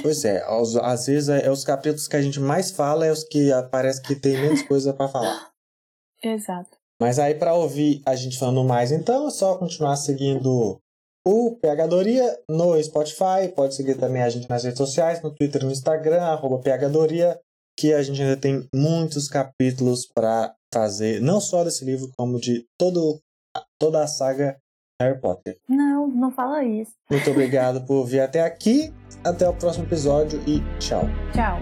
Pois 0.02 0.24
é, 0.24 0.42
aos- 0.44 0.76
às 0.76 1.08
vezes 1.08 1.30
é, 1.30 1.46
é 1.46 1.52
os 1.52 1.64
capítulos 1.64 2.08
que 2.08 2.16
a 2.16 2.22
gente 2.22 2.40
mais 2.40 2.72
fala, 2.72 3.06
é 3.06 3.12
os 3.12 3.24
que 3.24 3.50
parece 3.72 4.02
que 4.02 4.16
tem 4.16 4.34
menos 4.34 4.62
coisa 4.64 4.94
pra 4.94 5.08
falar. 5.08 5.50
Exato. 6.24 6.78
Mas 7.02 7.20
aí, 7.20 7.36
para 7.36 7.54
ouvir 7.54 8.02
a 8.06 8.16
gente 8.16 8.40
falando 8.40 8.64
mais, 8.64 8.92
então, 8.92 9.28
é 9.28 9.32
só 9.32 9.58
continuar 9.58 9.98
seguindo 9.98 10.80
o 11.28 11.56
Pegadoria 11.58 12.40
no 12.50 12.82
Spotify. 12.82 13.50
Pode 13.54 13.76
seguir 13.76 13.96
também 13.98 14.22
a 14.22 14.30
gente 14.30 14.50
nas 14.50 14.64
redes 14.64 14.78
sociais, 14.78 15.22
no 15.22 15.34
Twitter 15.36 15.64
no 15.66 15.72
Instagram, 15.72 16.22
arroba 16.22 16.60
Pegadoria, 16.60 17.38
que 17.78 17.94
a 17.94 18.02
gente 18.02 18.22
ainda 18.22 18.38
tem 18.38 18.66
muitos 18.74 19.28
capítulos 19.28 20.08
para 20.08 20.56
fazer, 20.74 21.20
não 21.22 21.42
só 21.42 21.64
desse 21.64 21.84
livro, 21.84 22.10
como 22.18 22.40
de 22.40 22.66
todo, 22.80 23.20
toda 23.80 24.02
a 24.04 24.08
saga 24.08 24.58
Harry 25.02 25.20
Potter. 25.20 25.58
Não, 25.68 26.08
não 26.08 26.32
fala 26.32 26.64
isso. 26.64 26.94
Muito 27.10 27.30
obrigado 27.30 27.86
por 27.86 28.06
vir 28.06 28.22
até 28.22 28.42
aqui. 28.42 28.94
Até 29.24 29.48
o 29.48 29.54
próximo 29.54 29.86
episódio 29.86 30.42
e 30.48 30.62
tchau. 30.80 31.04
Tchau. 31.34 31.60